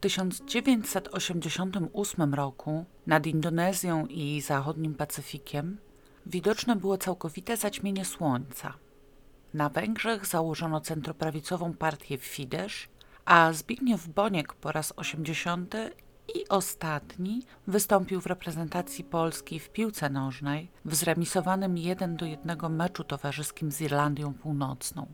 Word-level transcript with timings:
1988 0.00 2.34
roku 2.34 2.84
nad 3.06 3.26
Indonezją 3.26 4.06
i 4.06 4.40
zachodnim 4.40 4.94
Pacyfikiem 4.94 5.78
widoczne 6.26 6.76
było 6.76 6.98
całkowite 6.98 7.56
zaćmienie 7.56 8.04
słońca. 8.04 8.74
Na 9.54 9.68
Węgrzech 9.68 10.26
założono 10.26 10.80
centroprawicową 10.80 11.74
partię 11.74 12.18
Fidesz, 12.18 12.88
a 13.24 13.52
Zbigniew 13.52 14.08
Boniek 14.08 14.54
po 14.54 14.72
raz 14.72 14.92
80 14.96 15.74
i 16.34 16.48
ostatni 16.48 17.42
wystąpił 17.66 18.20
w 18.20 18.26
reprezentacji 18.26 19.04
Polski 19.04 19.60
w 19.60 19.70
piłce 19.70 20.10
nożnej 20.10 20.70
w 20.84 20.94
zremisowanym 20.94 21.78
1 21.78 22.16
do 22.16 22.26
1 22.26 22.76
meczu 22.76 23.04
towarzyskim 23.04 23.72
z 23.72 23.80
Irlandią 23.80 24.34
Północną. 24.34 25.06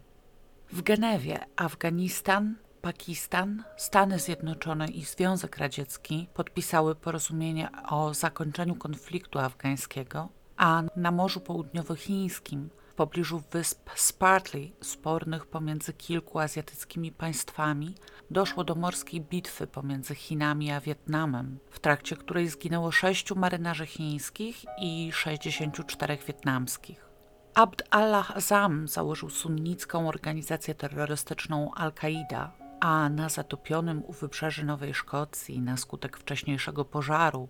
W 0.72 0.82
Genewie 0.82 1.46
Afganistan, 1.56 2.54
Pakistan, 2.86 3.64
Stany 3.76 4.18
Zjednoczone 4.18 4.88
i 4.88 5.04
Związek 5.04 5.56
Radziecki 5.56 6.28
podpisały 6.34 6.94
porozumienie 6.94 7.68
o 7.88 8.14
zakończeniu 8.14 8.74
konfliktu 8.74 9.38
afgańskiego, 9.38 10.28
a 10.56 10.82
na 10.96 11.10
Morzu 11.10 11.40
Południowochińskim 11.40 12.70
w 12.90 12.94
pobliżu 12.94 13.42
wysp 13.50 13.90
Spartley, 13.94 14.72
spornych 14.80 15.46
pomiędzy 15.46 15.92
kilku 15.92 16.38
azjatyckimi 16.38 17.12
państwami, 17.12 17.94
doszło 18.30 18.64
do 18.64 18.74
morskiej 18.74 19.20
bitwy 19.20 19.66
pomiędzy 19.66 20.14
Chinami 20.14 20.70
a 20.70 20.80
Wietnamem, 20.80 21.58
w 21.70 21.80
trakcie 21.80 22.16
której 22.16 22.48
zginęło 22.48 22.92
sześciu 22.92 23.36
marynarzy 23.36 23.86
chińskich 23.86 24.64
i 24.80 25.10
64 25.12 26.18
wietnamskich. 26.26 27.06
Abd 27.54 27.82
Allah 27.90 28.36
Azam 28.36 28.88
założył 28.88 29.30
sunnicką 29.30 30.08
organizację 30.08 30.74
terrorystyczną 30.74 31.70
Al-Kaida, 31.74 32.65
a 32.80 33.08
na 33.08 33.28
zatopionym 33.28 34.02
u 34.06 34.12
wybrzeży 34.12 34.64
Nowej 34.64 34.94
Szkocji 34.94 35.60
na 35.60 35.76
skutek 35.76 36.16
wcześniejszego 36.16 36.84
pożaru 36.84 37.48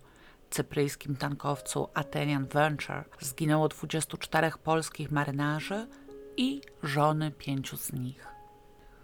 cypryjskim 0.50 1.16
tankowcu 1.16 1.88
Athenian 1.94 2.46
Venture 2.46 3.04
zginęło 3.20 3.68
24 3.68 4.50
polskich 4.64 5.10
marynarzy 5.10 5.88
i 6.36 6.60
żony 6.82 7.30
pięciu 7.30 7.76
z 7.76 7.92
nich. 7.92 8.26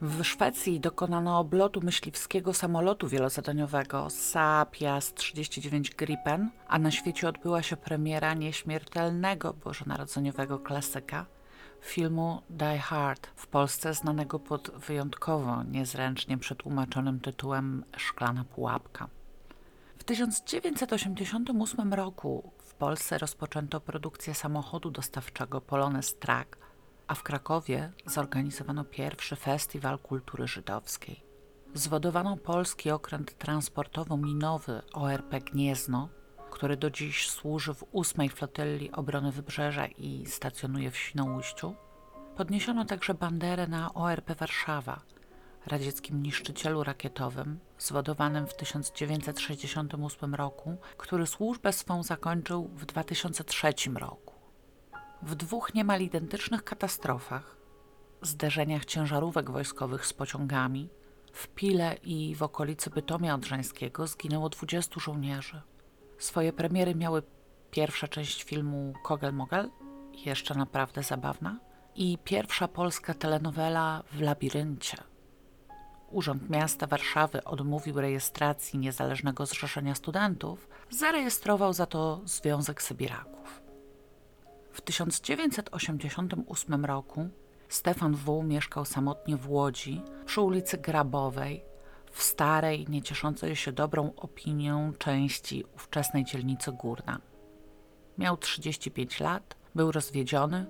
W 0.03 0.25
Szwecji 0.25 0.81
dokonano 0.81 1.39
oblotu 1.39 1.81
myśliwskiego 1.81 2.55
samolotu 2.55 3.09
wielozadaniowego 3.09 4.11
Saab 4.11 4.81
Jas 4.81 5.15
39 5.15 5.91
Gripen, 5.91 6.51
a 6.69 6.79
na 6.79 6.91
świecie 6.91 7.29
odbyła 7.29 7.63
się 7.63 7.77
premiera 7.77 8.35
nieśmiertelnego 8.35 9.53
bożonarodzeniowego 9.53 10.59
klasyka 10.59 11.27
filmu 11.83 12.43
Die 12.51 12.79
Hard, 12.79 13.27
w 13.37 13.47
Polsce 13.47 13.95
znanego 13.95 14.39
pod 14.39 14.71
wyjątkowo 14.71 15.63
niezręcznie 15.63 16.39
przetłumaczonym 16.39 17.21
tytułem 17.21 17.85
Szklana 17.97 18.45
pułapka. 18.45 19.09
W 19.99 20.05
1988 20.05 21.95
roku 21.95 22.53
w 22.65 22.75
Polsce 22.75 23.19
rozpoczęto 23.19 23.81
produkcję 23.81 24.35
samochodu 24.35 24.91
dostawczego 24.91 25.61
Polones 25.61 26.19
Truck, 26.19 26.57
a 27.07 27.15
w 27.15 27.23
Krakowie 27.23 27.93
zorganizowano 28.07 28.85
pierwszy 28.85 29.37
festiwal 29.37 29.99
kultury 29.99 30.47
żydowskiej. 30.47 31.25
Zwodowano 31.75 32.37
polski 32.37 32.91
okręt 32.91 33.39
transportowo-minowy 33.39 34.83
ORP 34.93 35.41
Gniezno, 35.41 36.09
który 36.53 36.77
do 36.77 36.91
dziś 36.91 37.31
służy 37.31 37.75
w 37.75 37.85
ósmej 37.93 38.29
flotyli 38.29 38.93
obrony 38.93 39.33
Wybrzeża 39.33 39.87
i 39.87 40.27
stacjonuje 40.27 40.91
w 40.91 40.97
Świnoujściu. 40.97 41.75
Podniesiono 42.37 42.85
także 42.85 43.15
banderę 43.15 43.67
na 43.67 43.95
ORP 43.95 44.35
Warszawa– 44.35 45.01
radzieckim 45.67 46.23
niszczycielu 46.23 46.85
rakietowym, 46.85 47.59
zwodowanym 47.79 48.47
w 48.47 48.55
1968 48.55 50.35
roku, 50.35 50.77
który 50.97 51.27
służbę 51.27 51.73
swą 51.73 52.03
zakończył 52.03 52.69
w 52.69 52.87
2003 52.87 53.73
roku. 53.95 54.35
W 55.23 55.35
dwóch 55.35 55.75
niemal 55.75 56.01
identycznych 56.01 56.65
katastrofach, 56.65 57.57
zderzeniach 58.23 58.85
ciężarówek 58.85 59.51
wojskowych 59.51 60.07
z 60.07 60.13
pociągami, 60.13 60.89
w 61.33 61.49
Pile 61.49 61.95
i 62.03 62.35
w 62.35 62.43
okolicy 62.43 62.91
Bytomia 62.91 63.35
Odrzańskiego 63.35 64.07
zginęło 64.07 64.49
20 64.49 65.01
żołnierzy. 65.01 65.63
Swoje 66.23 66.53
premiery 66.53 66.95
miały 66.95 67.23
pierwsza 67.71 68.09
część 68.09 68.43
filmu 68.43 68.93
Kogel 69.05 69.33
Mogel, 69.33 69.71
jeszcze 70.27 70.55
naprawdę 70.55 71.03
zabawna, 71.03 71.59
i 71.95 72.19
pierwsza 72.25 72.69
polska 72.69 73.15
telenowela 73.15 74.03
w 74.13 74.21
labiryncie– 74.21 74.97
Urząd 76.13 76.51
Miasta 76.51 76.87
Warszawy 76.87 77.45
odmówił 77.45 78.01
rejestracji 78.01 78.79
Niezależnego 78.79 79.47
Zrzeszenia 79.47 79.95
Studentów, 79.95 80.69
zarejestrował 80.91 81.73
za 81.73 81.87
to 81.87 82.21
Związek 82.25 82.83
Sybiraków. 82.83 83.63
W 84.73 84.81
1988 84.81 86.85
roku 86.85 87.29
Stefan 87.69 88.15
W. 88.15 88.45
mieszkał 88.45 88.85
samotnie 88.85 89.37
w 89.37 89.51
Łodzi 89.51 90.03
przy 90.27 90.41
ulicy 90.41 90.79
Grabowej, 90.79 91.65
w 92.13 92.23
starej, 92.23 92.87
niecieszącej 92.89 93.57
się 93.57 93.73
dobrą 93.73 94.13
opinią 94.17 94.93
części 94.99 95.65
ówczesnej 95.75 96.25
dzielnicy 96.25 96.73
Górna. 96.73 97.21
Miał 98.19 98.37
35 98.37 99.21
lat, 99.21 99.57
był 99.75 99.93
rozwiedziony, 99.93 100.67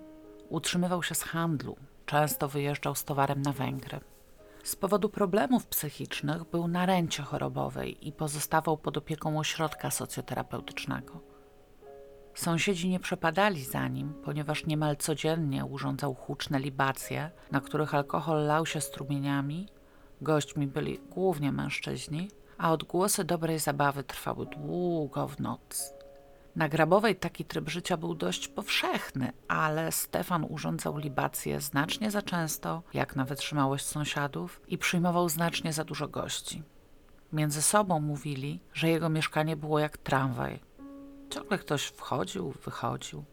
utrzymywał 0.48 1.02
się 1.02 1.14
z 1.14 1.22
handlu, 1.22 1.76
często 2.06 2.48
wyjeżdżał 2.48 2.94
z 2.94 3.04
towarem 3.04 3.42
na 3.42 3.52
Węgry. 3.52 4.00
Z 4.62 4.76
powodu 4.76 5.08
problemów 5.08 5.66
psychicznych 5.66 6.44
był 6.44 6.68
na 6.68 6.86
rencie 6.86 7.22
chorobowej 7.22 8.08
i 8.08 8.12
pozostawał 8.12 8.78
pod 8.78 8.96
opieką 8.96 9.38
ośrodka 9.38 9.90
socjoterapeutycznego. 9.90 11.20
Sąsiedzi 12.34 12.88
nie 12.88 13.00
przepadali 13.00 13.64
za 13.64 13.88
nim, 13.88 14.14
ponieważ 14.24 14.66
niemal 14.66 14.96
codziennie 14.96 15.64
urządzał 15.64 16.14
huczne 16.14 16.60
libacje, 16.60 17.30
na 17.50 17.60
których 17.60 17.94
alkohol 17.94 18.46
lał 18.46 18.66
się 18.66 18.80
strumieniami. 18.80 19.68
Gośćmi 20.22 20.66
byli 20.66 20.98
głównie 21.10 21.52
mężczyźni, 21.52 22.28
a 22.58 22.72
odgłosy 22.72 23.24
dobrej 23.24 23.58
zabawy 23.58 24.04
trwały 24.04 24.46
długo 24.46 25.28
w 25.28 25.40
noc. 25.40 25.94
Na 26.56 26.68
Grabowej 26.68 27.16
taki 27.16 27.44
tryb 27.44 27.68
życia 27.68 27.96
był 27.96 28.14
dość 28.14 28.48
powszechny, 28.48 29.32
ale 29.48 29.92
Stefan 29.92 30.46
urządzał 30.48 30.96
libacje 30.96 31.60
znacznie 31.60 32.10
za 32.10 32.22
często, 32.22 32.82
jak 32.94 33.16
na 33.16 33.24
wytrzymałość 33.24 33.84
sąsiadów, 33.84 34.60
i 34.68 34.78
przyjmował 34.78 35.28
znacznie 35.28 35.72
za 35.72 35.84
dużo 35.84 36.08
gości. 36.08 36.62
Między 37.32 37.62
sobą 37.62 38.00
mówili, 38.00 38.60
że 38.74 38.88
jego 38.88 39.08
mieszkanie 39.08 39.56
było 39.56 39.78
jak 39.78 39.98
tramwaj. 39.98 40.60
Ciągle 41.30 41.58
ktoś 41.58 41.84
wchodził, 41.84 42.50
wychodził. 42.64 43.24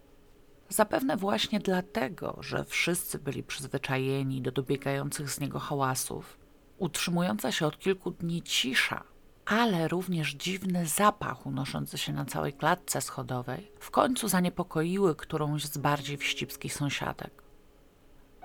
Zapewne 0.70 1.18
właśnie 1.18 1.60
dlatego, 1.60 2.38
że 2.40 2.66
wszyscy 2.66 3.20
byli 3.20 3.44
przyzwyczajeni 3.44 4.42
do 4.42 4.52
dobiegających 4.52 5.32
z 5.32 5.40
niego 5.40 5.60
hałasów, 5.60 6.40
utrzymująca 6.79 7.51
się 7.51 7.67
od 7.67 7.79
kilku 7.79 8.12
dni 8.12 8.41
cisza 8.41 9.03
ale 9.50 9.88
również 9.88 10.34
dziwny 10.34 10.85
zapach 10.85 11.45
unoszący 11.45 11.97
się 11.97 12.13
na 12.13 12.25
całej 12.25 12.53
klatce 12.53 13.01
schodowej 13.01 13.72
w 13.79 13.91
końcu 13.91 14.28
zaniepokoiły 14.28 15.16
którąś 15.16 15.66
z 15.66 15.78
bardziej 15.78 16.17
wścibskich 16.17 16.73
sąsiadek. 16.73 17.44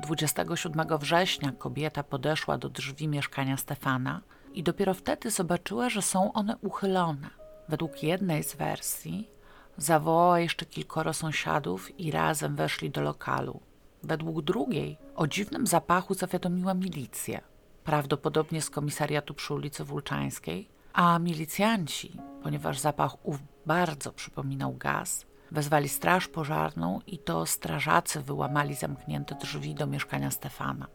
27 0.02 0.98
września 0.98 1.52
kobieta 1.52 2.02
podeszła 2.02 2.58
do 2.58 2.68
drzwi 2.68 3.08
mieszkania 3.08 3.56
Stefana 3.56 4.20
i 4.54 4.62
dopiero 4.62 4.94
wtedy 4.94 5.30
zobaczyła, 5.30 5.88
że 5.88 6.02
są 6.02 6.32
one 6.32 6.56
uchylone. 6.56 7.30
Według 7.68 8.02
jednej 8.02 8.44
z 8.44 8.54
wersji 8.54 9.28
zawołała 9.76 10.40
jeszcze 10.40 10.66
kilkoro 10.66 11.12
sąsiadów 11.12 12.00
i 12.00 12.10
razem 12.10 12.56
weszli 12.56 12.90
do 12.90 13.00
lokalu. 13.00 13.60
Według 14.02 14.42
drugiej 14.42 14.98
o 15.16 15.26
dziwnym 15.26 15.66
zapachu 15.66 16.14
zawiadomiła 16.14 16.74
milicję, 16.74 17.40
prawdopodobnie 17.84 18.62
z 18.62 18.70
komisariatu 18.70 19.34
przy 19.34 19.54
ulicy 19.54 19.84
Wulczańskiej, 19.84 20.68
a 20.92 21.18
milicjanci, 21.18 22.16
ponieważ 22.42 22.78
zapach 22.78 23.26
ów 23.26 23.38
bardzo 23.66 24.12
przypominał 24.12 24.72
gaz, 24.72 25.26
wezwali 25.50 25.88
straż 25.88 26.28
pożarną 26.28 27.00
i 27.06 27.18
to 27.18 27.46
strażacy 27.46 28.20
wyłamali 28.20 28.74
zamknięte 28.74 29.34
drzwi 29.34 29.74
do 29.74 29.86
mieszkania 29.86 30.30
Stefana. 30.30 30.86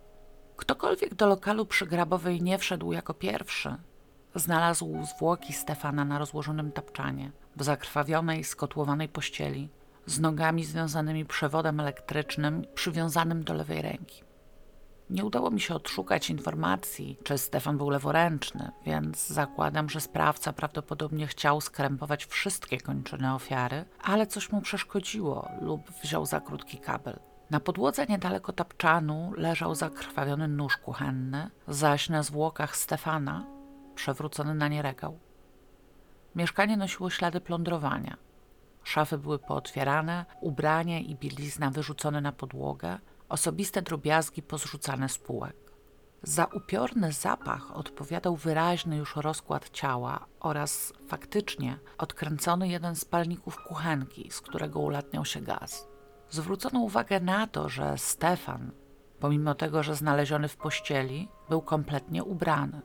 Ktokolwiek 0.56 1.16
do 1.16 1.28
lokalu 1.28 1.66
przy 1.66 1.86
Grabowej 1.86 2.42
nie 2.42 2.58
wszedł 2.58 2.92
jako 2.92 3.14
pierwszy, 3.14 3.76
znalazł 4.36 5.06
zwłoki 5.06 5.54
Stefana 5.54 6.06
na 6.06 6.20
rozłożonym 6.20 6.72
tapczanie, 6.72 7.32
w 7.56 7.64
zakrwawionej, 7.64 8.44
skotłowanej 8.44 9.10
pościeli, 9.10 9.70
z 10.06 10.20
nogami 10.20 10.66
związanymi 10.66 11.26
przewodem 11.26 11.80
elektrycznym 11.80 12.66
przywiązanym 12.76 13.44
do 13.44 13.54
lewej 13.54 13.82
ręki. 13.82 14.29
Nie 15.10 15.26
udało 15.26 15.52
mi 15.52 15.62
się 15.62 15.76
odszukać 15.76 16.30
informacji, 16.30 17.18
czy 17.24 17.38
Stefan 17.38 17.78
był 17.78 17.90
leworęczny, 17.90 18.72
więc 18.86 19.28
zakładam, 19.28 19.90
że 19.90 20.02
sprawca 20.02 20.54
prawdopodobnie 20.54 21.28
chciał 21.28 21.62
skrępować 21.62 22.26
wszystkie 22.26 22.80
kończyny 22.80 23.34
ofiary, 23.34 23.86
ale 24.04 24.28
coś 24.28 24.52
mu 24.52 24.62
przeszkodziło 24.62 25.50
lub 25.62 25.92
wziął 26.04 26.26
za 26.26 26.42
krótki 26.42 26.78
kabel. 26.78 27.20
Na 27.50 27.60
podłodze 27.60 28.06
niedaleko 28.06 28.54
tapczanu 28.54 29.34
leżał 29.38 29.76
zakrwawiony 29.76 30.48
nóż 30.48 30.78
kuchenny, 30.78 31.50
zaś 31.68 32.10
na 32.10 32.24
zwłokach 32.24 32.78
Stefana 32.78 33.46
przewrócony 33.96 34.56
na 34.56 34.68
nie 34.68 34.82
regał. 34.82 35.20
Mieszkanie 36.36 36.78
nosiło 36.78 37.10
ślady 37.10 37.42
plądrowania. 37.42 38.18
Szafy 38.84 39.18
były 39.18 39.40
pootwierane, 39.40 40.26
ubrania 40.42 41.00
i 41.00 41.16
bielizna 41.16 41.72
wyrzucone 41.72 42.22
na 42.22 42.32
podłogę, 42.32 43.00
osobiste 43.30 43.82
drobiazgi 43.82 44.42
pozrzucane 44.42 45.10
z 45.10 45.18
półek. 45.18 45.56
Za 46.24 46.46
upiorny 46.46 47.12
zapach 47.12 47.78
odpowiadał 47.78 48.36
wyraźny 48.36 48.98
już 48.98 49.16
rozkład 49.16 49.70
ciała 49.70 50.26
oraz 50.40 50.94
faktycznie 51.08 51.80
odkręcony 51.98 52.70
jeden 52.70 52.96
z 52.96 53.06
palników 53.06 53.58
kuchenki, 53.64 54.32
z 54.32 54.42
którego 54.42 54.80
ulatniał 54.80 55.26
się 55.26 55.42
gaz. 55.42 55.88
Zwrócono 56.30 56.80
uwagę 56.80 57.20
na 57.20 57.48
to, 57.48 57.70
że 57.70 57.98
Stefan, 57.98 58.72
pomimo 59.20 59.56
tego, 59.56 59.84
że 59.84 59.96
znaleziony 59.96 60.48
w 60.48 60.58
pościeli, 60.58 61.30
był 61.50 61.62
kompletnie 61.62 62.24
ubrany. 62.24 62.82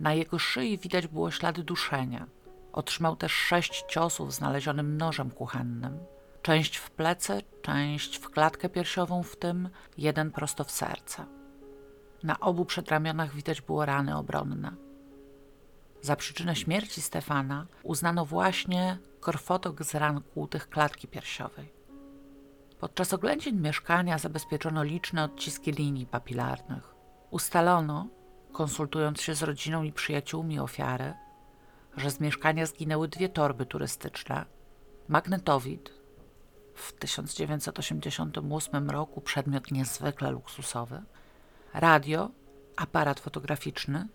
Na 0.00 0.14
jego 0.14 0.38
szyi 0.38 0.78
widać 0.78 1.06
było 1.06 1.30
ślady 1.30 1.64
duszenia. 1.64 2.26
Otrzymał 2.72 3.16
też 3.16 3.32
sześć 3.32 3.84
ciosów 3.88 4.34
znalezionym 4.34 4.96
nożem 4.96 5.30
kuchennym. 5.30 5.98
Część 6.46 6.76
w 6.76 6.90
plecy, 6.90 7.42
część 7.62 8.16
w 8.16 8.30
klatkę 8.30 8.68
piersiową, 8.68 9.22
w 9.22 9.36
tym 9.36 9.68
jeden 9.98 10.30
prosto 10.30 10.64
w 10.64 10.70
serce. 10.70 11.26
Na 12.22 12.40
obu 12.40 12.64
przedramionach 12.64 13.34
widać 13.34 13.60
było 13.60 13.84
rany 13.84 14.16
obronne. 14.16 14.72
Za 16.02 16.16
przyczynę 16.16 16.56
śmierci 16.56 17.02
Stefana 17.02 17.66
uznano 17.82 18.26
właśnie 18.26 18.98
korfotok 19.20 19.84
z 19.84 19.94
ran 19.94 20.22
kłutych 20.22 20.68
klatki 20.68 21.08
piersiowej. 21.08 21.72
Podczas 22.80 23.12
oględzin 23.12 23.62
mieszkania 23.62 24.18
zabezpieczono 24.18 24.82
liczne 24.82 25.24
odciski 25.24 25.72
linii 25.72 26.06
papilarnych. 26.06 26.94
Ustalono, 27.30 28.08
konsultując 28.52 29.20
się 29.20 29.34
z 29.34 29.42
rodziną 29.42 29.82
i 29.82 29.92
przyjaciółmi 29.92 30.58
ofiary, 30.58 31.14
że 31.96 32.10
z 32.10 32.20
mieszkania 32.20 32.66
zginęły 32.66 33.08
dwie 33.08 33.28
torby 33.28 33.66
turystyczne, 33.66 34.44
magnetowid, 35.08 35.95
w 36.76 36.92
1988 36.92 38.90
roku 38.90 39.20
przedmiot 39.20 39.70
niezwykle 39.70 40.30
luksusowy, 40.30 41.02
radio, 41.74 42.30
aparat 42.76 43.20
fotograficzny, 43.20 44.08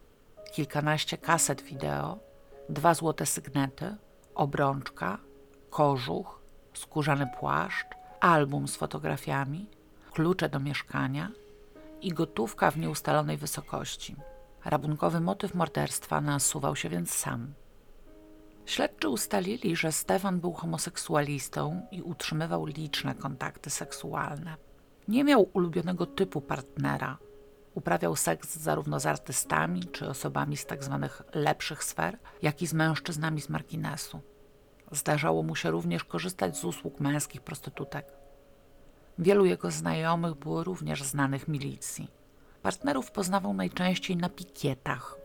kilkanaście 0.53 1.17
kaset 1.17 1.61
wideo, 1.61 2.19
dwa 2.69 2.93
złote 2.93 3.25
sygnety, 3.25 3.95
obrączka, 4.35 5.17
kożuch, 5.69 6.41
skórzany 6.73 7.29
płaszcz, 7.39 7.87
album 8.19 8.67
z 8.67 8.75
fotografiami, 8.75 9.67
klucze 10.11 10.49
do 10.49 10.59
mieszkania 10.59 11.31
i 12.01 12.09
gotówka 12.09 12.71
w 12.71 12.77
nieustalonej 12.77 13.37
wysokości. 13.37 14.15
Rabunkowy 14.65 15.19
motyw 15.19 15.55
morderstwa 15.55 16.21
nasuwał 16.21 16.75
się 16.75 16.89
więc 16.89 17.13
sam. 17.13 17.53
Śledczy 18.71 19.09
ustalili, 19.09 19.75
że 19.75 19.91
Stefan 19.91 20.39
był 20.39 20.53
homoseksualistą 20.53 21.87
i 21.91 22.01
utrzymywał 22.01 22.65
liczne 22.65 23.15
kontakty 23.15 23.69
seksualne. 23.69 24.55
Nie 25.07 25.23
miał 25.23 25.49
ulubionego 25.53 26.05
typu 26.05 26.41
partnera. 26.41 27.17
Uprawiał 27.73 28.15
seks 28.15 28.55
zarówno 28.55 28.99
z 28.99 29.05
artystami 29.05 29.83
czy 29.83 30.09
osobami 30.09 30.57
z 30.57 30.65
tzw. 30.65 30.99
Tak 31.01 31.35
lepszych 31.35 31.83
sfer, 31.83 32.17
jak 32.41 32.61
i 32.61 32.67
z 32.67 32.73
mężczyznami 32.73 33.41
z 33.41 33.49
marginesu. 33.49 34.21
Zdarzało 34.91 35.43
mu 35.43 35.55
się 35.55 35.71
również 35.71 36.03
korzystać 36.03 36.57
z 36.57 36.65
usług 36.65 36.99
męskich 36.99 37.41
prostytutek. 37.41 38.05
Wielu 39.19 39.45
jego 39.45 39.71
znajomych 39.71 40.35
było 40.35 40.63
również 40.63 41.03
znanych 41.03 41.47
milicji. 41.47 42.07
Partnerów 42.61 43.11
poznawał 43.11 43.53
najczęściej 43.53 44.17
na 44.17 44.29
pikietach. 44.29 45.17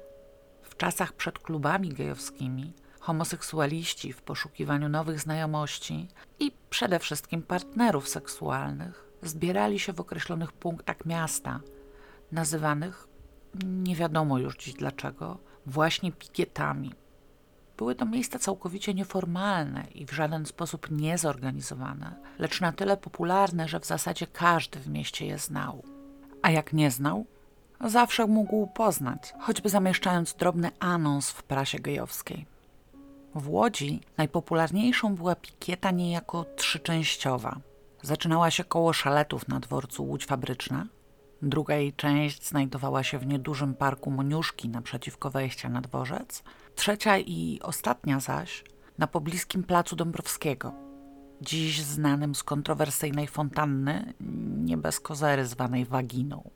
W 0.62 0.76
czasach 0.76 1.12
przed 1.12 1.38
klubami 1.38 1.88
gejowskimi 1.88 2.74
homoseksualiści 3.06 4.12
w 4.12 4.22
poszukiwaniu 4.22 4.88
nowych 4.88 5.20
znajomości 5.20 6.08
i 6.40 6.52
przede 6.70 6.98
wszystkim 6.98 7.42
partnerów 7.42 8.08
seksualnych 8.08 9.08
zbierali 9.22 9.78
się 9.78 9.92
w 9.92 10.00
określonych 10.00 10.52
punktach 10.52 11.06
miasta, 11.06 11.60
nazywanych, 12.32 13.08
nie 13.64 13.96
wiadomo 13.96 14.38
już 14.38 14.56
dziś 14.56 14.74
dlaczego, 14.74 15.38
właśnie 15.66 16.12
pikietami. 16.12 16.92
Były 17.76 17.94
to 17.94 18.06
miejsca 18.06 18.38
całkowicie 18.38 18.94
nieformalne 18.94 19.86
i 19.94 20.06
w 20.06 20.12
żaden 20.12 20.46
sposób 20.46 20.90
niezorganizowane, 20.90 22.14
lecz 22.38 22.60
na 22.60 22.72
tyle 22.72 22.96
popularne, 22.96 23.68
że 23.68 23.80
w 23.80 23.86
zasadzie 23.86 24.26
każdy 24.26 24.80
w 24.80 24.88
mieście 24.88 25.26
je 25.26 25.38
znał. 25.38 25.82
A 26.42 26.50
jak 26.50 26.72
nie 26.72 26.90
znał, 26.90 27.26
zawsze 27.84 28.26
mógł 28.26 28.66
poznać, 28.66 29.34
choćby 29.40 29.68
zamieszczając 29.68 30.34
drobny 30.34 30.70
anons 30.78 31.30
w 31.30 31.42
prasie 31.42 31.78
gejowskiej. 31.78 32.55
W 33.36 33.48
Łodzi 33.48 34.00
najpopularniejszą 34.16 35.14
była 35.14 35.34
pikieta 35.34 35.90
niejako 35.90 36.44
trzyczęściowa. 36.56 37.60
Zaczynała 38.02 38.50
się 38.50 38.64
koło 38.64 38.92
szaletów 38.92 39.48
na 39.48 39.60
dworcu 39.60 40.04
Łódź 40.04 40.26
Fabryczna. 40.26 40.86
Druga 41.42 41.76
jej 41.76 41.92
część 41.92 42.48
znajdowała 42.48 43.02
się 43.02 43.18
w 43.18 43.26
niedużym 43.26 43.74
parku 43.74 44.10
Moniuszki 44.10 44.68
naprzeciwko 44.68 45.30
wejścia 45.30 45.68
na 45.68 45.80
dworzec. 45.80 46.42
Trzecia 46.74 47.18
i 47.18 47.60
ostatnia 47.62 48.20
zaś 48.20 48.64
na 48.98 49.06
pobliskim 49.06 49.62
placu 49.62 49.96
Dąbrowskiego, 49.96 50.72
dziś 51.40 51.82
znanym 51.82 52.34
z 52.34 52.42
kontrowersyjnej 52.42 53.26
fontanny, 53.26 54.14
nie 54.64 54.76
bez 54.76 55.00
kozery 55.00 55.46
zwanej 55.46 55.84
waginą. 55.84 56.50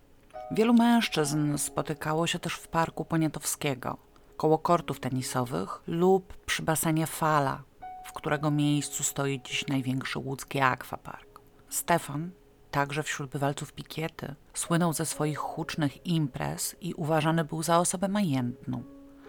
Wielu 0.51 0.75
mężczyzn 0.75 1.59
spotykało 1.59 2.27
się 2.27 2.39
też 2.39 2.55
w 2.55 2.69
parku 2.69 3.05
Poniatowskiego– 3.05 3.97
koło 4.41 4.59
kortów 4.59 5.01
tenisowych 5.01 5.83
lub 5.87 6.37
przy 6.47 6.63
basenie 6.63 7.07
Fala, 7.07 7.63
w 8.05 8.13
którego 8.13 8.51
miejscu 8.51 9.03
stoi 9.03 9.41
dziś 9.43 9.67
największy 9.67 10.19
łódzki 10.19 10.61
akwapark. 10.61 11.41
Stefan, 11.69 12.31
także 12.71 13.03
wśród 13.03 13.31
bywalców 13.31 13.73
pikiety, 13.73 14.35
słynął 14.55 14.93
ze 14.93 15.07
swoich 15.07 15.39
hucznych 15.39 16.07
imprez 16.07 16.77
i 16.81 16.95
uważany 16.95 17.45
był 17.45 17.63
za 17.63 17.79
osobę 17.79 18.09
majętną, 18.09 18.83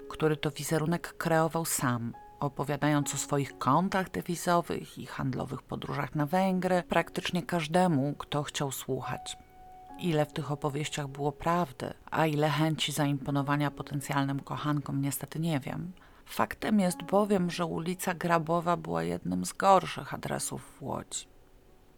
który 0.10 0.38
to 0.38 0.52
wizerunek 0.52 1.18
kreował 1.18 1.66
sam, 1.66 2.14
opowiadając 2.40 3.14
o 3.14 3.18
swoich 3.18 3.58
kontach 3.58 4.12
dewizowych 4.12 4.98
i 4.98 5.06
handlowych 5.06 5.62
podróżach 5.62 6.16
na 6.16 6.26
Węgry 6.26 6.84
praktycznie 6.90 7.44
każdemu, 7.44 8.16
kto 8.18 8.44
chciał 8.44 8.72
słuchać 8.72 9.38
ile 10.02 10.26
w 10.26 10.34
tych 10.34 10.52
opowieściach 10.52 11.08
było 11.08 11.32
prawdy, 11.32 11.94
a 12.12 12.26
ile 12.26 12.50
chęci 12.50 12.92
zaimponowania 12.92 13.72
potencjalnym 13.72 14.40
kochankom, 14.40 15.02
niestety 15.02 15.40
nie 15.40 15.60
wiem. 15.60 15.92
Faktem 16.26 16.80
jest 16.80 17.04
bowiem, 17.04 17.52
że 17.52 17.66
ulica 17.66 18.14
Grabowa 18.14 18.78
była 18.78 19.04
jednym 19.04 19.46
z 19.46 19.54
gorszych 19.54 20.14
adresów 20.14 20.62
w 20.62 20.84
Łodzi. 20.84 21.28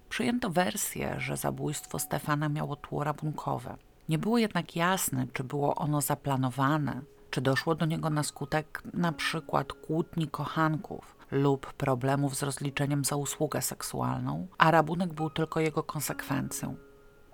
Przyjęto 0.09 0.49
wersję, 0.49 1.15
że 1.17 1.37
zabójstwo 1.37 1.99
Stefana 1.99 2.49
miało 2.49 2.75
tło 2.75 3.03
rabunkowe. 3.03 3.75
Nie 4.09 4.17
było 4.17 4.37
jednak 4.37 4.75
jasne, 4.75 5.27
czy 5.33 5.43
było 5.43 5.75
ono 5.75 6.01
zaplanowane, 6.01 7.01
czy 7.29 7.41
doszło 7.41 7.75
do 7.75 7.85
niego 7.85 8.09
na 8.09 8.23
skutek 8.23 8.83
na 8.93 9.11
przykład 9.11 9.73
kłótni 9.73 10.27
kochanków 10.27 11.15
lub 11.31 11.73
problemów 11.73 12.35
z 12.35 12.43
rozliczeniem 12.43 13.05
za 13.05 13.15
usługę 13.15 13.61
seksualną, 13.61 14.47
a 14.57 14.71
rabunek 14.71 15.13
był 15.13 15.29
tylko 15.29 15.59
jego 15.59 15.83
konsekwencją. 15.83 16.75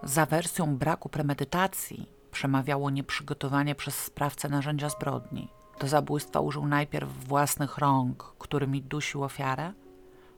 Za 0.03 0.25
wersją 0.25 0.77
braku 0.77 1.09
premedytacji 1.09 2.09
przemawiało 2.31 2.89
nieprzygotowanie 2.89 3.75
przez 3.75 3.95
sprawcę 3.95 4.49
narzędzia 4.49 4.89
zbrodni. 4.89 5.47
Do 5.79 5.87
zabójstwa 5.87 6.39
użył 6.39 6.65
najpierw 6.65 7.27
własnych 7.27 7.77
rąk, 7.77 8.33
którymi 8.39 8.81
dusił 8.81 9.23
ofiarę, 9.23 9.73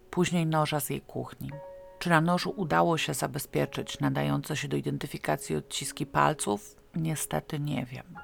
później 0.09 0.45
noża 0.45 0.79
z 0.79 0.89
jej 0.89 1.01
kuchni. 1.01 1.51
Czy 1.99 2.09
na 2.09 2.21
nożu 2.21 2.53
udało 2.57 2.97
się 2.97 3.13
zabezpieczyć 3.13 3.99
nadające 3.99 4.57
się 4.57 4.67
do 4.67 4.77
identyfikacji 4.77 5.55
odciski 5.55 6.05
palców? 6.05 6.75
Niestety 6.95 7.59
nie 7.59 7.85
wiem. 7.85 8.15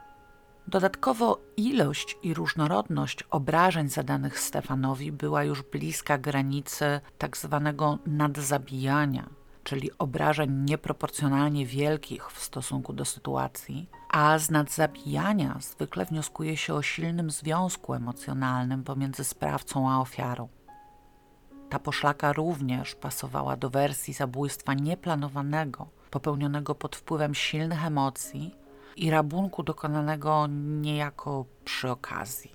Dodatkowo 0.67 1.39
ilość 1.58 2.17
i 2.24 2.34
różnorodność 2.34 3.24
obrażeń 3.24 3.89
zadanych 3.89 4.39
Stefanowi 4.39 5.12
była 5.12 5.44
już 5.44 5.62
bliska 5.62 6.17
granicy 6.17 7.01
tak 7.17 7.38
zwanego 7.38 7.98
nadzabijania, 8.06 9.29
czyli 9.68 9.98
obrażeń 9.98 10.52
nieproporcjonalnie 10.52 11.66
wielkich 11.66 12.32
w 12.32 12.44
stosunku 12.44 12.94
do 12.94 13.06
sytuacji, 13.06 13.90
a 14.10 14.40
z 14.40 14.50
nadzabijania 14.50 15.58
zwykle 15.60 16.06
wnioskuje 16.06 16.58
się 16.58 16.74
o 16.74 16.82
silnym 16.82 17.32
związku 17.32 17.94
emocjonalnym 17.94 18.84
pomiędzy 18.84 19.24
sprawcą 19.24 19.90
a 19.92 20.00
ofiarą. 20.00 20.48
Ta 21.70 21.80
poszlaka 21.80 22.34
również 22.34 22.96
pasowała 22.96 23.58
do 23.58 23.70
wersji 23.70 24.14
zabójstwa 24.14 24.74
nieplanowanego, 24.74 25.88
popełnionego 26.12 26.76
pod 26.76 26.96
wpływem 26.96 27.36
silnych 27.36 27.86
emocji 27.86 28.56
i 28.96 29.12
rabunku 29.12 29.64
dokonanego 29.64 30.48
niejako 30.82 31.46
przy 31.66 31.92
okazji. 31.92 32.52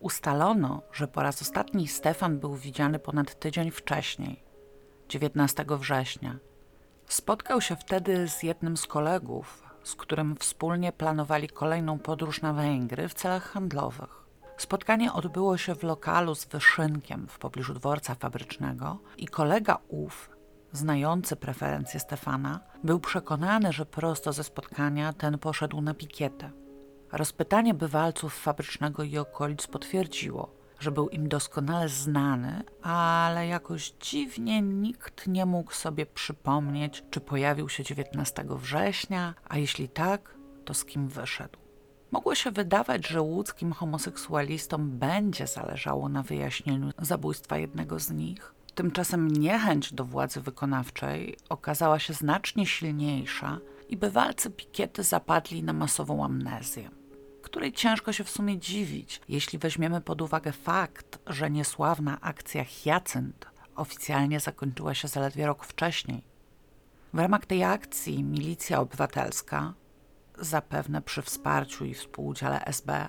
Ustalono, 0.00 0.82
że 0.92 1.08
po 1.08 1.22
raz 1.22 1.42
ostatni 1.42 1.88
Stefan 1.88 2.38
był 2.38 2.54
widziany 2.54 2.98
ponad 2.98 3.38
tydzień 3.38 3.70
wcześniej, 3.70 4.47
19 5.08 5.64
września. 5.68 6.36
Spotkał 7.06 7.60
się 7.60 7.76
wtedy 7.76 8.28
z 8.28 8.42
jednym 8.42 8.76
z 8.76 8.86
kolegów, 8.86 9.62
z 9.82 9.94
którym 9.94 10.36
wspólnie 10.36 10.92
planowali 10.92 11.48
kolejną 11.48 11.98
podróż 11.98 12.42
na 12.42 12.52
Węgry 12.52 13.08
w 13.08 13.14
celach 13.14 13.50
handlowych. 13.50 14.24
Spotkanie 14.56 15.12
odbyło 15.12 15.56
się 15.56 15.74
w 15.74 15.82
lokalu 15.82 16.34
z 16.34 16.44
wyszynkiem 16.44 17.26
w 17.28 17.38
pobliżu 17.38 17.74
dworca 17.74 18.14
fabrycznego 18.14 18.98
i 19.16 19.26
kolega 19.26 19.78
ów, 19.88 20.30
znający 20.72 21.36
preferencje 21.36 22.00
Stefana, 22.00 22.60
był 22.84 23.00
przekonany, 23.00 23.72
że 23.72 23.86
prosto 23.86 24.32
ze 24.32 24.44
spotkania 24.44 25.12
ten 25.12 25.38
poszedł 25.38 25.80
na 25.80 25.94
pikietę. 25.94 26.50
Rozpytanie 27.12 27.74
bywalców 27.74 28.34
fabrycznego 28.34 29.02
i 29.02 29.18
okolic 29.18 29.66
potwierdziło, 29.66 30.57
że 30.78 30.90
był 30.92 31.08
im 31.08 31.28
doskonale 31.28 31.88
znany, 31.88 32.62
ale 32.82 33.46
jakoś 33.46 33.90
dziwnie 33.90 34.62
nikt 34.62 35.26
nie 35.26 35.46
mógł 35.46 35.72
sobie 35.72 36.06
przypomnieć, 36.06 37.04
czy 37.10 37.20
pojawił 37.20 37.68
się 37.68 37.84
19 37.84 38.44
września, 38.48 39.34
a 39.48 39.58
jeśli 39.58 39.88
tak, 39.88 40.34
to 40.64 40.74
z 40.74 40.84
kim 40.84 41.08
wyszedł. 41.08 41.58
Mogło 42.10 42.34
się 42.34 42.50
wydawać, 42.50 43.08
że 43.08 43.22
łódzkim 43.22 43.72
homoseksualistom 43.72 44.90
będzie 44.98 45.46
zależało 45.46 46.08
na 46.08 46.22
wyjaśnieniu 46.22 46.90
zabójstwa 46.98 47.58
jednego 47.58 47.98
z 47.98 48.10
nich. 48.10 48.54
Tymczasem 48.74 49.28
niechęć 49.28 49.92
do 49.92 50.04
władzy 50.04 50.40
wykonawczej 50.40 51.36
okazała 51.48 51.98
się 51.98 52.12
znacznie 52.12 52.66
silniejsza 52.66 53.58
i 53.88 53.96
bywalcy 53.96 54.50
pikiety 54.50 55.02
zapadli 55.02 55.62
na 55.62 55.72
masową 55.72 56.24
amnezję 56.24 56.97
której 57.48 57.72
ciężko 57.72 58.12
się 58.12 58.24
w 58.24 58.30
sumie 58.30 58.58
dziwić, 58.58 59.20
jeśli 59.28 59.58
weźmiemy 59.58 60.00
pod 60.00 60.22
uwagę 60.22 60.52
fakt, 60.52 61.18
że 61.26 61.50
niesławna 61.50 62.20
akcja 62.20 62.64
Hyacynt 62.64 63.46
oficjalnie 63.76 64.40
zakończyła 64.40 64.94
się 64.94 65.08
zaledwie 65.08 65.46
rok 65.46 65.64
wcześniej. 65.64 66.22
W 67.14 67.18
ramach 67.18 67.46
tej 67.46 67.64
akcji 67.64 68.24
milicja 68.24 68.80
obywatelska, 68.80 69.74
zapewne 70.38 71.02
przy 71.02 71.22
wsparciu 71.22 71.84
i 71.84 71.94
współudziale 71.94 72.64
SB, 72.64 73.08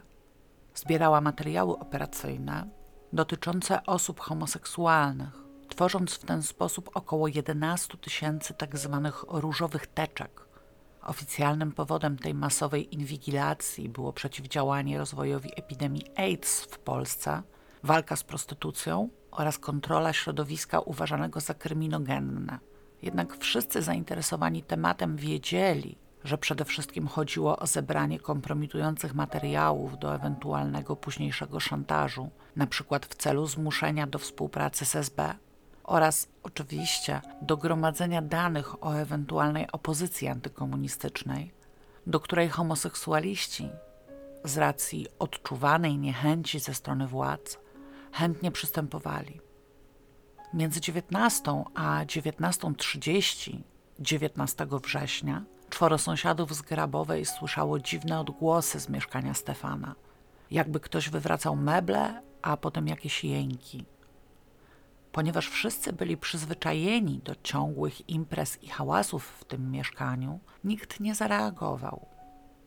zbierała 0.76 1.22
materiały 1.22 1.80
operacyjne 1.80 2.70
dotyczące 3.14 3.86
osób 3.86 4.20
homoseksualnych, 4.20 5.44
tworząc 5.70 6.14
w 6.14 6.26
ten 6.26 6.44
sposób 6.44 6.90
około 6.94 7.28
11 7.28 7.98
tysięcy 7.98 8.54
tzw. 8.60 9.02
Tak 9.04 9.26
różowych 9.30 9.88
teczek, 9.88 10.49
Oficjalnym 11.04 11.72
powodem 11.72 12.18
tej 12.18 12.34
masowej 12.34 12.96
inwigilacji 12.96 13.90
było 13.90 14.14
przeciwdziałanie 14.14 14.98
rozwojowi 14.98 15.50
epidemii 15.56 16.04
AIDS 16.16 16.62
w 16.62 16.80
Polsce, 16.80 17.42
walka 17.84 18.16
z 18.16 18.24
prostytucją 18.24 19.10
oraz 19.32 19.58
kontrola 19.58 20.14
środowiska 20.14 20.80
uważanego 20.80 21.40
za 21.40 21.54
kryminogenne. 21.54 22.60
Jednak 23.02 23.38
wszyscy 23.38 23.82
zainteresowani 23.82 24.64
tematem 24.64 25.18
wiedzieli, 25.18 25.98
że 26.24 26.38
przede 26.38 26.66
wszystkim 26.66 27.08
chodziło 27.08 27.60
o 27.60 27.68
zebranie 27.68 28.20
kompromitujących 28.20 29.16
materiałów 29.16 30.00
do 30.00 30.16
ewentualnego 30.16 30.96
późniejszego 30.96 31.60
szantażu, 31.60 32.30
przykład 32.68 33.06
w 33.06 33.16
celu 33.16 33.48
zmuszenia 33.48 34.08
do 34.08 34.20
współpracy 34.20 34.86
z 34.86 34.96
SB 34.96 35.36
oraz 35.90 36.28
oczywiście 36.44 37.22
do 37.42 37.58
gromadzenia 37.58 38.22
danych 38.22 38.84
o 38.84 38.94
ewentualnej 38.94 39.72
opozycji 39.72 40.28
antykomunistycznej, 40.28 41.54
do 42.08 42.20
której 42.20 42.50
homoseksualiści 42.50 43.70
z 44.44 44.58
racji 44.58 45.08
odczuwanej 45.20 45.98
niechęci 45.98 46.60
ze 46.60 46.74
strony 46.74 47.08
władz 47.08 47.60
chętnie 48.12 48.52
przystępowali. 48.52 49.42
Między 50.54 50.82
19 50.82 51.64
a 51.76 52.06
19.30 52.06 53.58
19 54.00 54.68
września 54.84 55.44
czworo 55.70 55.98
sąsiadów 55.98 56.56
z 56.56 56.62
Grabowej 56.62 57.26
słyszało 57.26 57.80
dziwne 57.80 58.20
odgłosy 58.20 58.80
z 58.80 58.90
mieszkania 58.90 59.34
Stefana, 59.34 59.96
jakby 60.52 60.80
ktoś 60.80 61.10
wywracał 61.10 61.56
meble, 61.56 62.22
a 62.42 62.58
potem 62.58 62.88
jakieś 62.88 63.24
jęki. 63.24 63.86
Ponieważ 65.20 65.50
wszyscy 65.50 65.94
byli 65.94 66.18
przyzwyczajeni 66.18 67.22
do 67.24 67.36
ciągłych 67.44 68.10
imprez 68.10 68.64
i 68.64 68.70
hałasów 68.70 69.26
w 69.40 69.46
tym 69.46 69.72
mieszkaniu, 69.72 70.40
nikt 70.64 71.00
nie 71.00 71.16
zareagował. 71.16 72.06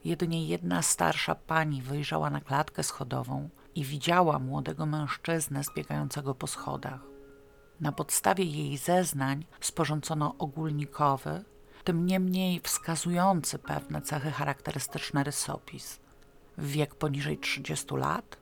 Jedynie 0.04 0.46
jedna 0.46 0.82
starsza 0.82 1.34
pani 1.34 1.82
wyjrzała 1.82 2.30
na 2.30 2.40
klatkę 2.40 2.82
schodową 2.82 3.48
i 3.74 3.84
widziała 3.84 4.38
młodego 4.38 4.86
mężczyznę 4.86 5.64
zbiegającego 5.64 6.34
po 6.34 6.46
schodach. 6.46 7.00
Na 7.80 7.92
podstawie 7.92 8.44
jej 8.44 8.76
zeznań 8.76 9.44
sporządzono 9.60 10.34
ogólnikowy, 10.38 11.44
tym 11.84 12.06
niemniej 12.06 12.60
wskazujący 12.60 13.58
pewne 13.58 14.02
cechy 14.02 14.30
charakterystyczne 14.30 15.24
rysopis. 15.24 16.00
Wiek 16.58 16.94
poniżej 16.94 17.38
30 17.38 17.94
lat, 17.96 18.36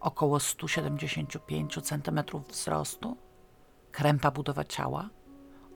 około 0.00 0.40
175 0.40 1.78
cm 1.82 2.20
wzrostu, 2.48 3.27
krępa 3.92 4.30
budowa 4.30 4.64
ciała, 4.64 5.08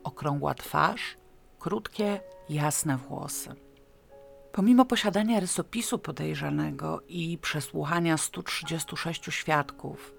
okrągła 0.04 0.54
twarz, 0.54 1.16
krótkie, 1.59 2.21
jasne 2.49 2.97
włosy. 2.97 3.54
Pomimo 4.52 4.85
posiadania 4.85 5.40
rysopisu 5.40 5.99
podejrzanego 5.99 7.00
i 7.09 7.38
przesłuchania 7.38 8.16
136 8.16 9.23
świadków, 9.31 10.14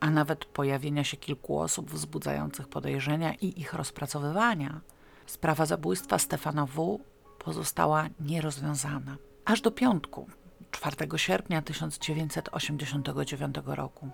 a 0.00 0.10
nawet 0.10 0.44
pojawienia 0.44 1.04
się 1.04 1.16
kilku 1.16 1.58
osób 1.58 1.90
wzbudzających 1.90 2.68
podejrzenia 2.68 3.34
i 3.34 3.60
ich 3.60 3.72
rozpracowywania, 3.72 4.80
sprawa 5.26 5.66
zabójstwa 5.66 6.18
Stefana 6.18 6.66
W. 6.66 7.00
pozostała 7.38 8.08
nierozwiązana. 8.20 9.16
Aż 9.44 9.60
do 9.60 9.70
piątku, 9.70 10.26
4 10.70 10.96
sierpnia 11.18 11.62
1989 11.62 13.56
roku. 13.64 14.08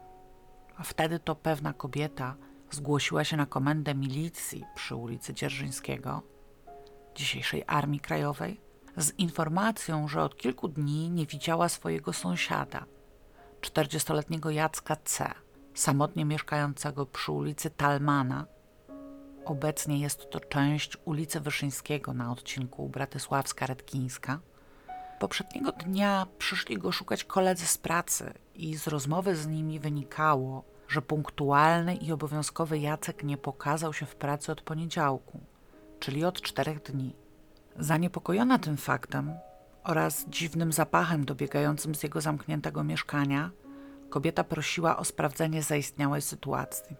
A 0.76 0.82
wtedy 0.82 1.18
to 1.18 1.34
pewna 1.34 1.72
kobieta 1.72 2.36
zgłosiła 2.74 3.24
się 3.24 3.36
na 3.36 3.46
komendę 3.46 3.94
milicji 3.94 4.64
przy 4.74 4.94
ulicy 4.96 5.34
Dzierżyńskiego, 5.34 6.22
dzisiejszej 7.14 7.64
Armii 7.66 8.00
Krajowej, 8.00 8.60
z 8.96 9.10
informacją, 9.18 10.08
że 10.08 10.22
od 10.22 10.36
kilku 10.36 10.68
dni 10.68 11.10
nie 11.10 11.26
widziała 11.26 11.68
swojego 11.68 12.12
sąsiada, 12.12 12.84
40-letniego 13.60 14.50
Jacka 14.50 14.96
C., 14.96 15.30
samotnie 15.74 16.24
mieszkającego 16.24 17.06
przy 17.06 17.32
ulicy 17.32 17.70
Talmana. 17.70 18.46
Obecnie 19.44 20.00
jest 20.00 20.30
to 20.30 20.40
część 20.40 20.96
ulicy 21.04 21.40
Wyszyńskiego 21.40 22.14
na 22.14 22.32
odcinku 22.32 22.88
Bratysławska-Redkińska. 22.88 24.38
Poprzedniego 25.20 25.72
dnia 25.72 26.26
przyszli 26.38 26.78
go 26.78 26.92
szukać 26.92 27.24
koledzy 27.24 27.66
z 27.66 27.78
pracy 27.78 28.34
i 28.54 28.76
z 28.76 28.86
rozmowy 28.86 29.36
z 29.36 29.46
nimi 29.46 29.80
wynikało, 29.80 30.64
że 30.94 31.02
punktualny 31.02 31.96
i 31.96 32.12
obowiązkowy 32.12 32.78
Jacek 32.78 33.24
nie 33.24 33.36
pokazał 33.36 33.92
się 33.92 34.06
w 34.06 34.16
pracy 34.16 34.52
od 34.52 34.60
poniedziałku, 34.60 35.40
czyli 36.00 36.24
od 36.24 36.40
czterech 36.42 36.82
dni. 36.82 37.16
Zaniepokojona 37.78 38.58
tym 38.58 38.76
faktem 38.76 39.34
oraz 39.84 40.24
dziwnym 40.28 40.72
zapachem 40.72 41.24
dobiegającym 41.24 41.94
z 41.94 42.02
jego 42.02 42.20
zamkniętego 42.20 42.84
mieszkania, 42.84 43.50
kobieta 44.10 44.44
prosiła 44.44 44.96
o 44.96 45.04
sprawdzenie 45.04 45.62
zaistniałej 45.62 46.22
sytuacji. 46.22 46.96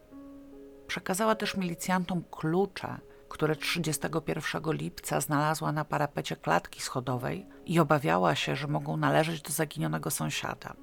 Przekazała 0.86 1.34
też 1.34 1.56
milicjantom 1.56 2.24
klucze, 2.30 2.98
które 3.28 3.56
31 3.56 4.72
lipca 4.72 5.20
znalazła 5.20 5.72
na 5.72 5.84
parapecie 5.84 6.36
klatki 6.36 6.80
schodowej 6.80 7.46
i 7.66 7.80
obawiała 7.80 8.34
się, 8.34 8.56
że 8.56 8.66
mogą 8.66 8.96
należeć 8.96 9.42
do 9.42 9.50
zaginionego 9.50 10.10
sąsiada. 10.10 10.74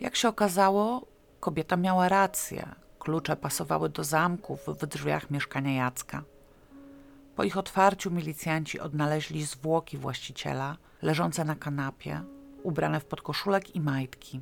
Jak 0.00 0.16
się 0.16 0.28
okazało, 0.28 1.06
Kobieta 1.40 1.76
miała 1.76 2.08
rację. 2.08 2.68
Klucze 2.98 3.36
pasowały 3.36 3.88
do 3.88 4.04
zamków 4.04 4.60
w 4.66 4.86
drzwiach 4.86 5.30
mieszkania 5.30 5.72
Jacka. 5.72 6.22
Po 7.36 7.44
ich 7.44 7.56
otwarciu 7.56 8.10
milicjanci 8.10 8.80
odnaleźli 8.80 9.44
zwłoki 9.44 9.98
właściciela 9.98 10.76
leżące 11.02 11.44
na 11.44 11.54
kanapie, 11.54 12.22
ubrane 12.62 13.00
w 13.00 13.04
podkoszulek 13.04 13.76
i 13.76 13.80
majtki. 13.80 14.40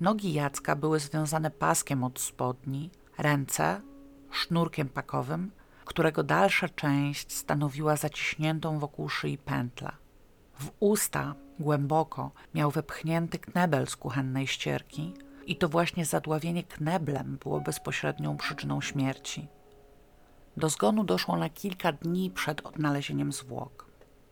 Nogi 0.00 0.32
Jacka 0.32 0.76
były 0.76 1.00
związane 1.00 1.50
paskiem 1.50 2.04
od 2.04 2.20
spodni, 2.20 2.90
ręce 3.18 3.80
sznurkiem 4.30 4.88
pakowym, 4.88 5.50
którego 5.84 6.22
dalsza 6.22 6.68
część 6.68 7.32
stanowiła 7.32 7.96
zaciśniętą 7.96 8.78
wokół 8.78 9.08
szyi 9.08 9.38
pętlę. 9.38 9.92
W 10.58 10.70
usta 10.80 11.34
głęboko 11.58 12.30
miał 12.54 12.70
wepchnięty 12.70 13.38
knebel 13.38 13.86
z 13.86 13.96
kuchennej 13.96 14.46
ścierki, 14.46 15.14
i 15.46 15.56
to 15.56 15.68
właśnie 15.68 16.04
zadławienie 16.04 16.62
kneblem 16.62 17.38
było 17.42 17.60
bezpośrednią 17.60 18.36
przyczyną 18.36 18.80
śmierci. 18.80 19.48
Do 20.56 20.68
zgonu 20.68 21.04
doszło 21.04 21.36
na 21.36 21.50
kilka 21.50 21.92
dni 21.92 22.30
przed 22.30 22.66
odnalezieniem 22.66 23.32
zwłok. 23.32 23.86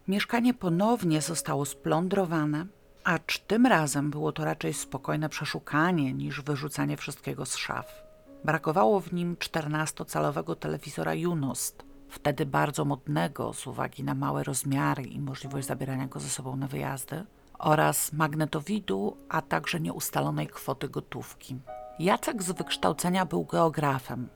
Mieszkanie 0.08 0.54
ponownie 0.54 1.20
zostało 1.20 1.64
splądrowane, 1.64 2.66
acz 3.04 3.38
tym 3.38 3.66
razem 3.66 4.10
było 4.10 4.32
to 4.32 4.44
raczej 4.44 4.74
spokojne 4.74 5.28
przeszukanie 5.28 6.12
niż 6.12 6.42
wyrzucanie 6.42 6.96
wszystkiego 6.96 7.46
z 7.46 7.56
szaf. 7.56 8.02
Brakowało 8.44 9.00
w 9.00 9.12
nim 9.12 9.36
14-calowego 9.36 10.56
telewizora 10.56 11.14
Junost, 11.14 11.84
wtedy 12.08 12.46
bardzo 12.46 12.84
modnego 12.84 13.52
z 13.52 13.66
uwagi 13.66 14.04
na 14.04 14.14
małe 14.14 14.44
rozmiary 14.44 15.02
i 15.02 15.20
możliwość 15.20 15.66
zabierania 15.66 16.06
go 16.06 16.20
ze 16.20 16.28
sobą 16.28 16.56
na 16.56 16.66
wyjazdy, 16.66 17.24
oraz 17.60 18.12
magnetowidu, 18.12 19.16
a 19.28 19.42
także 19.42 19.80
nieustalonej 19.80 20.46
kwoty 20.46 20.88
gotówki. 20.88 21.60
Jacek 21.98 22.42
z 22.42 22.52
wykształcenia 22.52 23.26
był 23.26 23.44
geografem. 23.44 24.28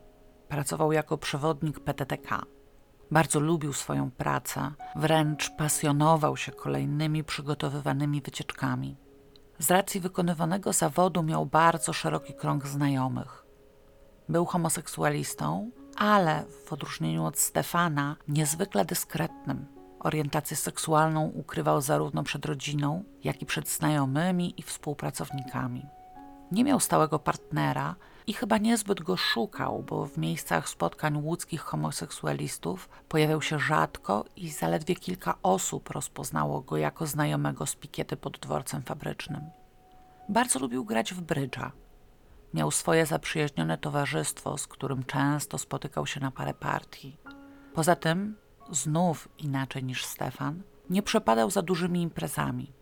Pracował 0.48 0.92
jako 0.92 1.18
przewodnik 1.18 1.80
PTTK. 1.80 2.42
Bardzo 3.10 3.40
lubił 3.40 3.72
swoją 3.72 4.10
pracę, 4.10 4.72
wręcz 4.96 5.50
pasjonował 5.50 6.36
się 6.36 6.52
kolejnymi 6.52 7.24
przygotowywanymi 7.24 8.22
wycieczkami. 8.22 8.96
Z 9.58 9.70
racji 9.70 10.00
wykonywanego 10.00 10.72
zawodu 10.72 11.22
miał 11.22 11.46
bardzo 11.46 11.92
szeroki 11.92 12.34
krąg 12.34 12.66
znajomych. 12.66 13.44
Był 14.28 14.46
homoseksualistą, 14.46 15.70
ale 15.96 16.44
w 16.66 16.72
odróżnieniu 16.72 17.24
od 17.24 17.38
Stefana 17.38 18.16
niezwykle 18.28 18.84
dyskretnym. 18.84 19.73
Orientację 20.04 20.56
seksualną 20.56 21.26
ukrywał 21.26 21.80
zarówno 21.80 22.22
przed 22.22 22.46
rodziną, 22.46 23.04
jak 23.24 23.42
i 23.42 23.46
przed 23.46 23.68
znajomymi 23.68 24.60
i 24.60 24.62
współpracownikami. 24.62 25.86
Nie 26.52 26.64
miał 26.64 26.80
stałego 26.80 27.18
partnera 27.18 27.96
i 28.26 28.32
chyba 28.32 28.58
niezbyt 28.58 29.02
go 29.02 29.16
szukał, 29.16 29.82
bo 29.82 30.06
w 30.06 30.18
miejscach 30.18 30.68
spotkań 30.68 31.16
łódzkich 31.16 31.60
homoseksualistów 31.60 32.88
pojawiał 33.08 33.42
się 33.42 33.58
rzadko 33.58 34.24
i 34.36 34.50
zaledwie 34.50 34.94
kilka 34.94 35.34
osób 35.42 35.90
rozpoznało 35.90 36.60
go 36.60 36.76
jako 36.76 37.06
znajomego 37.06 37.66
z 37.66 37.76
pikiety 37.76 38.16
pod 38.16 38.38
dworcem 38.38 38.82
fabrycznym. 38.82 39.42
Bardzo 40.28 40.58
lubił 40.58 40.84
grać 40.84 41.14
w 41.14 41.20
brydża. 41.20 41.72
Miał 42.54 42.70
swoje 42.70 43.06
zaprzyjaźnione 43.06 43.78
towarzystwo, 43.78 44.58
z 44.58 44.66
którym 44.66 45.04
często 45.04 45.58
spotykał 45.58 46.06
się 46.06 46.20
na 46.20 46.30
parę 46.30 46.54
partii. 46.54 47.16
Poza 47.74 47.96
tym, 47.96 48.36
znów 48.70 49.28
inaczej 49.38 49.84
niż 49.84 50.04
Stefan, 50.04 50.62
nie 50.90 51.02
przepadał 51.02 51.50
za 51.50 51.62
dużymi 51.62 52.02
imprezami. 52.02 52.72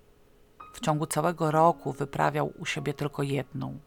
W 0.75 0.81
ciągu 0.81 1.07
całego 1.07 1.51
roku 1.51 1.93
wyprawiał 1.93 2.53
u 2.59 2.67
siebie 2.67 2.95
tylko 2.95 3.23
jedną 3.23 3.79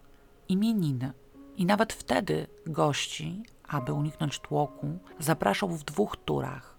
imieniny. 0.49 1.13
I 1.57 1.65
nawet 1.65 1.93
wtedy 1.93 2.47
gości, 2.65 3.43
aby 3.67 3.93
uniknąć 3.93 4.39
tłoku, 4.39 4.99
zapraszał 5.19 5.69
w 5.69 5.83
dwóch 5.83 6.17
turach. 6.17 6.77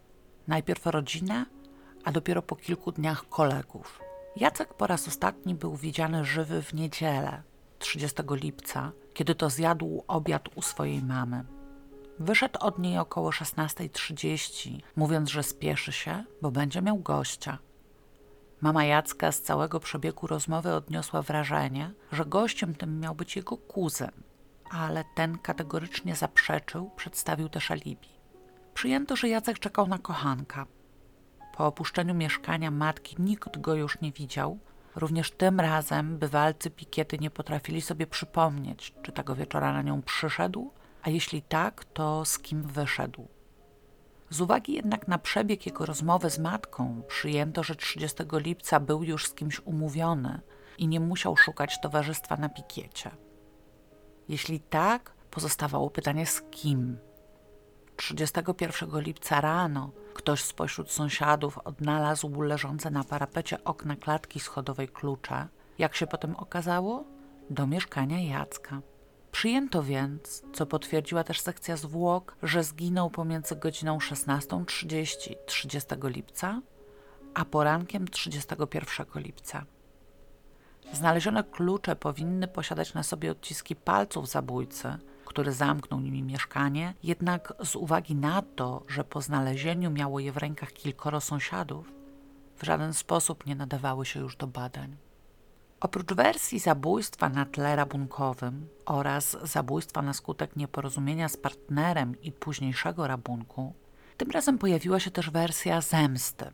Najpierw 0.48 0.86
rodzinę, 0.86 1.46
a 2.04 2.12
dopiero 2.12 2.42
po 2.42 2.56
kilku 2.56 2.92
dniach 2.92 3.28
kolegów. 3.28 4.00
Jacek 4.36 4.74
po 4.74 4.86
raz 4.86 5.08
ostatni 5.08 5.54
był 5.54 5.76
widziany 5.76 6.24
żywy 6.24 6.62
w 6.62 6.74
niedzielę, 6.74 7.42
30 7.78 8.22
lipca, 8.30 8.92
kiedy 9.14 9.34
to 9.34 9.50
zjadł 9.50 10.04
obiad 10.08 10.48
u 10.54 10.62
swojej 10.62 11.02
mamy. 11.02 11.44
Wyszedł 12.18 12.58
od 12.60 12.78
niej 12.78 12.98
około 12.98 13.30
16.30, 13.30 14.80
mówiąc, 14.96 15.30
że 15.30 15.42
spieszy 15.42 15.92
się, 15.92 16.24
bo 16.42 16.50
będzie 16.50 16.82
miał 16.82 16.98
gościa. 16.98 17.58
Mama 18.60 18.84
Jacka 18.84 19.32
z 19.32 19.42
całego 19.42 19.80
przebiegu 19.80 20.26
rozmowy 20.26 20.74
odniosła 20.74 21.22
wrażenie, 21.22 21.90
że 22.12 22.24
gościem 22.24 22.74
tym 22.74 23.00
miał 23.00 23.14
być 23.14 23.36
jego 23.36 23.56
kuzyn, 23.56 24.10
ale 24.70 25.04
ten 25.14 25.38
kategorycznie 25.38 26.14
zaprzeczył, 26.14 26.90
przedstawił 26.96 27.48
też 27.48 27.70
alibi. 27.70 28.08
Przyjęto, 28.74 29.16
że 29.16 29.28
Jacek 29.28 29.58
czekał 29.58 29.86
na 29.86 29.98
kochanka. 29.98 30.66
Po 31.56 31.66
opuszczeniu 31.66 32.14
mieszkania 32.14 32.70
matki 32.70 33.16
nikt 33.18 33.60
go 33.60 33.74
już 33.74 34.00
nie 34.00 34.12
widział. 34.12 34.58
Również 34.96 35.30
tym 35.30 35.60
razem 35.60 36.18
bywalcy 36.18 36.70
pikiety 36.70 37.18
nie 37.18 37.30
potrafili 37.30 37.82
sobie 37.82 38.06
przypomnieć, 38.06 38.94
czy 39.02 39.12
tego 39.12 39.34
wieczora 39.34 39.72
na 39.72 39.82
nią 39.82 40.02
przyszedł, 40.02 40.72
a 41.06 41.10
jeśli 41.10 41.42
tak, 41.42 41.84
to 41.84 42.24
z 42.24 42.38
kim 42.38 42.62
wyszedł. 42.62 43.28
Z 44.30 44.40
uwagi 44.40 44.72
jednak 44.72 45.08
na 45.08 45.18
przebieg 45.18 45.66
jego 45.66 45.86
rozmowy 45.86 46.30
z 46.30 46.38
matką, 46.38 47.02
przyjęto, 47.08 47.62
że 47.62 47.74
30 47.74 48.16
lipca 48.32 48.80
był 48.80 49.02
już 49.02 49.26
z 49.26 49.34
kimś 49.34 49.60
umówiony 49.60 50.40
i 50.78 50.88
nie 50.88 51.00
musiał 51.00 51.36
szukać 51.36 51.80
towarzystwa 51.80 52.36
na 52.36 52.48
pikiecie. 52.48 53.10
Jeśli 54.28 54.60
tak, 54.60 55.14
pozostawało 55.30 55.90
pytanie 55.90 56.26
z 56.26 56.42
kim. 56.42 56.98
31 57.96 59.00
lipca 59.00 59.40
rano 59.40 59.90
ktoś 60.14 60.42
spośród 60.42 60.90
sąsiadów 60.90 61.58
odnalazł 61.58 62.42
leżące 62.42 62.90
na 62.90 63.04
parapecie 63.04 63.64
okna 63.64 63.96
klatki 63.96 64.40
schodowej 64.40 64.88
klucze, 64.88 65.48
jak 65.78 65.94
się 65.94 66.06
potem 66.06 66.36
okazało, 66.36 67.04
do 67.50 67.66
mieszkania 67.66 68.20
Jacka. 68.20 68.82
Przyjęto 69.36 69.82
więc, 69.82 70.42
co 70.52 70.66
potwierdziła 70.66 71.24
też 71.24 71.40
sekcja 71.40 71.76
zwłok, 71.76 72.36
że 72.42 72.64
zginął 72.64 73.10
pomiędzy 73.10 73.56
godziną 73.56 73.98
16.30 73.98 75.34
30 75.46 75.88
lipca, 76.02 76.60
a 77.34 77.44
porankiem 77.44 78.08
31 78.08 79.06
lipca. 79.22 79.64
Znalezione 80.92 81.44
klucze 81.44 81.96
powinny 81.96 82.48
posiadać 82.48 82.94
na 82.94 83.02
sobie 83.02 83.30
odciski 83.30 83.76
palców 83.76 84.28
zabójcy, 84.28 84.98
który 85.24 85.52
zamknął 85.52 86.00
nimi 86.00 86.22
mieszkanie, 86.22 86.94
jednak 87.02 87.52
z 87.64 87.76
uwagi 87.76 88.14
na 88.14 88.42
to, 88.42 88.82
że 88.88 89.04
po 89.04 89.20
znalezieniu 89.20 89.90
miało 89.90 90.20
je 90.20 90.32
w 90.32 90.36
rękach 90.36 90.72
kilkoro 90.72 91.20
sąsiadów, 91.20 91.92
w 92.56 92.64
żaden 92.64 92.94
sposób 92.94 93.46
nie 93.46 93.54
nadawały 93.54 94.06
się 94.06 94.20
już 94.20 94.36
do 94.36 94.46
badań. 94.46 94.96
Oprócz 95.80 96.12
wersji 96.12 96.58
zabójstwa 96.58 97.28
na 97.28 97.44
tle 97.44 97.76
rabunkowym 97.76 98.68
oraz 98.86 99.36
zabójstwa 99.42 100.02
na 100.02 100.12
skutek 100.12 100.56
nieporozumienia 100.56 101.28
z 101.28 101.36
partnerem 101.36 102.20
i 102.22 102.32
późniejszego 102.32 103.06
rabunku, 103.06 103.74
tym 104.16 104.30
razem 104.30 104.58
pojawiła 104.58 105.00
się 105.00 105.10
też 105.10 105.30
wersja 105.30 105.80
zemsty. 105.80 106.50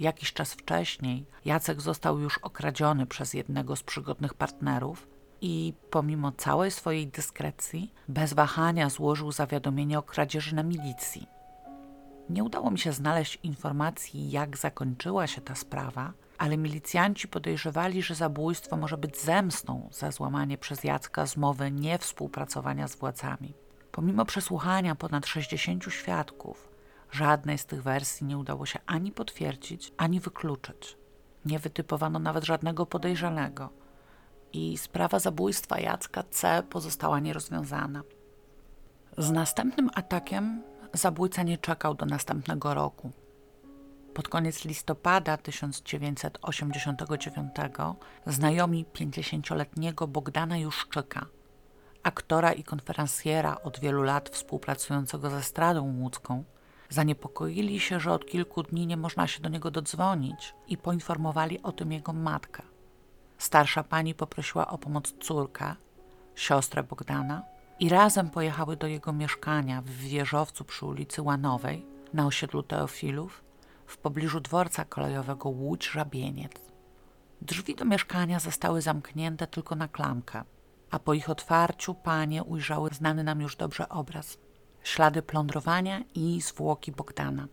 Jakiś 0.00 0.32
czas 0.32 0.52
wcześniej 0.52 1.26
Jacek 1.44 1.80
został 1.80 2.18
już 2.18 2.38
okradziony 2.38 3.06
przez 3.06 3.34
jednego 3.34 3.76
z 3.76 3.82
przygodnych 3.82 4.34
partnerów 4.34 5.08
i 5.40 5.74
pomimo 5.90 6.32
całej 6.32 6.70
swojej 6.70 7.06
dyskrecji, 7.06 7.94
bez 8.08 8.32
wahania 8.32 8.90
złożył 8.90 9.32
zawiadomienie 9.32 9.98
o 9.98 10.02
kradzieży 10.02 10.54
na 10.54 10.62
milicji. 10.62 11.26
Nie 12.30 12.44
udało 12.44 12.70
mi 12.70 12.78
się 12.78 12.92
znaleźć 12.92 13.38
informacji, 13.42 14.30
jak 14.30 14.56
zakończyła 14.56 15.26
się 15.26 15.40
ta 15.40 15.54
sprawa, 15.54 16.12
ale 16.38 16.56
milicjanci 16.56 17.28
podejrzewali, 17.28 18.02
że 18.02 18.14
zabójstwo 18.14 18.76
może 18.76 18.98
być 18.98 19.20
zemstą 19.20 19.88
za 19.92 20.10
złamanie 20.10 20.58
przez 20.58 20.84
Jacka 20.84 21.26
zmowy 21.26 21.70
niewspółpracowania 21.70 22.88
z 22.88 22.96
władzami. 22.96 23.54
Pomimo 23.92 24.24
przesłuchania 24.24 24.94
ponad 24.94 25.26
60 25.26 25.84
świadków, 25.88 26.68
żadnej 27.10 27.58
z 27.58 27.66
tych 27.66 27.82
wersji 27.82 28.26
nie 28.26 28.38
udało 28.38 28.66
się 28.66 28.78
ani 28.86 29.12
potwierdzić, 29.12 29.92
ani 29.96 30.20
wykluczyć. 30.20 30.96
Nie 31.44 31.58
wytypowano 31.58 32.18
nawet 32.18 32.44
żadnego 32.44 32.86
podejrzanego 32.86 33.70
i 34.52 34.78
sprawa 34.78 35.18
zabójstwa 35.18 35.80
Jacka 35.80 36.22
C 36.22 36.62
pozostała 36.70 37.20
nierozwiązana. 37.20 38.02
Z 39.18 39.30
następnym 39.30 39.90
atakiem 39.94 40.62
zabójca 40.92 41.42
nie 41.42 41.58
czekał 41.58 41.94
do 41.94 42.06
następnego 42.06 42.74
roku. 42.74 43.12
Pod 44.14 44.28
koniec 44.28 44.64
listopada 44.64 45.36
1989 45.36 47.54
znajomi 48.26 48.84
50-letniego 48.84 50.06
Bogdana 50.06 50.58
Juszczyka, 50.58 51.26
aktora 52.02 52.52
i 52.52 52.64
konferencjera 52.64 53.56
od 53.62 53.80
wielu 53.80 54.02
lat 54.02 54.28
współpracującego 54.28 55.30
ze 55.30 55.42
Stradą 55.42 55.96
Łódzką, 56.00 56.44
zaniepokoili 56.88 57.80
się, 57.80 58.00
że 58.00 58.12
od 58.12 58.26
kilku 58.26 58.62
dni 58.62 58.86
nie 58.86 58.96
można 58.96 59.26
się 59.26 59.42
do 59.42 59.48
niego 59.48 59.70
dodzwonić 59.70 60.54
i 60.68 60.76
poinformowali 60.76 61.62
o 61.62 61.72
tym 61.72 61.92
jego 61.92 62.12
matkę. 62.12 62.62
Starsza 63.38 63.84
pani 63.84 64.14
poprosiła 64.14 64.68
o 64.68 64.78
pomoc 64.78 65.14
córkę, 65.20 65.74
siostrę 66.34 66.82
Bogdana 66.82 67.42
i 67.80 67.88
razem 67.88 68.30
pojechały 68.30 68.76
do 68.76 68.86
jego 68.86 69.12
mieszkania 69.12 69.82
w 69.82 69.90
wieżowcu 69.90 70.64
przy 70.64 70.86
ulicy 70.86 71.22
Łanowej 71.22 71.86
na 72.14 72.26
osiedlu 72.26 72.62
Teofilów 72.62 73.47
w 73.88 73.98
pobliżu 73.98 74.40
dworca 74.40 74.84
kolejowego 74.84 75.48
Łódź-Żabieniec. 75.48 76.52
Drzwi 77.42 77.74
do 77.74 77.84
mieszkania 77.84 78.40
zostały 78.40 78.82
zamknięte 78.82 79.46
tylko 79.46 79.74
na 79.76 79.88
klamkę, 79.88 80.44
a 80.90 80.98
po 80.98 81.14
ich 81.14 81.30
otwarciu 81.30 81.94
panie 81.94 82.44
ujrzały 82.44 82.90
znany 82.90 83.24
nam 83.24 83.40
już 83.40 83.56
dobrze 83.56 83.88
obraz. 83.88 84.38
Ślady 84.82 85.22
plądrowania 85.22 86.02
i 86.14 86.40
zwłoki 86.40 86.92
Bogdana. 86.92 87.48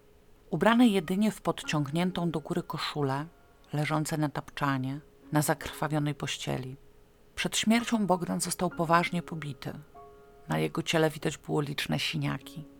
Ubrane 0.49 0.87
jedynie 0.87 1.31
w 1.31 1.41
podciągniętą 1.41 2.31
do 2.31 2.39
góry 2.39 2.63
koszulę, 2.63 3.25
leżące 3.73 4.17
na 4.17 4.29
tapczanie, 4.29 4.99
na 5.31 5.41
zakrwawionej 5.41 6.15
pościeli. 6.15 6.75
Przed 7.35 7.57
śmiercią 7.57 8.07
Bogdan 8.07 8.41
został 8.41 8.69
poważnie 8.69 9.21
pobity. 9.21 9.73
Na 10.49 10.59
jego 10.59 10.83
ciele 10.83 11.09
widać 11.09 11.37
było 11.37 11.61
liczne 11.61 11.99
siniaki. 11.99 12.74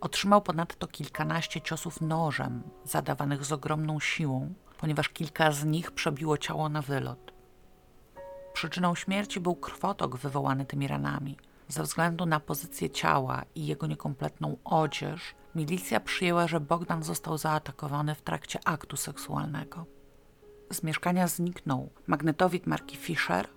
Otrzymał 0.00 0.42
ponadto 0.42 0.86
kilkanaście 0.86 1.60
ciosów 1.60 2.00
nożem, 2.00 2.62
zadawanych 2.84 3.44
z 3.44 3.52
ogromną 3.52 4.00
siłą, 4.00 4.54
ponieważ 4.78 5.08
kilka 5.08 5.52
z 5.52 5.64
nich 5.64 5.90
przebiło 5.90 6.38
ciało 6.38 6.68
na 6.68 6.82
wylot. 6.82 7.32
Przyczyną 8.52 8.94
śmierci 8.94 9.40
był 9.40 9.56
krwotok 9.56 10.16
wywołany 10.16 10.64
tymi 10.64 10.88
ranami, 10.88 11.36
Ze 11.68 11.82
względu 11.82 12.26
na 12.26 12.40
pozycję 12.40 12.90
ciała 12.90 13.42
i 13.54 13.66
jego 13.66 13.86
niekompletną 13.86 14.56
odzież, 14.64 15.34
milicja 15.54 16.00
przyjęła, 16.00 16.46
że 16.46 16.60
Bogdan 16.60 17.02
został 17.02 17.38
zaatakowany 17.38 18.14
w 18.14 18.22
trakcie 18.22 18.58
aktu 18.64 18.96
seksualnego. 18.96 19.86
Z 20.72 20.82
mieszkania 20.82 21.28
zniknął 21.28 21.90
magnetowid 22.06 22.66
marki 22.66 22.96
Fischer, 22.96 23.48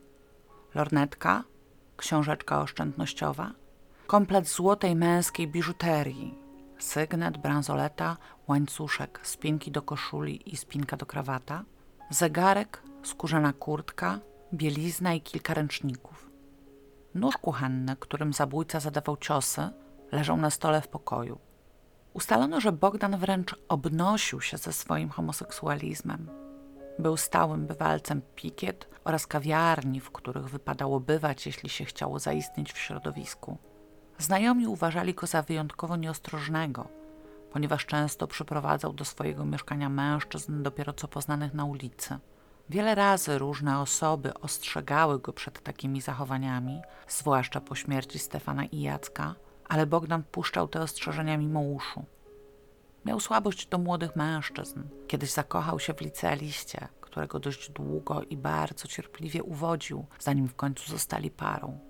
lornetka, 0.75 1.43
książeczka 1.97 2.61
oszczędnościowa, 2.61 3.51
komplet 4.09 4.47
złotej 4.47 4.95
męskiej 4.95 5.47
biżuterii, 5.47 6.37
sygnet, 6.79 7.37
bransoleta, 7.37 8.17
łańcuszek, 8.47 9.19
spinki 9.23 9.71
do 9.71 9.81
koszuli 9.81 10.53
i 10.53 10.57
spinka 10.57 10.97
do 10.97 11.05
krawata, 11.05 11.63
zegarek, 12.09 12.83
skórzana 13.03 13.53
kurtka, 13.53 14.19
bielizna 14.53 15.13
i 15.13 15.21
kilka 15.21 15.53
ręczników. 15.53 16.29
Nóż 17.15 17.37
kuchenny, 17.37 17.95
którym 17.95 18.33
zabójca 18.33 18.79
zadawał 18.79 19.17
ciosy, 19.17 19.69
leżał 20.11 20.37
na 20.37 20.49
stole 20.49 20.81
w 20.81 20.87
pokoju. 20.87 21.39
Ustalono, 22.13 22.61
że 22.61 22.71
Bogdan 22.71 23.17
wręcz 23.17 23.55
obnosił 23.67 24.41
się 24.41 24.57
ze 24.57 24.73
swoim 24.73 25.09
homoseksualizmem. 25.09 26.29
Był 26.99 27.17
stałym 27.17 27.67
bywalcem 27.67 28.21
pikiet 28.35 28.89
oraz 29.03 29.27
kawiarni, 29.27 29.99
w 29.99 30.11
których 30.11 30.49
wypadało 30.49 30.99
bywać, 30.99 31.45
jeśli 31.45 31.69
się 31.69 31.85
chciało 31.85 32.19
zaistnieć 32.19 32.73
w 32.73 32.77
środowisku. 32.77 33.57
Znajomi 34.19 34.67
uważali 34.67 35.13
go 35.13 35.27
za 35.27 35.41
wyjątkowo 35.41 35.97
nieostrożnego, 35.97 36.87
ponieważ 37.51 37.85
często 37.85 38.27
przyprowadzał 38.27 38.93
do 38.93 39.05
swojego 39.05 39.45
mieszkania 39.45 39.89
mężczyzn 39.89 40.63
dopiero 40.63 40.93
co 40.93 41.07
poznanych 41.07 41.53
na 41.53 41.65
ulicy. 41.65 42.17
Wiele 42.69 42.95
razy 42.95 43.37
różne 43.37 43.79
osoby 43.79 44.33
ostrzegały 44.33 45.19
go 45.19 45.33
przed 45.33 45.63
takimi 45.63 46.01
zachowaniami, 46.01 46.81
zwłaszcza 47.07 47.61
po 47.61 47.75
śmierci 47.75 48.19
Stefana 48.19 48.65
i 48.65 48.81
Jacka, 48.81 49.35
ale 49.67 49.85
Bogdan 49.85 50.23
puszczał 50.23 50.67
te 50.67 50.81
ostrzeżenia 50.81 51.37
mimo 51.37 51.61
uszu. 51.61 52.05
Miał 53.05 53.19
słabość 53.19 53.67
do 53.67 53.77
młodych 53.77 54.15
mężczyzn. 54.15 54.83
Kiedyś 55.07 55.31
zakochał 55.31 55.79
się 55.79 55.93
w 55.93 56.01
licealiście, 56.01 56.87
którego 57.01 57.39
dość 57.39 57.69
długo 57.69 58.21
i 58.23 58.37
bardzo 58.37 58.87
cierpliwie 58.87 59.43
uwodził, 59.43 60.05
zanim 60.19 60.47
w 60.47 60.55
końcu 60.55 60.91
zostali 60.91 61.31
parą. 61.31 61.88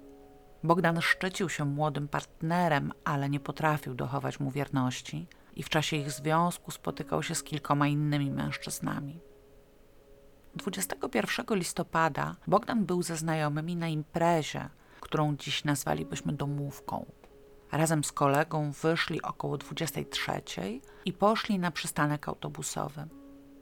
Bogdan 0.63 1.02
szczycił 1.02 1.50
się 1.50 1.65
młodym 1.65 2.08
partnerem, 2.08 2.91
ale 3.04 3.30
nie 3.30 3.39
potrafił 3.39 3.93
dochować 3.93 4.39
mu 4.39 4.52
wierności 4.52 5.28
i 5.56 5.63
w 5.63 5.69
czasie 5.69 5.98
ich 5.98 6.12
związku 6.12 6.72
spotykał 6.72 7.24
się 7.24 7.36
z 7.36 7.43
kilkoma 7.43 7.88
innymi 7.88 8.32
mężczyznami. 8.32 9.19
21 10.56 11.58
listopada 11.58 12.36
Bogdan 12.48 12.86
był 12.86 13.04
ze 13.04 13.15
znajomymi 13.15 13.76
na 13.76 13.88
imprezie, 13.88 14.69
którą 15.00 15.36
dziś 15.36 15.63
nazwalibyśmy 15.63 16.34
domówką. 16.34 17.06
Razem 17.72 18.04
z 18.04 18.12
kolegą 18.12 18.72
wyszli 18.72 19.22
około 19.22 19.58
23 19.58 20.32
i 21.06 21.13
poszli 21.13 21.60
na 21.60 21.72
przystanek 21.72 22.28
autobusowy. 22.28 23.08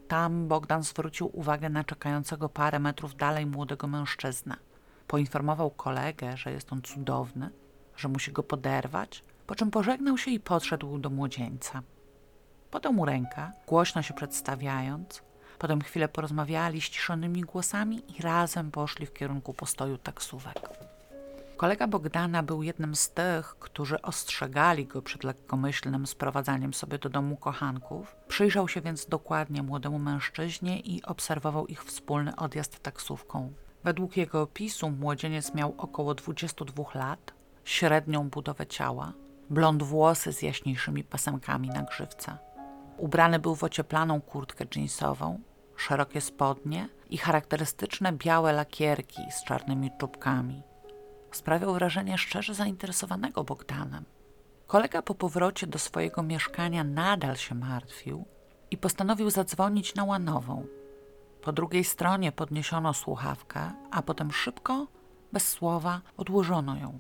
Tam 0.08 0.48
Bogdan 0.48 0.84
zwrócił 0.84 1.30
uwagę 1.34 1.70
na 1.70 1.84
czekającego 1.84 2.50
parę 2.50 2.80
metrów 2.80 3.16
dalej 3.16 3.46
młodego 3.46 3.88
mężczyznę. 3.88 4.66
Poinformował 5.08 5.72
kolegę, 5.72 6.38
że 6.38 6.52
jest 6.52 6.74
on 6.74 6.82
cudowny, 6.82 7.50
że 7.98 8.08
musi 8.08 8.32
go 8.32 8.43
poderwać, 8.43 9.24
po 9.48 9.56
czym 9.56 9.72
pożegnał 9.72 10.17
się 10.17 10.32
i 10.32 10.39
podszedł 10.39 10.98
do 10.98 11.10
młodzieńca. 11.10 11.82
Podał 12.72 12.93
mu 12.93 13.06
rękę, 13.06 13.52
głośno 13.67 14.02
się 14.02 14.13
przedstawiając, 14.13 15.22
potem 15.60 15.82
chwilę 15.82 16.08
porozmawiali 16.08 16.82
ściszonymi 16.82 17.41
głosami 17.41 18.04
i 18.17 18.22
razem 18.22 18.72
poszli 18.72 19.06
w 19.06 19.13
kierunku 19.13 19.54
postoju 19.54 19.98
taksówek. 19.98 20.70
Kolega 21.58 21.88
Bogdana 21.88 22.43
był 22.43 22.63
jednym 22.63 22.96
z 22.96 23.10
tych, 23.10 23.56
którzy 23.60 24.02
ostrzegali 24.02 24.86
go 24.86 25.02
przed 25.02 25.24
lekkomyślnym 25.24 26.08
sprowadzaniem 26.08 26.74
sobie 26.74 26.98
do 26.98 27.10
domu 27.10 27.38
kochanków. 27.38 28.15
Przyjrzał 28.28 28.67
się 28.67 28.82
więc 28.82 29.06
dokładnie 29.06 29.63
młodemu 29.63 30.00
mężczyźnie 30.00 30.80
i 30.80 31.04
obserwował 31.04 31.67
ich 31.67 31.84
wspólny 31.84 32.36
odjazd 32.36 32.80
taksówką. 32.80 33.54
Według 33.84 34.18
jego 34.18 34.42
opisu 34.42 34.90
młodzieniec 34.90 35.54
miał 35.54 35.74
około 35.78 36.16
22 36.16 36.84
lat, 36.96 37.34
średnią 37.63 38.30
budowę 38.30 38.68
ciała, 38.68 39.13
blond 39.50 39.84
włosy 39.84 40.34
z 40.34 40.42
jaśniejszymi 40.42 41.04
pasemkami 41.04 41.70
na 41.70 41.84
grzywce. 41.84 42.38
Ubrany 42.98 43.40
był 43.40 43.56
w 43.56 43.63
ocieplaną 43.63 44.22
kurtkę 44.22 44.66
jeansową, 44.76 45.40
szerokie 45.76 46.22
spodnie 46.22 46.90
i 47.10 47.18
charakterystyczne 47.18 48.13
białe 48.13 48.54
lakierki 48.54 49.22
z 49.32 49.44
czarnymi 49.44 49.92
czubkami. 50.00 50.63
Sprawiał 51.32 51.74
wrażenie 51.74 52.18
szczerze 52.18 52.54
zainteresowanego 52.54 53.44
Bogdanem. 53.44 54.06
Kolega 54.68 55.02
po 55.02 55.16
powrocie 55.16 55.68
do 55.68 55.80
swojego 55.80 56.24
mieszkania 56.24 56.84
nadal 56.84 57.36
się 57.36 57.56
martwił 57.56 58.26
i 58.72 58.78
postanowił 58.78 59.30
zadzwonić 59.30 59.96
na 59.96 60.04
łanową. 60.04 60.66
Po 61.48 61.54
drugiej 61.54 61.84
stronie 61.84 62.32
podniesiono 62.32 62.94
słuchawkę, 62.94 63.72
a 63.92 64.02
potem 64.02 64.32
szybko, 64.32 64.88
bez 65.34 65.50
słowa, 65.50 66.02
odłożono 66.18 66.76
ją. 66.76 67.00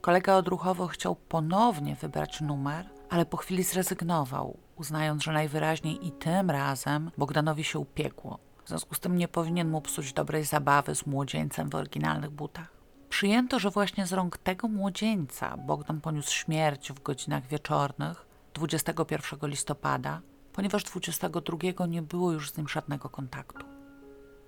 Kolega 0.00 0.34
odruchowo 0.34 0.86
chciał 0.86 1.16
ponownie 1.16 1.94
wybrać 1.94 2.40
numer, 2.40 2.90
ale 3.10 3.26
po 3.26 3.36
chwili 3.36 3.62
zrezygnował, 3.62 4.58
uznając, 4.76 5.22
że 5.22 5.32
najwyraźniej 5.32 6.06
i 6.06 6.12
tym 6.12 6.50
razem 6.50 7.10
Bogdanowi 7.18 7.64
się 7.64 7.78
upiekło. 7.78 8.38
W 8.64 8.68
związku 8.68 8.94
z 8.94 9.00
tym 9.00 9.16
nie 9.16 9.28
powinien 9.28 9.70
mu 9.70 9.80
psuć 9.80 10.12
dobrej 10.12 10.44
zabawy 10.44 10.94
z 10.94 11.06
młodzieńcem 11.06 11.70
w 11.70 11.74
oryginalnych 11.74 12.30
butach. 12.30 12.72
Przyjęto, 13.08 13.58
że 13.58 13.70
właśnie 13.70 14.06
z 14.06 14.12
rąk 14.12 14.38
tego 14.38 14.68
młodzieńca 14.68 15.56
Bogdan 15.56 16.00
poniósł 16.00 16.32
śmierć 16.32 16.92
w 16.92 17.02
godzinach 17.02 17.46
wieczornych 17.46 18.26
21 18.54 19.50
listopada, 19.50 20.20
ponieważ 20.60 20.84
22 20.84 21.86
nie 21.86 22.02
było 22.02 22.32
już 22.32 22.50
z 22.50 22.56
nim 22.56 22.68
żadnego 22.68 23.08
kontaktu. 23.08 23.66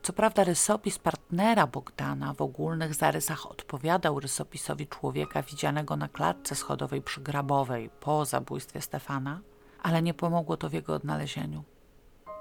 Co 0.02 0.12
prawda 0.12 0.44
rysopis 0.44 0.98
partnera 0.98 1.66
Bogdana 1.66 2.34
w 2.34 2.42
ogólnych 2.42 2.94
zarysach 2.94 3.50
odpowiadał 3.50 4.20
rysopisowi 4.20 4.86
człowieka 4.86 5.42
widzianego 5.42 5.96
na 5.96 6.08
klatce 6.08 6.54
schodowej 6.54 7.02
przy 7.02 7.20
Grabowej 7.20 7.90
po 8.00 8.24
zabójstwie 8.24 8.80
Stefana, 8.80 9.40
ale 9.82 10.02
nie 10.02 10.14
pomogło 10.14 10.56
to 10.56 10.68
w 10.68 10.72
jego 10.72 10.94
odnalezieniu. 10.94 11.64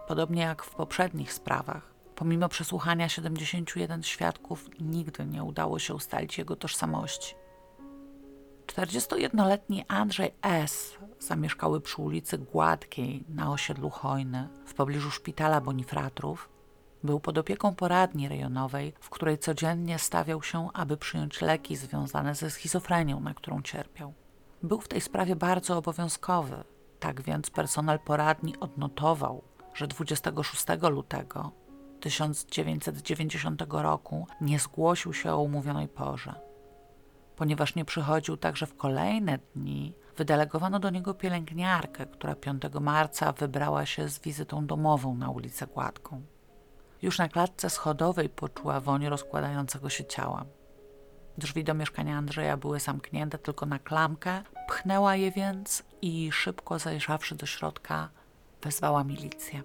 Podobnie 0.08 0.42
jak 0.42 0.64
w 0.64 0.76
poprzednich 0.76 1.34
sprawach, 1.34 1.94
pomimo 2.16 2.50
przesłuchania 2.50 3.10
71 3.10 4.04
świadków, 4.04 4.70
nigdy 4.80 5.26
nie 5.26 5.44
udało 5.44 5.80
się 5.80 5.94
ustalić 5.94 6.38
jego 6.38 6.56
tożsamości. 6.56 7.36
41-letni 8.72 9.86
Andrzej 9.88 10.34
S. 10.42 10.98
zamieszkały 11.20 11.82
przy 11.82 12.02
ulicy 12.02 12.38
Gładkiej 12.38 13.24
na 13.30 13.52
osiedlu 13.52 13.90
Hojny 13.90 14.50
w 14.66 14.74
pobliżu 14.74 15.12
szpitala 15.12 15.62
Bonifratrów. 15.62 16.50
Był 17.04 17.20
pod 17.20 17.38
opieką 17.38 17.76
poradni 17.76 18.28
rejonowej, 18.28 18.94
w 19.00 19.10
której 19.10 19.38
codziennie 19.38 20.00
stawiał 20.00 20.44
się, 20.44 20.70
aby 20.74 20.98
przyjąć 20.98 21.42
leki 21.42 21.76
związane 21.76 22.36
ze 22.36 22.50
schizofrenią, 22.50 23.20
na 23.20 23.34
którą 23.34 23.62
cierpiał. 23.62 24.14
Był 24.64 24.82
w 24.82 24.88
tej 24.88 25.02
sprawie 25.02 25.36
bardzo 25.36 25.78
obowiązkowy, 25.78 26.64
tak 27.00 27.22
więc 27.22 27.50
personel 27.50 28.00
poradni 28.00 28.60
odnotował, 28.60 29.44
że 29.74 29.88
26 29.88 30.66
lutego 30.92 31.52
1990 32.00 33.64
roku 33.70 34.28
nie 34.42 34.60
zgłosił 34.60 35.14
się 35.14 35.34
o 35.34 35.42
umówionej 35.42 35.88
porze. 35.88 36.51
Ponieważ 37.42 37.76
nie 37.76 37.86
przychodził 37.86 38.38
także 38.38 38.66
w 38.66 38.78
kolejne 38.78 39.40
dni, 39.56 39.94
wydelegowano 40.18 40.80
do 40.80 40.90
niego 40.90 41.14
pielęgniarkę, 41.14 42.06
która 42.06 42.36
5 42.36 42.64
marca 42.82 43.32
wybrała 43.32 43.86
się 43.86 44.10
z 44.10 44.20
wizytą 44.20 44.66
domową 44.66 45.16
na 45.16 45.30
ulicę 45.30 45.68
Gładką. 45.68 46.22
Już 47.02 47.18
na 47.18 47.30
klatce 47.30 47.70
schodowej 47.70 48.30
poczuła 48.30 48.80
woń 48.80 49.08
rozkładającego 49.08 49.90
się 49.90 50.06
ciała. 50.06 50.46
Drzwi 51.38 51.64
do 51.64 51.74
mieszkania 51.74 52.18
Andrzeja 52.18 52.58
były 52.58 52.80
zamknięte 52.80 53.38
tylko 53.38 53.66
na 53.66 53.80
klamkę, 53.80 54.44
pchnęła 54.68 55.16
je 55.16 55.32
więc 55.32 55.84
i 56.02 56.32
szybko 56.32 56.80
zajrzawszy 56.80 57.36
do 57.36 57.46
środka, 57.46 58.10
wezwała 58.64 59.04
milicję. 59.04 59.64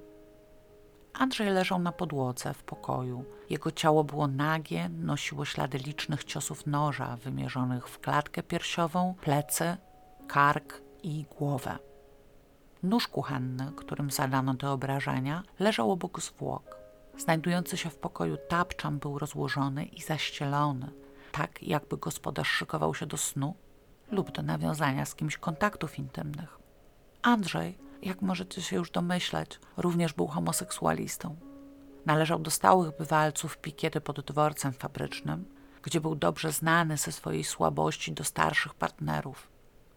Andrzej 1.18 1.50
leżał 1.50 1.78
na 1.78 1.92
podłodze 1.92 2.54
w 2.54 2.62
pokoju. 2.62 3.24
Jego 3.50 3.70
ciało 3.70 4.04
było 4.04 4.26
nagie, 4.26 4.88
nosiło 4.88 5.44
ślady 5.44 5.78
licznych 5.78 6.24
ciosów 6.24 6.66
noża 6.66 7.16
wymierzonych 7.16 7.88
w 7.88 7.98
klatkę 7.98 8.42
piersiową, 8.42 9.14
plecy, 9.20 9.76
kark 10.28 10.80
i 11.02 11.24
głowę. 11.38 11.78
Nóż 12.82 13.08
kuchenny, 13.08 13.72
którym 13.76 14.10
zadano 14.10 14.54
te 14.54 14.70
obrażenia, 14.70 15.42
leżał 15.58 15.90
obok 15.90 16.20
zwłok. 16.20 16.76
Znajdujący 17.18 17.76
się 17.76 17.90
w 17.90 17.96
pokoju 17.96 18.36
tapczan 18.48 18.98
był 18.98 19.18
rozłożony 19.18 19.84
i 19.84 20.02
zaścielony, 20.02 20.90
tak 21.32 21.62
jakby 21.62 21.96
gospodarz 21.96 22.48
szykował 22.48 22.94
się 22.94 23.06
do 23.06 23.16
snu 23.16 23.54
lub 24.10 24.32
do 24.32 24.42
nawiązania 24.42 25.04
z 25.04 25.14
kimś 25.14 25.36
kontaktów 25.36 25.98
intymnych. 25.98 26.58
Andrzej, 27.22 27.78
jak 28.02 28.22
możecie 28.22 28.62
się 28.62 28.76
już 28.76 28.90
domyśleć, 28.90 29.60
również 29.76 30.12
był 30.12 30.26
homoseksualistą. 30.26 31.36
Należał 32.06 32.38
do 32.38 32.50
stałych 32.50 32.96
bywalców 32.98 33.58
pikiety 33.58 34.00
pod 34.00 34.20
dworcem 34.20 34.72
fabrycznym, 34.72 35.44
gdzie 35.82 36.00
był 36.00 36.14
dobrze 36.14 36.52
znany 36.52 36.96
ze 36.96 37.12
swojej 37.12 37.44
słabości 37.44 38.12
do 38.12 38.24
starszych 38.24 38.74
partnerów. 38.74 39.48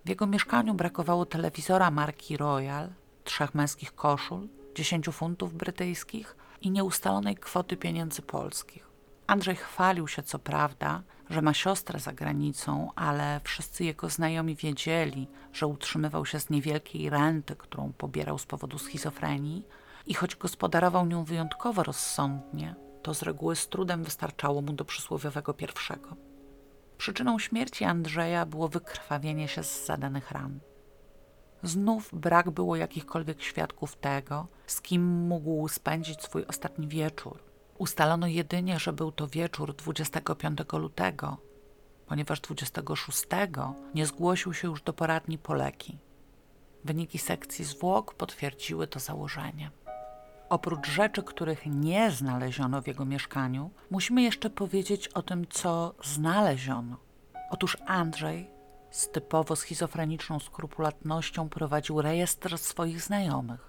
W 0.06 0.10
jego 0.10 0.28
mieszkaniu 0.28 0.74
brakowało 0.74 1.26
telewizora 1.26 1.92
marki 1.92 2.38
Royal, 2.38 2.90
trzech 3.24 3.56
męskich 3.56 3.96
koszul, 3.96 4.48
10 4.76 5.10
funtów 5.12 5.54
brytyjskich 5.54 6.36
i 6.62 6.72
nieustalonej 6.72 7.36
kwoty 7.36 7.78
pieniędzy 7.78 8.22
polskich. 8.22 8.90
Andrzej 9.28 9.56
chwalił 9.56 10.08
się 10.08 10.24
co 10.24 10.40
prawda, 10.40 11.04
że 11.30 11.42
ma 11.42 11.54
siostrę 11.54 12.00
za 12.00 12.14
granicą, 12.14 12.92
ale 12.96 13.42
wszyscy 13.44 13.84
jego 13.84 14.10
znajomi 14.10 14.56
wiedzieli, 14.56 15.28
że 15.54 15.68
utrzymywał 15.68 16.26
się 16.26 16.40
z 16.40 16.50
niewielkiej 16.50 17.10
renty, 17.10 17.56
którą 17.56 17.94
pobierał 17.94 18.38
z 18.38 18.46
powodu 18.46 18.78
schizofrenii 18.78 19.66
i 20.06 20.14
choć 20.14 20.36
gospodarował 20.36 21.06
nią 21.06 21.24
wyjątkowo 21.24 21.84
rozsądnie, 21.84 22.76
to 23.02 23.14
z 23.14 23.24
reguły 23.24 23.56
z 23.56 23.68
trudem 23.68 24.04
wystarczało 24.04 24.62
mu 24.62 24.74
do 24.74 24.86
przysłowiowego 24.86 25.54
pierwszego. 25.54 26.16
Przyczyną 26.98 27.40
śmierci 27.40 27.86
Andrzeja 27.86 28.46
było 28.46 28.70
wykrwawienie 28.70 29.48
się 29.48 29.64
z 29.64 29.86
zadanych 29.86 30.32
ran. 30.32 30.60
Znów 31.64 32.10
brak 32.14 32.50
było 32.50 32.76
jakichkolwiek 32.76 33.42
świadków 33.42 33.96
tego, 33.96 34.48
z 34.68 34.82
kim 34.82 35.06
mógł 35.06 35.68
spędzić 35.68 36.24
swój 36.24 36.46
ostatni 36.46 36.88
wieczór. 36.88 37.49
Ustalono 37.80 38.28
jedynie, 38.28 38.80
że 38.80 38.94
był 38.94 39.12
to 39.12 39.28
wieczór 39.28 39.76
25 39.76 40.60
lutego, 40.74 41.38
ponieważ 42.08 42.42
26 42.42 43.24
nie 43.96 44.06
zgłosił 44.06 44.54
się 44.54 44.68
już 44.68 44.82
do 44.82 44.94
poradni 44.94 45.38
po 45.38 45.54
leki. 45.54 45.98
Wyniki 46.84 47.20
sekcji 47.20 47.66
zwłok 47.66 48.14
potwierdziły 48.14 48.88
to 48.88 49.00
założenie. 49.00 49.72
Oprócz 50.50 50.88
rzeczy, 50.88 51.24
których 51.24 51.66
nie 51.66 52.12
znaleziono 52.12 52.82
w 52.82 52.88
jego 52.88 53.06
mieszkaniu, 53.06 53.72
musimy 53.92 54.22
jeszcze 54.22 54.50
powiedzieć 54.50 55.08
o 55.08 55.22
tym, 55.22 55.48
co 55.48 55.94
znaleziono. 56.04 56.98
Otóż 57.50 57.78
Andrzej 57.86 58.50
z 58.92 59.10
typowo 59.10 59.56
schizofreniczną 59.56 60.40
skrupulatnością 60.40 61.50
prowadził 61.50 62.02
rejestr 62.02 62.58
swoich 62.58 63.02
znajomych. 63.02 63.69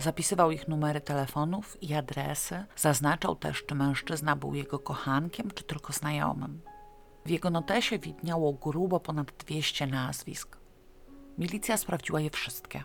Zapisywał 0.00 0.50
ich 0.50 0.68
numery 0.68 1.00
telefonów 1.00 1.82
i 1.82 1.94
adresy, 1.94 2.64
zaznaczał 2.76 3.36
też, 3.36 3.64
czy 3.66 3.74
mężczyzna 3.74 4.36
był 4.36 4.54
jego 4.54 4.78
kochankiem, 4.78 5.50
czy 5.50 5.64
tylko 5.64 5.92
znajomym. 5.92 6.60
W 7.26 7.30
jego 7.30 7.50
notesie 7.50 7.98
widniało 7.98 8.52
grubo 8.52 9.00
ponad 9.00 9.32
200 9.38 9.86
nazwisk. 9.86 10.56
Milicja 11.38 11.76
sprawdziła 11.76 12.20
je 12.20 12.30
wszystkie. 12.30 12.84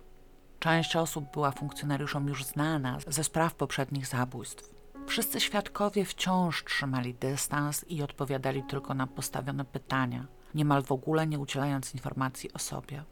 Część 0.59 0.95
osób 0.95 1.25
była 1.33 1.51
funkcjonariuszom 1.51 2.27
już 2.27 2.45
znana 2.45 2.97
ze 3.07 3.23
spraw 3.23 3.53
poprzednich 3.55 4.07
zabójstw. 4.07 4.69
Wszyscy 5.07 5.39
świadkowie 5.39 6.05
wciąż 6.05 6.63
trzymali 6.63 7.13
dystans 7.13 7.85
i 7.87 8.03
odpowiadali 8.03 8.63
tylko 8.63 8.93
na 8.93 9.07
postawione 9.07 9.65
pytania, 9.65 10.27
niemal 10.55 10.83
w 10.83 10.91
ogóle 10.91 11.27
nie 11.27 11.39
udzielając 11.39 11.93
informacji 11.93 12.53
o 12.53 12.59
sobie. 12.59 13.03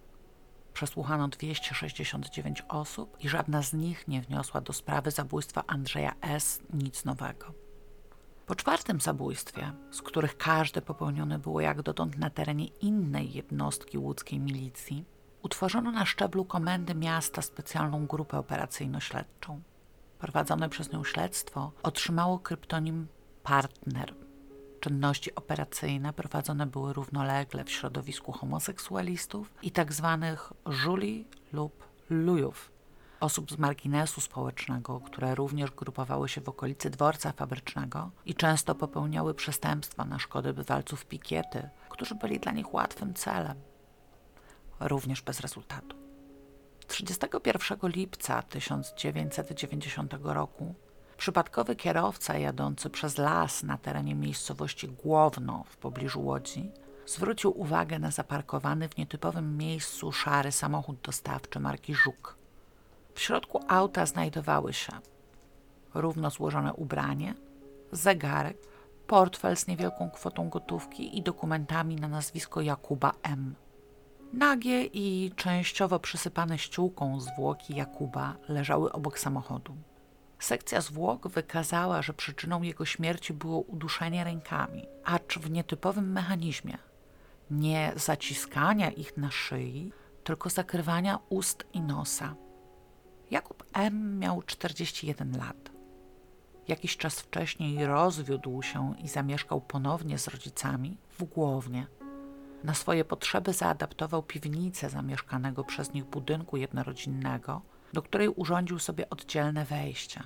Przesłuchano 0.74 1.28
269 1.28 2.64
osób 2.70 3.18
i 3.20 3.30
żadna 3.30 3.62
z 3.62 3.74
nich 3.74 4.08
nie 4.08 4.22
wniosła 4.22 4.62
do 4.62 4.74
sprawy 4.74 5.12
zabójstwa 5.12 5.64
Andrzeja 5.68 6.14
S. 6.22 6.62
nic 6.74 7.06
nowego. 7.06 7.54
Po 8.46 8.56
czwartym 8.56 9.02
zabójstwie, 9.02 9.72
z 9.92 10.02
których 10.02 10.38
każde 10.38 10.82
popełnione 10.82 11.40
było 11.40 11.62
jak 11.62 11.82
dotąd 11.82 12.18
na 12.18 12.30
terenie 12.30 12.68
innej 12.68 13.34
jednostki 13.34 13.98
łódzkiej 13.98 14.40
milicji, 14.40 15.06
utworzono 15.42 15.92
na 15.92 16.06
szczeblu 16.06 16.46
komendy 16.46 16.96
miasta 16.96 17.42
specjalną 17.42 18.08
grupę 18.08 18.38
operacyjno-śledczą. 18.38 19.62
Prowadzone 20.20 20.70
przez 20.70 20.92
nią 20.92 21.04
śledztwo 21.04 21.72
otrzymało 21.84 22.40
kryptonim 22.40 23.08
Partner. 23.44 24.23
Czynności 24.84 25.36
operacyjne 25.36 26.14
prowadzone 26.14 26.66
były 26.66 26.94
równolegle 26.94 27.64
w 27.64 27.72
środowisku 27.72 28.32
homoseksualistów 28.32 29.54
i 29.62 29.72
tzw. 29.72 30.18
Tak 30.22 30.54
żuli 30.74 31.28
lub 31.54 31.88
lujów, 32.10 32.72
osób 33.20 33.52
z 33.52 33.58
marginesu 33.58 34.22
społecznego, 34.22 35.00
które 35.00 35.36
również 35.36 35.72
grupowały 35.72 36.30
się 36.30 36.42
w 36.42 36.50
okolicy 36.50 36.90
dworca 36.90 37.32
fabrycznego 37.32 38.12
i 38.26 38.36
często 38.36 38.76
popełniały 38.76 39.34
przestępstwa 39.34 40.06
na 40.06 40.20
szkodę 40.20 40.54
bywalców 40.54 41.06
pikiety, 41.06 41.70
którzy 41.90 42.16
byli 42.16 42.40
dla 42.40 42.52
nich 42.52 42.74
łatwym 42.74 43.14
celem 43.14 43.58
również 44.80 45.22
bez 45.22 45.40
rezultatu. 45.40 45.98
31 46.88 47.78
lipca 47.84 48.42
1990 48.42 50.14
roku 50.24 50.76
przypadkowy 51.18 51.76
kierowca 51.76 52.38
jadący 52.38 52.90
przez 52.90 53.18
las 53.18 53.64
na 53.64 53.78
terenie 53.78 54.16
miejscowości 54.16 54.88
Głowno 54.88 55.64
w 55.70 55.78
pobliżu 55.78 56.26
Łodzi 56.26 56.72
zwrócił 57.06 57.62
uwagę 57.62 58.00
na 58.00 58.12
zaparkowany 58.12 58.90
w 58.90 58.98
nietypowym 58.98 59.58
miejscu 59.58 60.12
szary 60.12 60.52
samochód 60.52 60.98
dostawczy 61.04 61.60
marki 61.60 61.96
Żuk. 61.96 62.38
W 63.14 63.20
środku 63.20 63.60
auta 63.68 64.06
znajdowały 64.06 64.74
się 64.74 64.94
równo 65.94 66.30
złożone 66.30 66.74
ubranie, 66.74 67.34
zegarek, 67.92 68.58
portfel 69.08 69.58
z 69.58 69.68
niewielką 69.68 70.10
kwotą 70.10 70.50
gotówki 70.50 71.18
i 71.18 71.22
dokumentami 71.22 71.96
na 71.96 72.08
nazwisko 72.08 72.62
Jakuba 72.62 73.14
M. 73.24 73.56
Nagie 74.34 74.86
i 74.86 75.32
częściowo 75.36 76.00
przysypane 76.00 76.58
ściółką 76.58 77.20
zwłoki 77.20 77.76
Jakuba 77.76 78.36
leżały 78.50 78.92
obok 78.92 79.20
samochodu. 79.20 79.76
Sekcja 80.44 80.82
zwłok 80.82 81.28
wykazała, 81.28 82.02
że 82.02 82.14
przyczyną 82.14 82.62
jego 82.62 82.86
śmierci 82.86 83.34
było 83.34 83.60
uduszenie 83.60 84.24
rękami, 84.24 84.86
acz 85.04 85.40
w 85.40 85.52
nietypowym 85.52 86.12
mechanizmie. 86.12 86.78
Nie 87.52 87.94
zaciskania 87.96 88.92
ich 88.92 89.18
na 89.18 89.32
szyi, 89.32 89.92
tylko 90.24 90.50
zakrywania 90.50 91.20
ust 91.30 91.66
i 91.74 91.82
nosa. 91.82 92.36
Jakub 93.32 93.64
M. 93.74 94.20
miał 94.20 94.42
41 94.42 95.38
lat. 95.38 95.72
Jakiś 96.68 96.98
czas 96.98 97.20
wcześniej 97.20 97.86
rozwiódł 97.86 98.62
się 98.62 98.96
i 99.04 99.08
zamieszkał 99.08 99.62
ponownie 99.62 100.20
z 100.20 100.28
rodzicami 100.28 100.98
w 101.20 101.24
Głownie– 101.24 101.88
na 102.64 102.74
swoje 102.74 103.06
potrzeby 103.06 103.54
zaadaptował 103.54 104.24
piwnicę 104.24 104.90
zamieszkanego 104.90 105.64
przez 105.64 105.94
nich 105.94 106.06
budynku 106.06 106.58
jednorodzinnego, 106.58 107.62
do 107.94 108.02
której 108.02 108.30
urządził 108.30 108.80
sobie 108.80 109.10
oddzielne 109.10 109.66
wejście. 109.66 110.24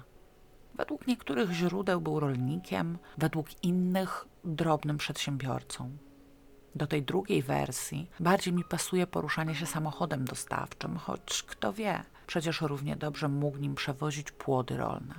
Według 0.75 1.07
niektórych 1.07 1.51
źródeł 1.51 2.01
był 2.01 2.19
rolnikiem, 2.19 2.97
według 3.17 3.63
innych 3.63 4.25
drobnym 4.43 4.97
przedsiębiorcą. 4.97 5.97
Do 6.75 6.87
tej 6.87 7.03
drugiej 7.03 7.43
wersji 7.43 8.09
bardziej 8.19 8.53
mi 8.53 8.63
pasuje 8.63 9.07
poruszanie 9.07 9.55
się 9.55 9.65
samochodem 9.65 10.25
dostawczym, 10.25 10.97
choć 10.97 11.43
kto 11.43 11.73
wie, 11.73 12.03
przecież 12.27 12.61
równie 12.61 12.95
dobrze 12.95 13.27
mógł 13.27 13.57
nim 13.57 13.75
przewozić 13.75 14.31
płody 14.31 14.77
rolne. 14.77 15.15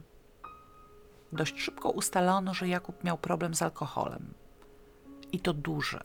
Dość 1.32 1.60
szybko 1.60 1.90
ustalono, 1.90 2.54
że 2.54 2.68
Jakub 2.68 3.04
miał 3.04 3.18
problem 3.18 3.54
z 3.54 3.62
alkoholem. 3.62 4.34
I 5.32 5.40
to 5.40 5.52
duży 5.52 6.00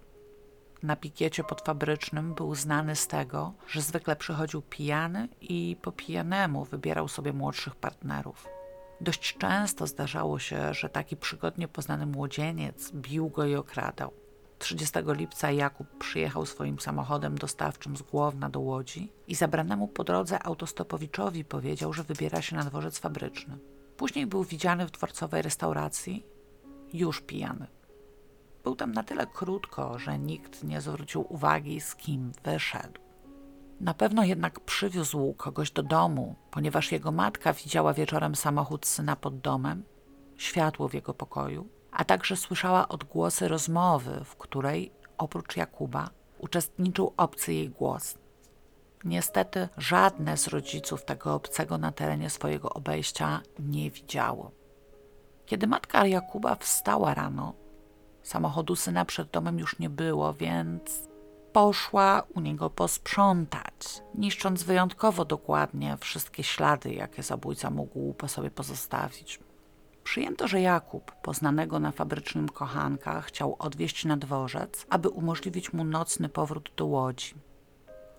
na 0.84 0.96
pikiecie 0.96 1.44
podfabrycznym 1.44 2.34
był 2.34 2.56
znany 2.56 2.96
z 2.96 3.08
tego, 3.08 3.54
że 3.68 3.82
zwykle 3.82 4.16
przychodził 4.16 4.62
pijany 4.62 5.30
i 5.42 5.78
po 5.82 5.92
pijanemu 5.92 6.66
wybierał 6.66 7.08
sobie 7.08 7.34
młodszych 7.34 7.76
partnerów. 7.76 8.48
Dość 9.02 9.38
często 9.38 9.88
zdarzało 9.88 10.40
się, 10.40 10.74
że 10.74 10.90
taki 10.90 11.18
przygodnie 11.18 11.68
poznany 11.68 12.06
młodzieniec 12.06 12.92
bił 12.92 13.30
go 13.30 13.46
i 13.46 13.56
okradał. 13.56 14.14
30 14.60 15.00
lipca 15.06 15.52
Jakub 15.52 15.98
przyjechał 15.98 16.46
swoim 16.46 16.80
samochodem 16.80 17.38
dostawczym 17.38 17.98
z 17.98 18.02
Głowna 18.02 18.50
do 18.50 18.60
Łodzi 18.60 19.12
i 19.28 19.36
zabranemu 19.36 19.88
po 19.88 20.04
drodze 20.04 20.44
autostopowiczowi 20.44 21.46
powiedział, 21.46 21.94
że 21.94 22.04
wybiera 22.04 22.42
się 22.42 22.56
na 22.56 22.64
dworzec 22.64 23.00
fabryczny. 23.00 23.58
Później 23.98 24.28
był 24.28 24.44
widziany 24.44 24.86
w 24.86 24.92
dworcowej 24.92 25.42
restauracji, 25.42 26.26
już 26.94 27.22
pijany. 27.22 27.68
Był 28.64 28.76
tam 28.76 28.92
na 28.92 29.04
tyle 29.04 29.28
krótko, 29.28 30.00
że 30.00 30.20
nikt 30.20 30.64
nie 30.64 30.82
zwrócił 30.82 31.34
uwagi, 31.34 31.82
z 31.82 31.96
kim 31.96 32.32
wyszedł. 32.44 33.02
Na 33.82 33.94
pewno 33.94 34.24
jednak 34.24 34.60
przywiózł 34.60 35.34
kogoś 35.34 35.72
do 35.72 35.84
domu, 35.84 36.36
ponieważ 36.52 36.92
jego 36.92 37.12
matka 37.12 37.54
widziała 37.54 37.94
wieczorem 37.94 38.36
samochód 38.36 38.86
syna 38.86 39.16
pod 39.16 39.40
domem, 39.40 39.84
światło 40.38 40.88
w 40.88 40.94
jego 40.94 41.14
pokoju, 41.14 41.68
a 41.92 42.06
także 42.06 42.36
słyszała 42.36 42.88
odgłosy 42.88 43.48
rozmowy, 43.48 44.22
w 44.26 44.36
której 44.36 44.92
oprócz 45.18 45.58
Jakuba 45.58 46.10
uczestniczył 46.40 47.14
obcy 47.18 47.54
jej 47.54 47.70
głos. 47.70 48.18
Niestety 49.04 49.70
żadne 49.78 50.38
z 50.38 50.48
rodziców 50.48 51.06
tego 51.06 51.34
obcego 51.34 51.78
na 51.78 51.92
terenie 51.92 52.30
swojego 52.30 52.70
obejścia 52.70 53.42
nie 53.60 53.92
widziało. 53.92 54.52
Kiedy 55.46 55.68
matka 55.68 56.08
Jakuba 56.08 56.56
wstała 56.56 57.14
rano, 57.14 57.54
Samochodu 58.24 58.76
syna 58.76 59.06
przed 59.06 59.30
domem 59.30 59.60
już 59.60 59.80
nie 59.80 59.90
było, 59.90 60.34
więc 60.34 61.08
poszła 61.54 62.24
u 62.36 62.40
niego 62.40 62.70
posprzątać, 62.70 64.04
niszcząc 64.16 64.64
wyjątkowo 64.64 65.26
dokładnie 65.26 65.98
wszystkie 66.00 66.44
ślady, 66.44 66.94
jakie 66.94 67.24
zabójca 67.24 67.70
mógł 67.70 68.14
po 68.14 68.28
sobie 68.28 68.52
pozostawić. 68.52 69.40
Przyjęto, 70.04 70.48
że 70.48 70.62
Jakub, 70.62 71.12
poznanego 71.12 71.80
na 71.80 71.92
fabrycznym 71.92 72.50
kochanka, 72.50 73.22
chciał 73.22 73.56
odwieźć 73.60 74.06
na 74.06 74.18
dworzec, 74.18 74.86
aby 74.90 75.10
umożliwić 75.10 75.74
mu 75.74 75.84
nocny 75.84 76.30
powrót 76.30 76.72
do 76.78 76.86
Łodzi. 76.86 77.36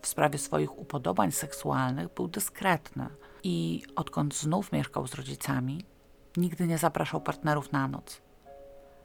W 0.03 0.07
sprawie 0.07 0.39
swoich 0.39 0.79
upodobań 0.79 1.33
seksualnych 1.33 2.15
był 2.15 2.29
dyskretny 2.29 3.07
i 3.43 3.83
odkąd 3.97 4.35
znów 4.35 4.73
mieszkał 4.73 5.07
z 5.07 5.15
rodzicami, 5.15 5.85
nigdy 6.37 6.67
nie 6.67 6.79
zapraszał 6.79 7.21
partnerów 7.21 7.73
na 7.73 7.89
noc. 7.89 8.24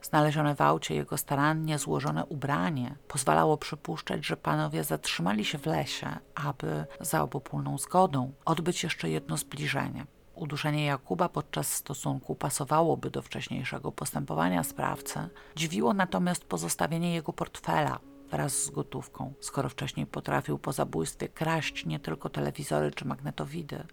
Znalezione 0.01 0.55
w 0.55 0.61
aucie 0.61 0.95
jego 0.95 1.17
starannie 1.17 1.79
złożone 1.79 2.25
ubranie 2.25 2.95
pozwalało 3.07 3.57
przypuszczać, 3.57 4.25
że 4.25 4.37
panowie 4.37 4.83
zatrzymali 4.83 5.45
się 5.45 5.57
w 5.57 5.65
lesie, 5.65 6.19
aby 6.35 6.85
za 7.01 7.21
obopólną 7.23 7.77
zgodą 7.77 8.31
odbyć 8.45 8.83
jeszcze 8.83 9.09
jedno 9.09 9.37
zbliżenie. 9.37 10.05
Uduszenie 10.35 10.85
Jakuba 10.85 11.29
podczas 11.29 11.73
stosunku 11.73 12.35
pasowałoby 12.35 13.11
do 13.11 13.21
wcześniejszego 13.21 13.91
postępowania 13.91 14.63
sprawcy, 14.63 15.19
dziwiło 15.55 15.93
natomiast 15.93 16.45
pozostawienie 16.45 17.13
jego 17.13 17.33
portfela 17.33 17.99
wraz 18.31 18.53
z 18.63 18.69
gotówką, 18.69 19.33
skoro 19.39 19.69
wcześniej 19.69 20.05
potrafił 20.05 20.59
po 20.59 20.73
zabójstwie 20.73 21.29
kraść 21.29 21.85
nie 21.85 21.99
tylko 21.99 22.29
telewizory 22.29 22.91
czy 22.91 23.05
magnetowidy, 23.05 23.83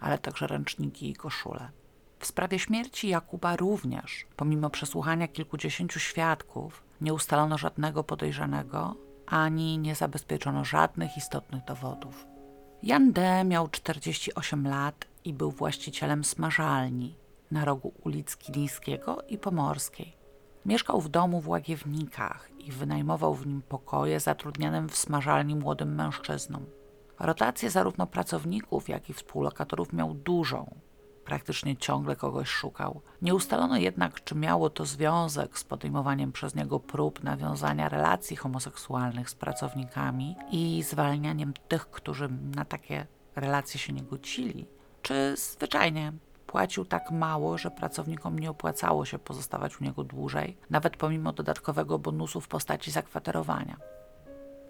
ale 0.00 0.18
także 0.18 0.46
ręczniki 0.46 1.10
i 1.10 1.14
koszule. 1.14 1.70
W 2.18 2.26
sprawie 2.26 2.58
śmierci 2.58 3.08
Jakuba 3.08 3.56
również, 3.56 4.26
pomimo 4.36 4.70
przesłuchania 4.70 5.28
kilkudziesięciu 5.28 6.00
świadków, 6.00 6.82
nie 7.00 7.14
ustalono 7.14 7.58
żadnego 7.58 8.04
podejrzanego 8.04 8.94
ani 9.26 9.78
nie 9.78 9.94
zabezpieczono 9.94 10.64
żadnych 10.64 11.16
istotnych 11.16 11.64
dowodów. 11.64 12.26
Jan 12.82 13.12
D. 13.12 13.44
miał 13.44 13.68
48 13.68 14.66
lat 14.68 15.06
i 15.24 15.32
był 15.32 15.50
właścicielem 15.50 16.24
smażalni 16.24 17.16
na 17.50 17.64
rogu 17.64 17.92
ulic 18.04 18.36
Kilińskiego 18.36 19.22
i 19.28 19.38
Pomorskiej. 19.38 20.16
Mieszkał 20.66 21.00
w 21.00 21.08
domu 21.08 21.40
w 21.40 21.48
Łagiewnikach 21.48 22.48
i 22.58 22.72
wynajmował 22.72 23.34
w 23.34 23.46
nim 23.46 23.62
pokoje 23.62 24.20
zatrudnianym 24.20 24.88
w 24.88 24.96
smażalni 24.96 25.56
młodym 25.56 25.94
mężczyznom. 25.94 26.66
Rotację 27.18 27.70
zarówno 27.70 28.06
pracowników, 28.06 28.88
jak 28.88 29.10
i 29.10 29.12
współlokatorów 29.12 29.92
miał 29.92 30.14
dużą. 30.14 30.74
Praktycznie 31.26 31.76
ciągle 31.76 32.16
kogoś 32.16 32.48
szukał. 32.48 33.00
Nie 33.22 33.34
ustalono 33.34 33.76
jednak, 33.76 34.24
czy 34.24 34.34
miało 34.34 34.70
to 34.70 34.84
związek 34.84 35.58
z 35.58 35.64
podejmowaniem 35.64 36.32
przez 36.32 36.54
niego 36.54 36.80
prób 36.80 37.22
nawiązania 37.22 37.88
relacji 37.88 38.36
homoseksualnych 38.36 39.30
z 39.30 39.34
pracownikami 39.34 40.36
i 40.50 40.82
zwalnianiem 40.82 41.52
tych, 41.68 41.90
którzy 41.90 42.28
na 42.56 42.64
takie 42.64 43.06
relacje 43.36 43.80
się 43.80 43.92
nie 43.92 44.02
godzili, 44.02 44.66
czy 45.02 45.34
zwyczajnie 45.36 46.12
płacił 46.46 46.84
tak 46.84 47.10
mało, 47.10 47.58
że 47.58 47.70
pracownikom 47.70 48.38
nie 48.38 48.50
opłacało 48.50 49.04
się 49.04 49.18
pozostawać 49.18 49.80
u 49.80 49.84
niego 49.84 50.04
dłużej, 50.04 50.56
nawet 50.70 50.96
pomimo 50.96 51.32
dodatkowego 51.32 51.98
bonusu 51.98 52.40
w 52.40 52.48
postaci 52.48 52.90
zakwaterowania. 52.90 53.76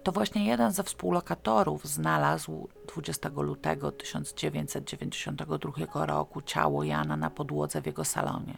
To 0.07 0.11
właśnie 0.11 0.45
jeden 0.45 0.71
ze 0.71 0.83
współlokatorów 0.83 1.85
znalazł 1.85 2.67
20 2.87 3.29
lutego 3.29 3.91
1992 3.91 6.05
roku 6.05 6.41
ciało 6.41 6.83
Jana 6.83 7.17
na 7.17 7.29
podłodze 7.29 7.81
w 7.81 7.85
jego 7.85 8.05
salonie. 8.05 8.57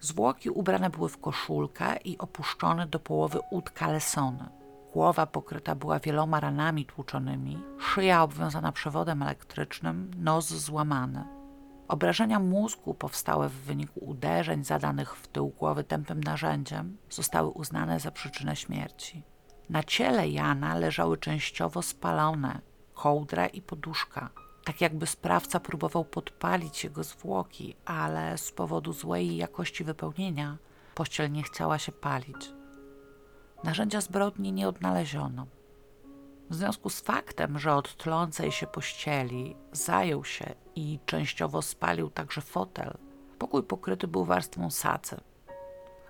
Zwłoki 0.00 0.50
ubrane 0.50 0.90
były 0.90 1.08
w 1.08 1.20
koszulkę 1.20 1.96
i 1.96 2.18
opuszczone 2.18 2.86
do 2.86 2.98
połowy 2.98 3.38
ud 3.50 3.70
kalesony. 3.70 4.48
Głowa 4.92 5.26
pokryta 5.26 5.74
była 5.74 5.98
wieloma 5.98 6.40
ranami 6.40 6.84
tłuczonymi, 6.84 7.58
szyja 7.78 8.22
obwiązana 8.22 8.72
przewodem 8.72 9.22
elektrycznym, 9.22 10.10
nos 10.16 10.46
złamany. 10.46 11.24
Obrażenia 11.88 12.38
mózgu 12.38 12.94
powstałe 12.94 13.48
w 13.48 13.52
wyniku 13.52 14.00
uderzeń 14.00 14.64
zadanych 14.64 15.16
w 15.16 15.28
tył 15.28 15.48
głowy 15.48 15.84
tępym 15.84 16.24
narzędziem 16.24 16.96
zostały 17.10 17.48
uznane 17.48 18.00
za 18.00 18.10
przyczynę 18.10 18.56
śmierci. 18.56 19.22
Na 19.70 19.82
ciele 19.82 20.28
Jana 20.28 20.74
leżały 20.74 21.18
częściowo 21.18 21.82
spalone 21.82 22.60
kołdra 22.94 23.46
i 23.46 23.62
poduszka, 23.62 24.30
tak 24.64 24.80
jakby 24.80 25.06
sprawca 25.06 25.60
próbował 25.60 26.04
podpalić 26.04 26.84
jego 26.84 27.04
zwłoki, 27.04 27.76
ale 27.84 28.38
z 28.38 28.52
powodu 28.52 28.92
złej 28.92 29.36
jakości 29.36 29.84
wypełnienia 29.84 30.56
pościel 30.94 31.32
nie 31.32 31.42
chciała 31.42 31.78
się 31.78 31.92
palić. 31.92 32.52
Narzędzia 33.64 34.00
zbrodni 34.00 34.52
nie 34.52 34.68
odnaleziono. 34.68 35.46
W 36.50 36.54
związku 36.54 36.90
z 36.90 37.00
faktem, 37.00 37.58
że 37.58 37.74
od 37.74 37.96
tlącej 37.96 38.52
się 38.52 38.66
pościeli 38.66 39.56
zajął 39.72 40.24
się 40.24 40.54
i 40.74 40.98
częściowo 41.06 41.62
spalił 41.62 42.10
także 42.10 42.40
fotel, 42.40 42.98
pokój 43.38 43.62
pokryty 43.62 44.08
był 44.08 44.24
warstwą 44.24 44.70
sacy. 44.70 45.20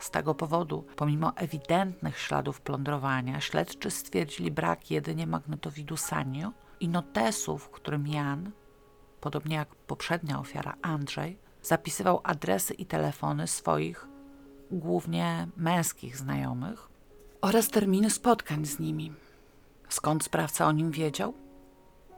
Z 0.01 0.11
tego 0.11 0.35
powodu, 0.35 0.85
pomimo 0.97 1.33
ewidentnych 1.37 2.19
śladów 2.19 2.61
plądrowania, 2.61 3.41
śledczy 3.41 3.91
stwierdzili 3.91 4.51
brak 4.51 4.91
jedynie 4.91 5.27
magnetowidu 5.27 5.97
Sanio 5.97 6.53
i 6.81 6.89
notesu, 6.89 7.59
w 7.59 7.71
którym 7.71 8.07
Jan, 8.07 8.51
podobnie 9.21 9.57
jak 9.57 9.75
poprzednia 9.75 10.41
ofiara 10.41 10.75
Andrzej, 10.83 11.39
zapisywał 11.63 12.21
adresy 12.25 12.75
i 12.75 12.87
telefony 12.87 13.47
swoich, 13.47 14.07
głównie 14.71 15.49
męskich 15.57 16.17
znajomych 16.17 16.89
oraz 17.41 17.69
terminy 17.69 18.11
spotkań 18.11 18.67
z 18.67 18.79
nimi. 18.79 19.13
Skąd 19.89 20.25
sprawca 20.25 20.67
o 20.67 20.73
nim 20.73 20.91
wiedział? 20.91 21.35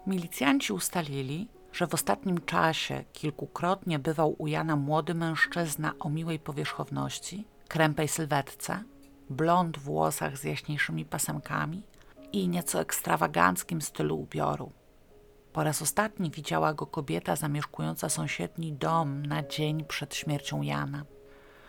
Milicjanci 0.06 0.72
ustalili, 0.72 1.48
że 1.72 1.86
w 1.86 1.94
ostatnim 1.94 2.40
czasie 2.40 3.04
kilkukrotnie 3.12 3.98
bywał 3.98 4.34
u 4.38 4.46
Jana 4.46 4.76
młody 4.76 5.14
mężczyzna 5.14 5.94
o 5.98 6.10
miłej 6.10 6.38
powierzchowności, 6.38 7.44
krępej 7.72 8.08
sylwetce, 8.08 8.82
blond 9.30 9.78
włosach 9.78 10.38
z 10.38 10.44
jaśniejszymi 10.44 11.04
pasemkami 11.04 11.82
i 12.32 12.48
nieco 12.48 12.80
ekstrawaganckim 12.80 13.82
stylu 13.82 14.20
ubioru. 14.20 14.72
Po 15.52 15.64
raz 15.64 15.82
ostatni 15.82 16.30
widziała 16.30 16.74
go 16.74 16.86
kobieta 16.86 17.36
zamieszkująca 17.36 18.08
sąsiedni 18.08 18.72
dom 18.72 19.26
na 19.26 19.42
dzień 19.42 19.84
przed 19.84 20.14
śmiercią 20.14 20.62
Jana. 20.62 21.04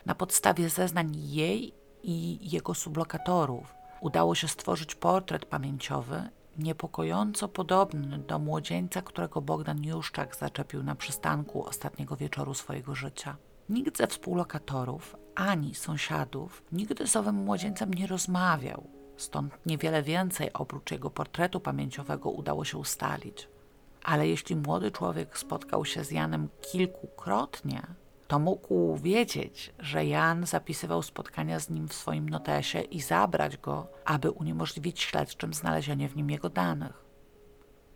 Na 0.05 0.15
podstawie 0.15 0.69
zeznań 0.69 1.15
jej 1.15 1.73
i 2.03 2.39
jego 2.51 2.73
sublokatorów 2.73 3.73
udało 4.01 4.35
się 4.35 4.47
stworzyć 4.47 4.95
portret 4.95 5.45
pamięciowy 5.45 6.29
niepokojąco 6.57 7.47
podobny 7.47 8.17
do 8.17 8.39
młodzieńca, 8.39 9.01
którego 9.01 9.41
Bogdan 9.41 9.83
Juszczak 9.83 10.35
zaczepił 10.35 10.83
na 10.83 10.95
przystanku 10.95 11.65
ostatniego 11.65 12.15
wieczoru 12.15 12.53
swojego 12.53 12.95
życia. 12.95 13.37
Nikt 13.69 13.97
ze 13.97 14.07
współlokatorów 14.07 15.22
ani 15.35 15.75
sąsiadów 15.75 16.63
nigdy 16.71 17.07
z 17.07 17.15
owym 17.15 17.35
młodzieńcem 17.35 17.93
nie 17.93 18.07
rozmawiał, 18.07 18.89
stąd 19.17 19.65
niewiele 19.65 20.03
więcej 20.03 20.53
oprócz 20.53 20.91
jego 20.91 21.09
portretu 21.09 21.59
pamięciowego 21.59 22.29
udało 22.29 22.65
się 22.65 22.77
ustalić. 22.77 23.47
Ale 24.03 24.27
jeśli 24.27 24.55
młody 24.55 24.91
człowiek 24.91 25.37
spotkał 25.37 25.85
się 25.85 26.03
z 26.03 26.11
Janem 26.11 26.49
kilkukrotnie, 26.71 27.81
to 28.27 28.39
mógł 28.39 28.97
wiedzieć, 28.97 29.73
że 29.79 30.05
Jan 30.05 30.45
zapisywał 30.45 31.01
spotkania 31.01 31.59
z 31.59 31.69
nim 31.69 31.87
w 31.87 31.93
swoim 31.93 32.29
notesie 32.29 32.81
i 32.81 33.01
zabrać 33.01 33.57
go, 33.57 33.87
aby 34.05 34.31
uniemożliwić 34.31 35.01
śledczym 35.01 35.53
znalezienie 35.53 36.09
w 36.09 36.15
nim 36.15 36.29
jego 36.29 36.49
danych. 36.49 37.03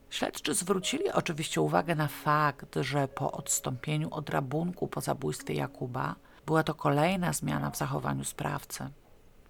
Śledczy 0.10 0.54
zwrócili 0.54 1.12
oczywiście 1.12 1.62
uwagę 1.62 1.95
na 1.95 2.08
fakt, 2.08 2.76
że 2.82 3.08
po 3.08 3.32
odstąpieniu 3.32 4.08
od 4.12 4.30
rabunku 4.30 4.88
po 4.88 5.02
zabójstwie 5.02 5.54
Jakuba 5.54 6.15
była 6.48 6.64
to 6.64 6.74
kolejna 6.74 7.34
zmiana 7.34 7.72
w 7.72 7.78
zachowaniu 7.78 8.24
sprawcy. 8.24 8.90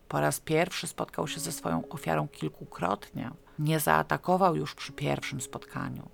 Po 0.08 0.20
raz 0.20 0.40
pierwszy 0.40 0.88
spotkał 0.88 1.28
się 1.28 1.40
ze 1.40 1.52
swoją 1.52 1.90
ofiarą 1.90 2.28
kilkukrotnie, 2.28 3.32
nie 3.60 3.80
zaatakował 3.80 4.56
już 4.56 4.76
przy 4.76 4.92
pierwszym 4.92 5.42
spotkaniu. 5.42 6.10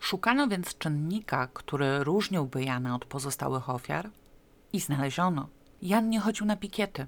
Szukano 0.00 0.48
więc 0.48 0.78
czynnika, 0.78 1.46
który 1.46 2.04
różniłby 2.04 2.64
Jana 2.64 2.94
od 2.94 3.04
pozostałych 3.04 3.70
ofiar 3.70 4.10
i 4.72 4.80
znaleziono. 4.80 5.48
Jan 5.82 6.10
nie 6.10 6.20
chodził 6.20 6.46
na 6.46 6.56
pikiety. 6.56 7.06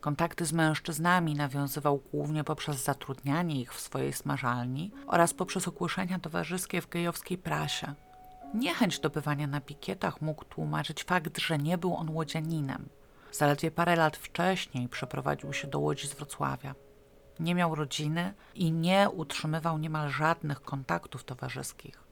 Kontakty 0.00 0.44
z 0.46 0.52
mężczyznami 0.52 1.34
nawiązywał 1.34 2.02
głównie 2.12 2.44
poprzez 2.44 2.84
zatrudnianie 2.84 3.60
ich 3.60 3.74
w 3.74 3.80
swojej 3.80 4.12
smażalni 4.12 4.90
oraz 5.06 5.34
poprzez 5.34 5.68
ogłoszenia 5.68 6.18
towarzyskie 6.18 6.80
w 6.80 6.88
gejowskiej 6.88 7.38
prasie. 7.38 7.94
Niechęć 8.54 9.00
do 9.00 9.10
bywania 9.10 9.46
na 9.46 9.60
pikietach 9.60 10.20
mógł 10.22 10.44
tłumaczyć 10.44 11.04
fakt, 11.04 11.38
że 11.38 11.58
nie 11.58 11.78
był 11.78 11.96
on 11.96 12.10
łodzianinem. 12.10 12.88
Zaledwie 13.32 13.70
parę 13.70 13.96
lat 13.96 14.16
wcześniej 14.16 14.88
przeprowadził 14.88 15.52
się 15.52 15.68
do 15.68 15.78
Łodzi 15.78 16.08
z 16.08 16.14
Wrocławia 16.14 16.74
nie 17.40 17.54
miał 17.54 17.74
rodziny 17.74 18.34
i 18.54 18.72
nie 18.72 19.10
utrzymywał 19.10 19.78
niemal 19.78 20.08
żadnych 20.08 20.62
kontaktów 20.62 21.24
towarzyskich. 21.24 22.04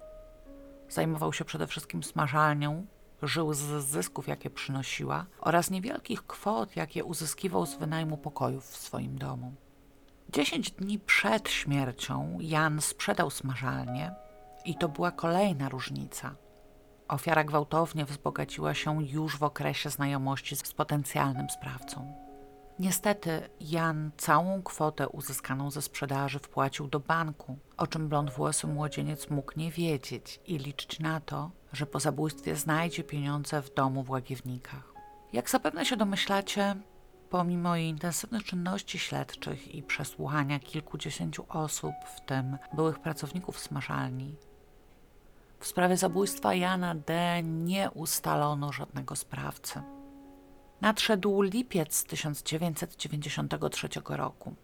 Zajmował 0.89 1.32
się 1.32 1.45
przede 1.45 1.66
wszystkim 1.66 2.03
smażalnią, 2.03 2.86
żył 3.22 3.55
z 3.55 3.84
zysków, 3.84 4.28
jakie 4.28 4.51
przynosiła, 4.51 5.26
oraz 5.41 5.70
niewielkich 5.70 6.26
kwot, 6.26 6.76
jakie 6.76 7.05
uzyskiwał 7.05 7.66
z 7.66 7.74
wynajmu 7.74 8.16
pokojów 8.16 8.64
w 8.64 8.76
swoim 8.76 9.18
domu. 9.18 9.55
Dziesięć 10.32 10.70
dni 10.70 10.99
przed 10.99 11.49
śmiercią 11.49 12.39
Jan 12.41 12.80
sprzedał 12.80 13.30
smażalnię 13.30 14.14
i 14.69 14.75
to 14.75 14.89
była 14.89 15.11
kolejna 15.11 15.69
różnica. 15.69 16.35
Ofiara 17.09 17.45
gwałtownie 17.45 18.05
wzbogaciła 18.05 18.75
się 18.75 19.05
już 19.07 19.37
w 19.37 19.43
okresie 19.43 19.91
znajomości 19.91 20.57
z 20.57 20.73
potencjalnym 20.73 21.51
sprawcą. 21.51 22.14
Niestety 22.79 23.49
Jan 23.61 24.11
całą 24.16 24.62
kwotę 24.62 25.09
uzyskaną 25.09 25.71
ze 25.71 25.83
sprzedaży 25.83 26.39
wpłacił 26.39 26.89
do 26.89 27.01
banku, 27.01 27.59
o 27.77 27.87
czym 27.87 28.09
blondwłosy 28.09 28.66
młodzieniec 28.66 29.31
mógł 29.31 29.53
nie 29.57 29.71
wiedzieć 29.71 30.41
i 30.47 30.59
liczyć 30.59 31.01
na 31.01 31.21
to, 31.21 31.51
że 31.73 31.87
po 31.87 32.01
zabójstwie 32.01 32.57
znajdzie 32.57 33.05
pieniądze 33.05 33.62
w 33.62 33.75
domu 33.75 34.03
w 34.03 34.11
Łagiewnikach. 34.11 34.93
Jak 35.33 35.51
zapewne 35.51 35.87
się 35.87 35.97
domyślacie, 35.97 36.77
pomimo 37.31 37.77
intensywnych 37.77 38.45
czynności 38.45 38.99
śledczych 38.99 39.75
i 39.75 39.83
przesłuchania 39.83 40.59
kilkudziesięciu 40.61 41.45
osób, 41.49 41.93
w 42.16 42.21
tym 42.21 42.59
byłych 42.73 42.99
pracowników 42.99 43.59
smażalni, 43.59 44.37
w 45.61 45.67
sprawie 45.67 45.97
zabójstwa 45.97 46.55
Jana 46.55 46.95
D. 46.95 47.43
nie 47.43 47.91
ustalono 47.91 48.73
żadnego 48.73 49.17
sprawcy. 49.17 49.83
Nadszedł 50.81 51.43
lipiec 51.43 52.05
1993 52.05 53.89
roku. 54.09 54.55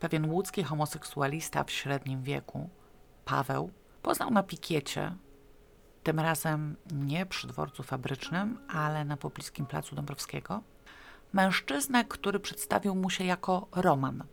Pewien 0.00 0.30
łódzki 0.30 0.62
homoseksualista 0.62 1.64
w 1.64 1.70
średnim 1.70 2.22
wieku, 2.22 2.68
Paweł, 3.24 3.70
poznał 4.02 4.30
na 4.30 4.42
pikiecie, 4.42 5.16
tym 6.02 6.20
razem 6.20 6.76
nie 6.92 7.26
przy 7.26 7.46
dworcu 7.46 7.82
fabrycznym, 7.82 8.58
ale 8.68 9.04
na 9.04 9.16
pobliskim 9.16 9.66
placu 9.66 9.96
Dąbrowskiego, 9.96 10.62
mężczyznę, 11.32 12.04
który 12.04 12.40
przedstawił 12.40 12.94
mu 12.94 13.10
się 13.10 13.24
jako 13.24 13.68
Roman. 13.72 14.24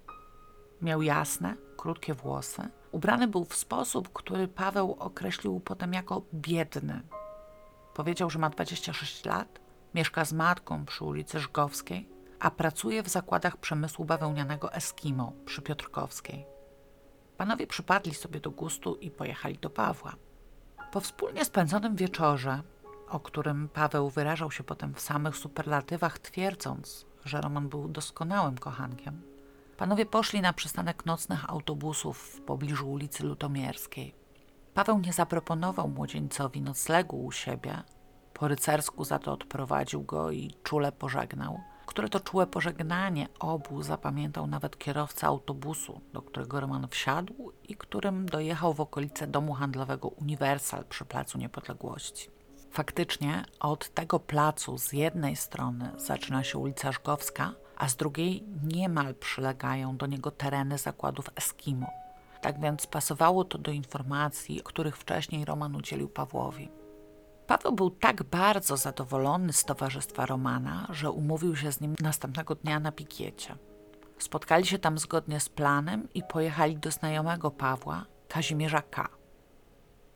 Miał 0.82 1.02
jasne, 1.02 1.56
krótkie 1.80 2.14
włosy, 2.14 2.70
ubrany 2.92 3.28
był 3.28 3.46
w 3.46 3.56
sposób, 3.56 4.10
który 4.14 4.48
Paweł 4.48 4.96
określił 5.00 5.60
potem 5.60 5.94
jako 5.94 6.22
biedny. 6.34 7.02
Powiedział, 7.94 8.30
że 8.30 8.40
ma 8.40 8.50
26 8.50 9.26
lat, 9.26 9.60
mieszka 9.94 10.26
z 10.26 10.34
matką 10.34 10.86
przy 10.86 11.04
ulicy 11.04 11.40
Żgowskiej, 11.40 12.10
a 12.40 12.52
pracuje 12.52 13.04
w 13.04 13.10
zakładach 13.10 13.58
przemysłu 13.58 14.06
bawełnianego 14.06 14.74
Eskimo 14.74 15.34
przy 15.46 15.62
Piotrkowskiej. 15.62 16.46
Panowie 17.38 17.68
przypadli 17.68 18.14
sobie 18.14 18.40
do 18.40 18.52
gustu 18.52 18.96
i 18.96 19.12
pojechali 19.12 19.58
do 19.58 19.70
Pawła. 19.70 20.16
Po 20.92 21.00
wspólnie 21.00 21.46
spędzonym 21.46 21.96
wieczorze, 21.96 22.62
o 23.10 23.20
którym 23.20 23.70
Paweł 23.70 24.10
wyrażał 24.10 24.52
się 24.52 24.64
potem 24.64 24.94
w 24.94 25.02
samych 25.02 25.36
superlatywach, 25.38 26.20
twierdząc, 26.20 27.06
że 27.26 27.42
Roman 27.42 27.70
był 27.70 27.88
doskonałym 27.88 28.58
kochankiem, 28.58 29.29
panowie 29.80 30.06
poszli 30.06 30.42
na 30.42 30.54
przystanek 30.54 31.06
nocnych 31.06 31.50
autobusów 31.50 32.18
w 32.18 32.42
pobliżu 32.42 32.92
ulicy 32.92 33.24
Lutomierskiej. 33.24 34.16
Paweł 34.74 35.00
nie 35.00 35.14
zaproponował 35.14 35.88
młodzieńcowi 35.88 36.62
noclegu 36.62 37.26
u 37.26 37.32
siebie, 37.32 37.84
po 38.34 38.48
rycersku 38.48 39.04
za 39.04 39.20
to 39.20 39.34
odprowadził 39.34 40.04
go 40.04 40.32
i 40.32 40.54
czule 40.64 40.92
pożegnał, 40.92 41.60
które 41.86 42.10
to 42.10 42.20
czułe 42.20 42.48
pożegnanie 42.48 43.28
obu 43.40 43.84
zapamiętał 43.84 44.48
nawet 44.48 44.78
kierowca 44.78 45.28
autobusu, 45.28 46.02
do 46.14 46.22
którego 46.22 46.60
Roman 46.60 46.88
wsiadł 46.88 47.52
i 47.64 47.76
którym 47.76 48.26
dojechał 48.26 48.74
w 48.74 48.82
okolice 48.82 49.28
domu 49.28 49.54
handlowego 49.54 50.08
Uniwersal 50.08 50.86
przy 50.86 51.06
Placu 51.06 51.38
Niepodległości. 51.38 52.30
Faktycznie 52.72 53.46
od 53.60 53.90
tego 53.90 54.20
placu 54.20 54.78
z 54.78 54.94
jednej 54.94 55.36
strony 55.36 55.92
zaczyna 55.98 56.44
się 56.44 56.58
ulica 56.58 56.92
Żgowska, 56.92 57.54
a 57.80 57.90
z 57.90 57.96
drugiej 57.96 58.44
niemal 58.64 59.16
przylegają 59.16 59.98
do 59.98 60.06
niego 60.06 60.32
tereny 60.32 60.78
zakładów 60.78 61.30
Eskimo. 61.36 61.92
Tak 62.42 62.62
więc 62.62 62.88
pasowało 62.88 63.44
to 63.44 63.58
do 63.58 63.72
informacji, 63.72 64.62
których 64.64 64.98
wcześniej 64.98 65.46
Roman 65.46 65.76
udzielił 65.76 66.10
Pawłowi. 66.10 66.70
Paweł 67.48 67.72
był 67.72 67.90
tak 67.90 68.24
bardzo 68.24 68.78
zadowolony 68.78 69.54
z 69.54 69.66
towarzystwa 69.66 70.26
Romana, 70.26 70.88
że 70.90 71.12
umówił 71.12 71.56
się 71.56 71.72
z 71.72 71.82
nim 71.82 71.96
następnego 72.02 72.56
dnia 72.56 72.80
na 72.80 72.92
pikiecie. 72.92 73.56
Spotkali 74.20 74.66
się 74.66 74.80
tam 74.80 74.98
zgodnie 74.98 75.40
z 75.40 75.50
planem 75.50 76.08
i 76.14 76.24
pojechali 76.24 76.78
do 76.78 76.92
znajomego 76.92 77.52
Pawła, 77.52 78.06
Kazimierza 78.28 78.82
K. 78.82 79.10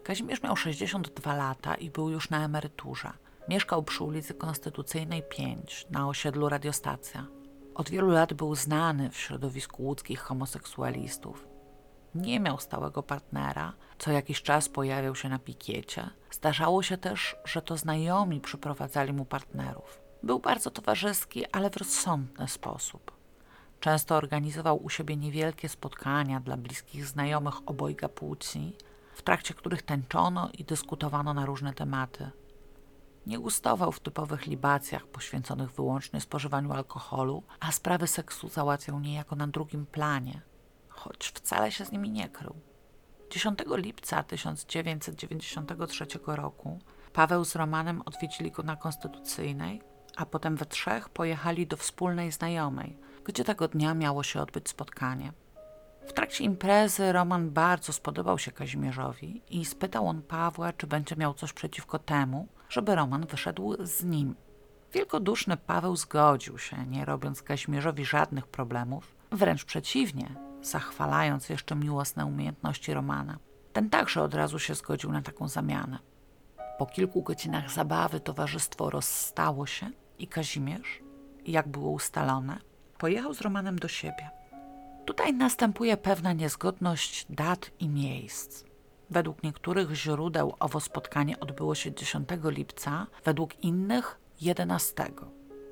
Kazimierz 0.04 0.44
miał 0.44 0.56
62 0.56 1.36
lata 1.36 1.76
i 1.76 1.90
był 1.90 2.10
już 2.10 2.30
na 2.30 2.46
emeryturze. 2.46 3.12
Mieszkał 3.50 3.84
przy 3.84 4.04
ulicy 4.04 4.34
Konstytucyjnej 4.34 5.24
5 5.30 5.88
na 5.92 6.08
osiedlu 6.08 6.50
Radiostacja. 6.50 7.26
Od 7.76 7.90
wielu 7.90 8.12
lat 8.12 8.34
był 8.34 8.56
znany 8.56 9.10
w 9.10 9.18
środowisku 9.18 9.84
łódzkich 9.84 10.20
homoseksualistów. 10.20 11.48
Nie 12.16 12.40
miał 12.40 12.60
stałego 12.60 13.04
partnera, 13.04 13.74
co 13.98 14.12
jakiś 14.12 14.42
czas 14.42 14.70
pojawiał 14.70 15.16
się 15.16 15.30
na 15.30 15.40
pikiecie. 15.40 16.10
Zdarzało 16.32 16.84
się 16.84 16.98
też, 16.98 17.36
że 17.46 17.62
to 17.62 17.78
znajomi 17.78 18.42
przyprowadzali 18.42 19.14
mu 19.14 19.26
partnerów. 19.26 20.00
Był 20.24 20.40
bardzo 20.40 20.72
towarzyski, 20.72 21.46
ale 21.52 21.70
w 21.70 21.78
rozsądny 21.78 22.48
sposób. 22.48 23.12
Często 23.80 24.16
organizował 24.16 24.84
u 24.84 24.90
siebie 24.90 25.18
niewielkie 25.18 25.70
spotkania 25.70 26.40
dla 26.40 26.58
bliskich 26.58 27.06
znajomych 27.06 27.56
obojga 27.66 28.10
płci, 28.10 28.76
w 29.14 29.22
trakcie 29.22 29.54
których 29.54 29.82
tańczono 29.82 30.50
i 30.58 30.64
dyskutowano 30.64 31.34
na 31.34 31.46
różne 31.46 31.74
tematy. 31.74 32.32
Nie 33.26 33.40
gustował 33.40 33.92
w 33.92 34.00
typowych 34.00 34.48
libacjach 34.48 35.08
poświęconych 35.08 35.72
wyłącznie 35.72 36.22
spożywaniu 36.22 36.74
alkoholu, 36.74 37.44
a 37.60 37.72
sprawy 37.72 38.08
seksu 38.08 38.50
załatwiał 38.50 39.00
niejako 39.00 39.36
na 39.36 39.48
drugim 39.48 39.86
planie, 39.86 40.42
choć 40.90 41.28
wcale 41.28 41.72
się 41.72 41.86
z 41.86 41.92
nimi 41.92 42.10
nie 42.10 42.30
krył. 42.30 42.56
10 43.30 43.60
lipca 43.68 44.24
1993 44.24 46.06
roku 46.28 46.80
Paweł 47.14 47.46
z 47.46 47.56
Romanem 47.56 48.02
odwiedzili 48.06 48.52
go 48.52 48.64
na 48.64 48.76
Konstytucyjnej, 48.76 49.82
a 50.16 50.26
potem 50.26 50.56
we 50.56 50.66
trzech 50.66 51.10
pojechali 51.10 51.68
do 51.68 51.78
wspólnej 51.78 52.32
znajomej, 52.32 52.98
gdzie 53.24 53.44
tego 53.44 53.68
dnia 53.68 53.94
miało 53.94 54.24
się 54.24 54.42
odbyć 54.42 54.70
spotkanie. 54.70 55.34
W 56.08 56.14
trakcie 56.14 56.44
imprezy 56.44 57.12
Roman 57.12 57.50
bardzo 57.50 57.94
spodobał 57.94 58.40
się 58.40 58.52
Kazimierzowi 58.52 59.42
i 59.50 59.66
spytał 59.66 60.08
on 60.08 60.22
Pawła, 60.22 60.74
czy 60.74 60.88
będzie 60.88 61.16
miał 61.16 61.34
coś 61.34 61.54
przeciwko 61.54 62.00
temu, 62.00 62.48
żeby 62.74 62.96
Roman 62.96 63.26
wyszedł 63.26 63.76
z 63.80 64.04
nim. 64.04 64.36
Wielkoduszny 64.94 65.58
Paweł 65.58 65.96
zgodził 65.96 66.58
się, 66.58 66.86
nie 66.86 67.06
robiąc 67.06 67.42
Kazimierzowi 67.42 68.06
żadnych 68.06 68.48
problemów, 68.48 69.16
wręcz 69.32 69.66
przeciwnie, 69.66 70.36
zachwalając 70.62 71.50
jeszcze 71.50 71.76
miłosne 71.76 72.26
umiejętności 72.26 72.94
Romana. 72.94 73.38
Ten 73.74 73.90
także 73.90 74.22
od 74.22 74.34
razu 74.34 74.60
się 74.60 74.76
zgodził 74.76 75.12
na 75.12 75.22
taką 75.22 75.48
zamianę. 75.48 76.00
Po 76.78 76.86
kilku 76.86 77.22
godzinach 77.22 77.72
zabawy 77.72 78.20
towarzystwo 78.20 78.90
rozstało 78.90 79.66
się 79.66 79.90
i 80.20 80.28
Kazimierz, 80.28 81.00
jak 81.46 81.68
było 81.68 81.92
ustalone, 81.92 82.58
pojechał 82.98 83.34
z 83.34 83.42
Romanem 83.42 83.80
do 83.80 83.88
siebie. 83.88 84.30
Tutaj 85.06 85.34
następuje 85.34 85.98
pewna 85.98 86.34
niezgodność 86.34 87.26
dat 87.30 87.72
i 87.80 87.90
miejsc. 87.90 88.73
Według 89.10 89.44
niektórych 89.44 89.94
źródeł 89.94 90.54
owo 90.60 90.80
spotkanie 90.80 91.40
odbyło 91.40 91.76
się 91.76 91.94
10 91.94 92.30
lipca, 92.44 93.08
według 93.24 93.64
innych 93.64 94.20
11. 94.42 95.12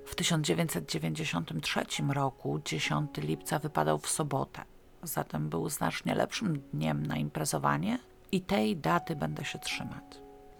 W 0.06 0.16
1993 0.16 1.86
roku 2.10 2.60
10 2.66 3.10
lipca 3.18 3.60
wypadał 3.60 3.98
w 3.98 4.10
sobotę, 4.10 4.62
zatem 5.04 5.50
był 5.50 5.70
znacznie 5.70 6.16
lepszym 6.16 6.60
dniem 6.60 7.06
na 7.06 7.18
imprezowanie 7.18 8.00
i 8.32 8.42
tej 8.42 8.78
daty 8.78 9.16
będę 9.16 9.46
się 9.46 9.60
trzymać. 9.60 10.04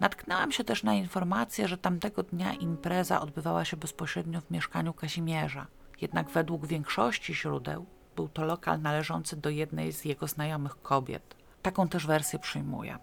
Natknęłam 0.00 0.52
się 0.52 0.64
też 0.64 0.82
na 0.82 0.94
informację, 0.94 1.68
że 1.68 1.78
tamtego 1.78 2.22
dnia 2.22 2.52
impreza 2.54 3.20
odbywała 3.20 3.64
się 3.64 3.76
bezpośrednio 3.76 4.40
w 4.40 4.50
mieszkaniu 4.50 4.92
Kazimierza. 4.94 5.66
Jednak 6.00 6.30
według 6.30 6.66
większości 6.66 7.34
źródeł 7.34 7.86
był 8.16 8.28
to 8.28 8.44
lokal 8.44 8.80
należący 8.80 9.36
do 9.36 9.50
jednej 9.50 9.92
z 9.92 10.04
jego 10.04 10.28
znajomych 10.28 10.82
kobiet. 10.82 11.41
Taką 11.62 11.88
też 11.88 12.06
wersję 12.06 12.38
przyjmuję. 12.38 12.98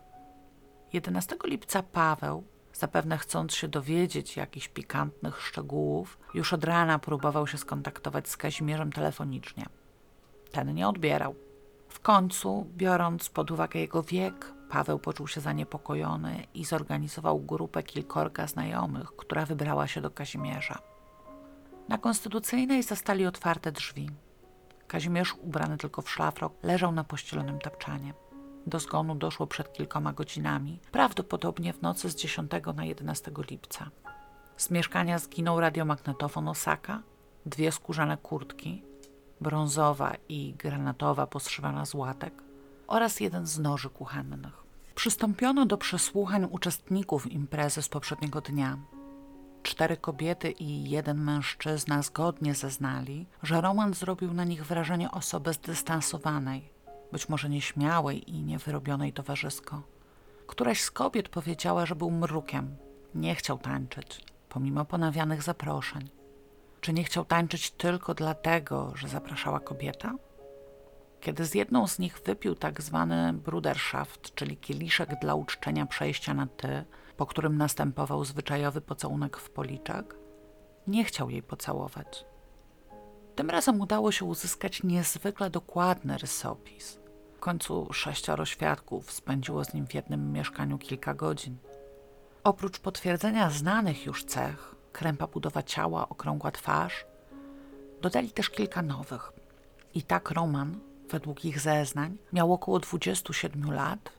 11 0.93 1.35
lipca 1.43 1.83
Paweł, 1.83 2.43
zapewne 2.73 3.17
chcąc 3.17 3.53
się 3.53 3.67
dowiedzieć 3.67 4.37
jakichś 4.37 4.67
pikantnych 4.67 5.41
szczegółów, 5.41 6.19
już 6.33 6.53
od 6.53 6.63
rana 6.63 6.99
próbował 6.99 7.47
się 7.47 7.57
skontaktować 7.57 8.29
z 8.29 8.37
Kazimierzem 8.37 8.91
telefonicznie. 8.91 9.65
Ten 10.51 10.73
nie 10.73 10.87
odbierał. 10.87 11.35
W 11.89 11.99
końcu, 11.99 12.67
biorąc 12.77 13.29
pod 13.29 13.51
uwagę 13.51 13.79
jego 13.79 14.03
wiek, 14.03 14.53
Paweł 14.69 14.99
poczuł 14.99 15.27
się 15.27 15.41
zaniepokojony 15.41 16.43
i 16.53 16.65
zorganizował 16.65 17.39
grupę 17.39 17.83
kilkorga 17.83 18.47
znajomych, 18.47 19.15
która 19.15 19.45
wybrała 19.45 19.87
się 19.87 20.01
do 20.01 20.11
Kazimierza. 20.11 20.79
Na 21.87 21.97
Konstytucyjnej 21.97 22.83
zastali 22.83 23.25
otwarte 23.25 23.71
drzwi. 23.71 24.09
Kazimierz, 24.87 25.35
ubrany 25.41 25.77
tylko 25.77 26.01
w 26.01 26.09
szlafrok, 26.09 26.53
leżał 26.63 26.91
na 26.91 27.03
pościelonym 27.03 27.59
tapczanie. 27.59 28.13
Do 28.69 28.79
zgonu 28.79 29.15
doszło 29.15 29.47
przed 29.47 29.73
kilkoma 29.73 30.13
godzinami, 30.13 30.79
prawdopodobnie 30.91 31.73
w 31.73 31.81
nocy 31.81 32.09
z 32.09 32.15
10 32.15 32.51
na 32.75 32.85
11 32.85 33.31
lipca. 33.49 33.89
Z 34.57 34.69
mieszkania 34.69 35.19
zginął 35.19 35.59
radiomagnetofon 35.59 36.47
Osaka, 36.47 37.01
dwie 37.45 37.71
skórzane 37.71 38.17
kurtki, 38.17 38.83
brązowa 39.41 40.13
i 40.29 40.53
granatowa 40.53 41.27
poszywana 41.27 41.85
z 41.85 41.93
łatek 41.93 42.33
oraz 42.87 43.19
jeden 43.19 43.47
z 43.47 43.59
noży 43.59 43.89
kuchennych. 43.89 44.63
Przystąpiono 44.95 45.65
do 45.65 45.77
przesłuchań 45.77 46.47
uczestników 46.51 47.31
imprezy 47.31 47.81
z 47.81 47.89
poprzedniego 47.89 48.41
dnia. 48.41 48.77
Cztery 49.63 49.97
kobiety 49.97 50.51
i 50.51 50.89
jeden 50.89 51.23
mężczyzna 51.23 52.01
zgodnie 52.01 52.55
zeznali, 52.55 53.27
że 53.43 53.61
Roman 53.61 53.93
zrobił 53.93 54.33
na 54.33 54.43
nich 54.43 54.65
wrażenie 54.65 55.11
osoby 55.11 55.53
zdystansowanej, 55.53 56.78
być 57.11 57.29
może 57.29 57.49
nieśmiałej 57.49 58.31
i 58.31 58.43
niewyrobionej 58.43 59.13
towarzysko. 59.13 59.81
Któraś 60.47 60.81
z 60.81 60.91
kobiet 60.91 61.29
powiedziała, 61.29 61.85
że 61.85 61.95
był 61.95 62.11
mrukiem, 62.11 62.75
nie 63.15 63.35
chciał 63.35 63.57
tańczyć, 63.57 64.21
pomimo 64.49 64.85
ponawianych 64.85 65.43
zaproszeń. 65.43 66.09
Czy 66.81 66.93
nie 66.93 67.03
chciał 67.03 67.25
tańczyć 67.25 67.71
tylko 67.71 68.13
dlatego, 68.13 68.91
że 68.95 69.07
zapraszała 69.07 69.59
kobieta? 69.59 70.15
Kiedy 71.19 71.45
z 71.45 71.55
jedną 71.55 71.87
z 71.87 71.99
nich 71.99 72.19
wypił 72.25 72.55
tak 72.55 72.81
zwany 72.81 73.33
bruderschaft, 73.33 74.35
czyli 74.35 74.57
kieliszek 74.57 75.19
dla 75.21 75.35
uczczenia 75.35 75.85
przejścia 75.85 76.33
na 76.33 76.47
ty, 76.47 76.83
po 77.17 77.25
którym 77.25 77.57
następował 77.57 78.25
zwyczajowy 78.25 78.81
pocałunek 78.81 79.37
w 79.37 79.49
policzek, 79.49 80.15
nie 80.87 81.03
chciał 81.03 81.29
jej 81.29 81.43
pocałować. 81.43 82.25
Tym 83.39 83.49
razem 83.49 83.81
udało 83.81 84.11
się 84.11 84.25
uzyskać 84.25 84.83
niezwykle 84.83 85.49
dokładny 85.49 86.17
rysopis. 86.17 86.99
W 87.35 87.39
końcu 87.39 87.93
sześcioro 87.93 88.45
świadków 88.45 89.11
spędziło 89.11 89.65
z 89.65 89.73
nim 89.73 89.87
w 89.87 89.93
jednym 89.93 90.31
mieszkaniu 90.31 90.77
kilka 90.77 91.13
godzin. 91.13 91.57
Oprócz 92.43 92.79
potwierdzenia 92.79 93.49
znanych 93.49 94.05
już 94.05 94.23
cech, 94.23 94.75
krępa 94.91 95.27
budowa 95.27 95.63
ciała, 95.63 96.09
okrągła 96.09 96.51
twarz, 96.51 97.05
dodali 98.01 98.31
też 98.31 98.49
kilka 98.49 98.81
nowych. 98.81 99.31
I 99.93 100.03
tak 100.03 100.31
Roman, 100.31 100.79
według 101.09 101.45
ich 101.45 101.59
zeznań, 101.59 102.17
miał 102.33 102.53
około 102.53 102.79
27 102.79 103.71
lat, 103.71 104.11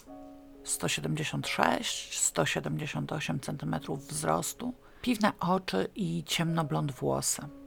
176-178 0.65 3.41
cm 3.41 3.77
wzrostu, 3.97 4.75
piwne 5.03 5.33
oczy 5.41 5.89
i 5.95 6.25
ciemnoblond 6.25 6.93
włosy. 6.93 7.60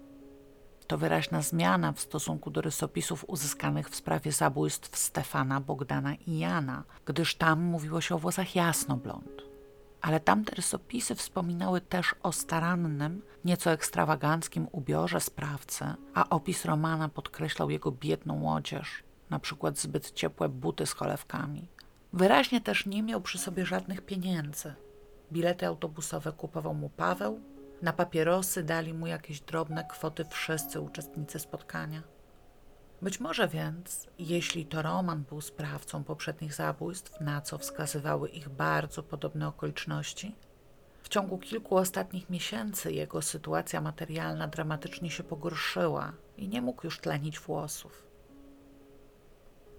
To 0.94 0.98
wyraźna 0.98 1.41
zmiana 1.41 1.91
w 1.91 2.00
stosunku 2.00 2.52
do 2.52 2.62
rysopisów 2.62 3.26
uzyskanych 3.28 3.89
w 3.89 3.96
sprawie 3.96 4.32
zabójstw 4.32 4.98
Stefana, 4.98 5.62
Bogdana 5.62 6.16
i 6.16 6.39
Jana, 6.39 6.84
gdyż 7.06 7.36
tam 7.36 7.62
mówiło 7.62 8.02
się 8.02 8.16
o 8.16 8.20
włosach 8.20 8.56
jasnoblond. 8.56 9.41
Ale 10.02 10.20
tamte 10.20 10.56
rysopisy 10.56 11.16
wspominały 11.16 11.82
też 11.82 12.16
o 12.24 12.32
starannym, 12.32 13.22
nieco 13.46 13.72
ekstrawaganckim 13.72 14.68
ubiorze 14.72 15.20
sprawcy, 15.20 15.86
a 16.14 16.30
opis 16.30 16.66
Romana 16.66 17.10
podkreślał 17.10 17.70
jego 17.70 17.91
biedną 17.91 18.56
odzież, 18.56 19.04
na 19.30 19.39
przykład 19.39 19.80
zbyt 19.80 20.12
ciepłe 20.12 20.50
buty 20.50 20.86
z 20.86 20.94
cholewkami. 20.94 21.68
Wyraźnie 22.14 22.62
też 22.62 22.86
nie 22.86 23.04
miał 23.04 23.22
przy 23.22 23.38
sobie 23.38 23.66
żadnych 23.66 24.02
pieniędzy. 24.02 24.74
Bilety 25.32 25.68
autobusowe 25.68 26.32
kupował 26.32 26.74
mu 26.74 26.89
Paweł, 26.89 27.39
na 27.84 27.94
papierosy 27.94 28.64
dali 28.64 28.94
mu 28.94 29.08
jakieś 29.08 29.42
drobne 29.42 29.86
kwoty 29.90 30.26
wszyscy 30.26 30.82
uczestnicy 30.82 31.40
spotkania. 31.40 32.04
Być 33.02 33.20
może 33.20 33.48
więc, 33.48 34.08
jeśli 34.20 34.66
to 34.66 34.82
Roman 34.82 35.24
był 35.24 35.42
sprawcą 35.42 36.04
poprzednich 36.04 36.54
zabójstw, 36.54 37.22
na 37.22 37.42
co 37.42 37.58
wskazywały 37.58 38.30
ich 38.30 38.50
bardzo 38.50 39.04
podobne 39.04 39.48
okoliczności, 39.48 40.36
w 41.02 41.10
ciągu 41.10 41.38
kilku 41.38 41.78
ostatnich 41.78 42.30
miesięcy 42.30 42.94
jego 42.94 43.22
sytuacja 43.22 43.82
materialna 43.82 44.48
dramatycznie 44.48 45.10
się 45.10 45.24
pogorszyła 45.24 46.14
i 46.38 46.48
nie 46.48 46.62
mógł 46.62 46.86
już 46.86 47.00
tlenić 47.00 47.40
włosów. 47.40 48.08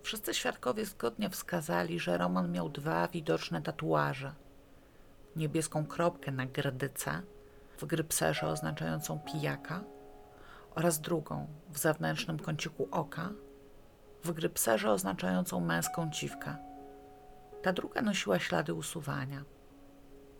Wszyscy 0.03 0.35
świadkowie 0.35 0.87
zgodnie 0.87 1.31
wskazali, 1.31 2.01
że 2.01 2.19
Roman 2.19 2.53
miał 2.53 2.69
dwa 2.69 3.09
widoczne 3.09 3.63
tatuaże. 3.63 4.35
Niebieską 5.37 5.87
kropkę 5.87 6.33
na 6.33 6.47
gradyce 6.47 7.23
w 7.79 7.85
grypserze 7.85 8.49
oznaczającą 8.49 9.19
pijaka 9.19 9.85
oraz 10.75 11.01
drugą 11.01 11.47
w 11.71 11.79
zewnętrznym 11.79 12.39
kąciku 12.39 12.89
oka 12.91 13.31
w 14.25 14.33
grypserze 14.33 14.91
oznaczającą 14.91 15.61
męską 15.61 16.11
ciwkę. 16.11 16.57
Ta 17.63 17.73
druga 17.73 18.03
nosiła 18.03 18.39
ślady 18.39 18.75
usuwania. 18.75 19.45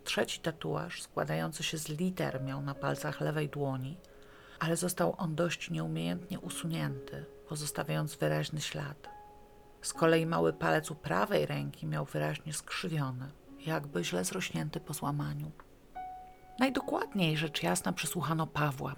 Trzeci 0.03 0.39
tatuaż, 0.39 1.01
składający 1.01 1.63
się 1.63 1.77
z 1.77 1.89
liter, 1.89 2.41
miał 2.41 2.61
na 2.61 2.75
palcach 2.75 3.21
lewej 3.21 3.49
dłoni, 3.49 3.97
ale 4.59 4.75
został 4.75 5.15
on 5.17 5.35
dość 5.35 5.69
nieumiejętnie 5.69 6.39
usunięty, 6.39 7.25
pozostawiając 7.47 8.15
wyraźny 8.15 8.61
ślad. 8.61 9.09
Z 9.81 9.93
kolei 9.93 10.25
mały 10.25 10.53
palec 10.53 10.91
u 10.91 10.95
prawej 10.95 11.45
ręki 11.45 11.85
miał 11.87 12.05
wyraźnie 12.05 12.53
skrzywiony, 12.53 13.31
jakby 13.65 14.03
źle 14.03 14.25
zrośnięty 14.25 14.79
po 14.79 14.93
złamaniu. 14.93 15.51
Najdokładniej 16.59 17.37
rzecz 17.37 17.63
jasna 17.63 17.93
przesłuchano 17.93 18.47
Pawła. 18.47 18.95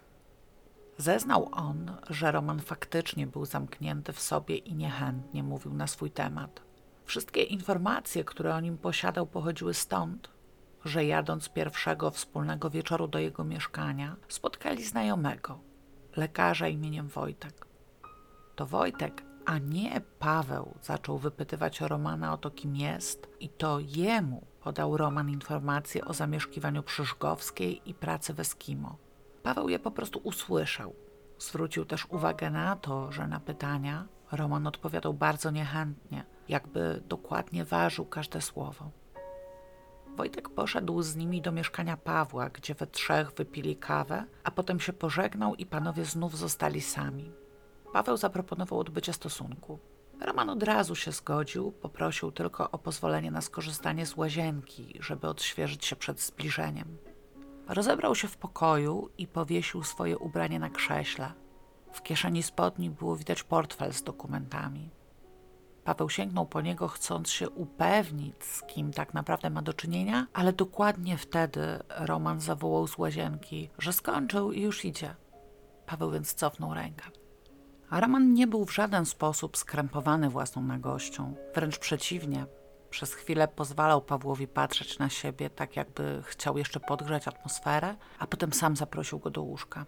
Zeznał 0.98 1.50
on, 1.52 1.98
że 2.10 2.32
Roman 2.32 2.60
faktycznie 2.60 3.28
był 3.28 3.46
zamknięty 3.46 4.14
w 4.14 4.20
sobie 4.20 4.58
i 4.58 4.76
niechętnie 4.76 5.44
mówił 5.44 5.74
na 5.74 5.88
swój 5.88 6.12
temat. 6.12 6.62
Wszystkie 7.06 7.44
informacje, 7.44 8.24
które 8.24 8.56
o 8.56 8.60
nim 8.60 8.78
posiadał, 8.78 9.28
pochodziły 9.28 9.74
stąd, 9.74 10.30
że 10.86 11.06
jadąc 11.06 11.50
pierwszego 11.50 12.12
wspólnego 12.12 12.70
wieczoru 12.70 13.08
do 13.08 13.20
jego 13.20 13.44
mieszkania, 13.44 14.16
spotkali 14.28 14.84
znajomego, 14.84 15.60
lekarza 16.16 16.68
imieniem 16.68 17.08
Wojtek. 17.08 17.68
To 18.56 18.66
Wojtek 18.66 19.24
a 19.48 19.58
nie 19.58 20.02
Paweł 20.20 20.74
zaczął 20.82 21.18
wypytywać 21.18 21.82
Romana 21.82 22.34
o 22.34 22.38
to, 22.38 22.52
kim 22.52 22.76
jest, 22.76 23.28
i 23.40 23.50
to 23.50 23.80
jemu 23.80 24.46
podał 24.62 24.98
Roman 24.98 25.30
informacje 25.30 26.06
o 26.06 26.14
zamieszkiwaniu 26.14 26.84
przy 26.84 27.06
Żgowskiej 27.06 27.90
i 27.90 27.94
pracy 27.94 28.34
w 28.34 28.40
Eskimo. 28.40 28.98
Paweł 29.44 29.70
je 29.70 29.80
po 29.80 29.92
prostu 29.92 30.20
usłyszał. 30.24 30.94
Zwrócił 31.40 31.86
też 31.86 32.06
uwagę 32.10 32.50
na 32.50 32.76
to, 32.76 33.12
że 33.12 33.28
na 33.28 33.40
pytania 33.40 34.06
Roman 34.32 34.68
odpowiadał 34.68 35.14
bardzo 35.14 35.52
niechętnie, 35.52 36.26
jakby 36.50 37.02
dokładnie 37.08 37.66
ważył 37.66 38.06
każde 38.06 38.42
słowo. 38.42 38.92
Wojtek 40.16 40.50
poszedł 40.50 41.02
z 41.02 41.16
nimi 41.16 41.42
do 41.42 41.52
mieszkania 41.52 41.98
Pawła, 41.98 42.50
gdzie 42.50 42.74
we 42.74 42.88
trzech 42.88 43.32
wypili 43.32 43.76
kawę, 43.76 44.26
a 44.44 44.52
potem 44.52 44.80
się 44.80 44.94
pożegnał 44.94 45.56
i 45.56 45.66
panowie 45.66 46.06
znów 46.06 46.38
zostali 46.38 46.82
sami. 46.82 47.32
Paweł 47.94 48.18
zaproponował 48.18 48.80
odbycie 48.80 49.14
stosunku. 49.14 49.80
Roman 50.22 50.50
od 50.50 50.64
razu 50.64 50.96
się 50.96 51.12
zgodził, 51.12 51.72
poprosił 51.72 52.32
tylko 52.32 52.72
o 52.72 52.78
pozwolenie 52.78 53.32
na 53.32 53.42
skorzystanie 53.42 54.06
z 54.06 54.18
łazienki, 54.18 54.98
żeby 55.00 55.28
odświeżyć 55.28 55.86
się 55.86 55.96
przed 55.96 56.22
zbliżeniem. 56.22 56.98
Rozebrał 57.68 58.16
się 58.16 58.28
w 58.28 58.38
pokoju 58.38 59.10
i 59.18 59.28
powiesił 59.28 59.84
swoje 59.84 60.18
ubranie 60.18 60.60
na 60.60 60.70
krześle. 60.70 61.34
W 61.92 62.02
kieszeni 62.02 62.44
spodni 62.44 62.90
było 62.90 63.16
widać 63.16 63.44
portfel 63.44 63.94
z 63.94 64.04
dokumentami. 64.04 64.90
Paweł 65.84 66.10
sięgnął 66.10 66.46
po 66.46 66.62
niego, 66.62 66.88
chcąc 66.88 67.30
się 67.30 67.50
upewnić, 67.50 68.44
z 68.44 68.64
kim 68.64 68.94
tak 68.94 69.14
naprawdę 69.14 69.50
ma 69.50 69.62
do 69.62 69.74
czynienia, 69.74 70.28
ale 70.34 70.54
dokładnie 70.54 71.18
wtedy 71.18 71.80
Roman 71.90 72.40
zawołał 72.40 72.88
z 72.88 72.98
łazienki, 72.98 73.70
że 73.78 73.94
skończył 73.94 74.52
i 74.52 74.62
już 74.62 74.86
idzie. 74.86 75.16
Paweł 75.86 76.12
więc 76.12 76.34
cofnął 76.34 76.74
rękę. 76.74 77.04
A 77.90 78.00
Roman 78.00 78.34
nie 78.34 78.48
był 78.48 78.66
w 78.66 78.74
żaden 78.74 79.06
sposób 79.06 79.58
skrępowany 79.58 80.30
własną 80.30 80.62
nagością. 80.62 81.36
Wręcz 81.56 81.78
przeciwnie. 81.78 82.46
Przez 82.90 83.14
chwilę 83.14 83.48
pozwalał 83.48 84.02
Pawłowi 84.02 84.48
patrzeć 84.48 85.00
na 85.00 85.10
siebie, 85.10 85.50
tak 85.50 85.76
jakby 85.76 86.22
chciał 86.26 86.58
jeszcze 86.58 86.80
podgrzać 86.80 87.28
atmosferę, 87.28 87.96
a 88.20 88.28
potem 88.28 88.54
sam 88.54 88.76
zaprosił 88.76 89.20
go 89.20 89.30
do 89.30 89.42
łóżka. 89.42 89.86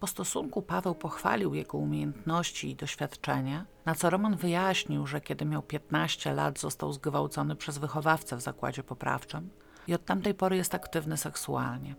Po 0.00 0.06
stosunku 0.06 0.62
Paweł 0.62 0.94
pochwalił 0.94 1.54
jego 1.54 1.78
umiejętności 1.78 2.70
i 2.70 2.76
doświadczenie, 2.76 3.64
na 3.84 3.94
co 3.94 4.10
Roman 4.10 4.36
wyjaśnił, 4.36 5.06
że 5.06 5.20
kiedy 5.20 5.44
miał 5.44 5.62
15 5.62 6.34
lat 6.34 6.58
został 6.58 6.92
zgwałcony 6.92 7.56
przez 7.56 7.78
wychowawcę 7.78 8.36
w 8.36 8.40
zakładzie 8.40 8.82
poprawczym 8.82 9.50
i 9.86 9.94
od 9.94 10.04
tamtej 10.04 10.34
pory 10.34 10.56
jest 10.56 10.74
aktywny 10.74 11.16
seksualnie. 11.16 11.94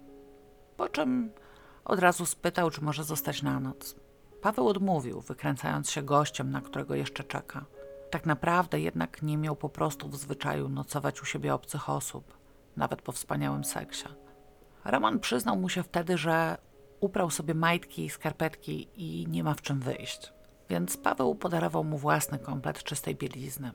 Po 0.77 0.89
czym 0.89 1.31
od 1.85 1.99
razu 1.99 2.25
spytał, 2.25 2.69
czy 2.71 2.83
może 2.83 3.03
zostać 3.03 3.41
na 3.41 3.59
noc. 3.59 3.95
Paweł 4.47 4.67
odmówił, 4.67 5.21
wykręcając 5.21 5.89
się 5.89 6.01
gościem, 6.01 6.51
na 6.51 6.61
którego 6.61 6.95
jeszcze 6.95 7.23
czeka. 7.23 7.65
Tak 8.09 8.25
naprawdę 8.25 8.79
jednak 8.79 9.21
nie 9.21 9.37
miał 9.37 9.55
po 9.55 9.69
prostu 9.69 10.09
w 10.09 10.15
zwyczaju 10.15 10.69
nocować 10.69 11.21
u 11.21 11.25
siebie 11.25 11.53
obcych 11.53 11.89
osób, 11.89 12.37
nawet 12.77 13.01
po 13.01 13.11
wspaniałym 13.11 13.63
seksie. 13.63 14.05
Roman 14.85 15.19
przyznał 15.19 15.57
mu 15.57 15.69
się 15.69 15.83
wtedy, 15.83 16.17
że 16.17 16.57
uprał 16.99 17.29
sobie 17.29 17.53
majtki 17.53 18.05
i 18.05 18.09
skarpetki 18.09 18.87
i 18.95 19.27
nie 19.27 19.43
ma 19.43 19.53
w 19.53 19.61
czym 19.61 19.79
wyjść, 19.79 20.33
więc 20.69 20.97
Paweł 20.97 21.35
podarował 21.35 21.83
mu 21.83 21.97
własny 21.97 22.39
komplet 22.39 22.83
czystej 22.83 23.15
bielizny. 23.15 23.71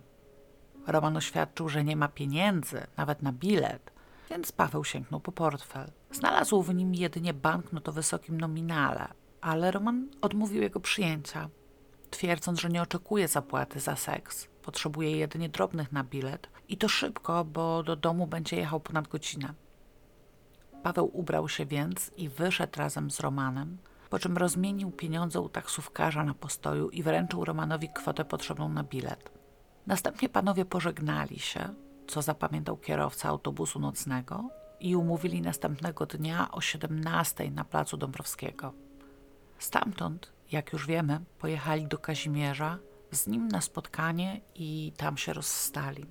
Roman 0.87 1.17
oświadczył, 1.17 1.69
że 1.69 1.85
nie 1.85 1.97
ma 1.97 2.09
pieniędzy, 2.09 2.87
nawet 2.97 3.23
na 3.23 3.33
bilet, 3.33 3.93
więc 4.31 4.53
Paweł 4.53 4.85
sięgnął 4.85 5.21
po 5.21 5.33
portfel. 5.33 5.93
Znalazł 6.11 6.63
w 6.63 6.75
nim 6.75 6.95
jedynie 6.95 7.35
banknot 7.35 7.89
o 7.89 7.93
wysokim 7.93 8.41
nominale, 8.41 9.09
ale 9.43 9.71
Roman 9.71 10.09
odmówił 10.21 10.63
jego 10.63 10.81
przyjęcia, 10.81 11.49
twierdząc, 12.11 12.61
że 12.61 12.69
nie 12.69 12.83
oczekuje 12.83 13.29
zapłaty 13.29 13.81
za 13.81 13.97
seks, 13.97 14.49
Potrzebuje 14.63 15.17
jedynie 15.17 15.49
drobnych 15.49 15.93
na 15.93 16.05
bilet 16.05 16.49
i 16.69 16.77
to 16.77 16.89
szybko, 16.89 17.45
bo 17.45 17.83
do 17.83 17.97
domu 17.97 18.27
będzie 18.27 18.57
jechał 18.57 18.81
ponad 18.81 19.09
godzinę. 19.09 19.55
Paweł 20.83 21.11
ubrał 21.13 21.49
się 21.49 21.67
więc 21.67 22.11
i 22.17 22.29
wyszedł 22.29 22.79
razem 22.79 23.11
z 23.11 23.21
Romanem, 23.21 23.79
po 24.11 24.19
czym 24.19 24.37
rozmienił 24.37 24.91
pieniądze 24.91 25.41
u 25.41 25.49
taksówkarza 25.49 26.25
na 26.25 26.35
postoju 26.35 26.91
i 26.91 27.03
wręczył 27.03 27.45
Romanowi 27.45 27.89
kwotę 27.95 28.25
potrzebną 28.25 28.69
na 28.69 28.85
bilet. 28.85 29.31
Następnie 29.87 30.29
panowie 30.29 30.65
pożegnali 30.65 31.39
się, 31.39 31.69
co 32.07 32.23
zapamiętał 32.23 32.77
kierowca 32.77 33.29
autobusu 33.29 33.81
nocnego 33.81 34.49
i 34.81 34.97
umówili 34.97 35.43
następnego 35.43 36.07
dnia 36.07 36.51
o 36.51 36.61
17 36.61 37.51
na 37.51 37.65
placu 37.65 37.97
Dąbrowskiego. 37.97 38.73
Stamtąd, 39.63 40.33
jak 40.53 40.73
już 40.73 40.87
wiemy, 40.87 41.21
pojechali 41.39 41.87
do 41.87 41.99
Kazimierza 41.99 42.79
z 43.11 43.27
nim 43.27 43.49
na 43.49 43.61
spotkanie 43.61 44.41
i 44.55 44.93
tam 44.97 45.17
się 45.17 45.33
rozstali. 45.33 46.07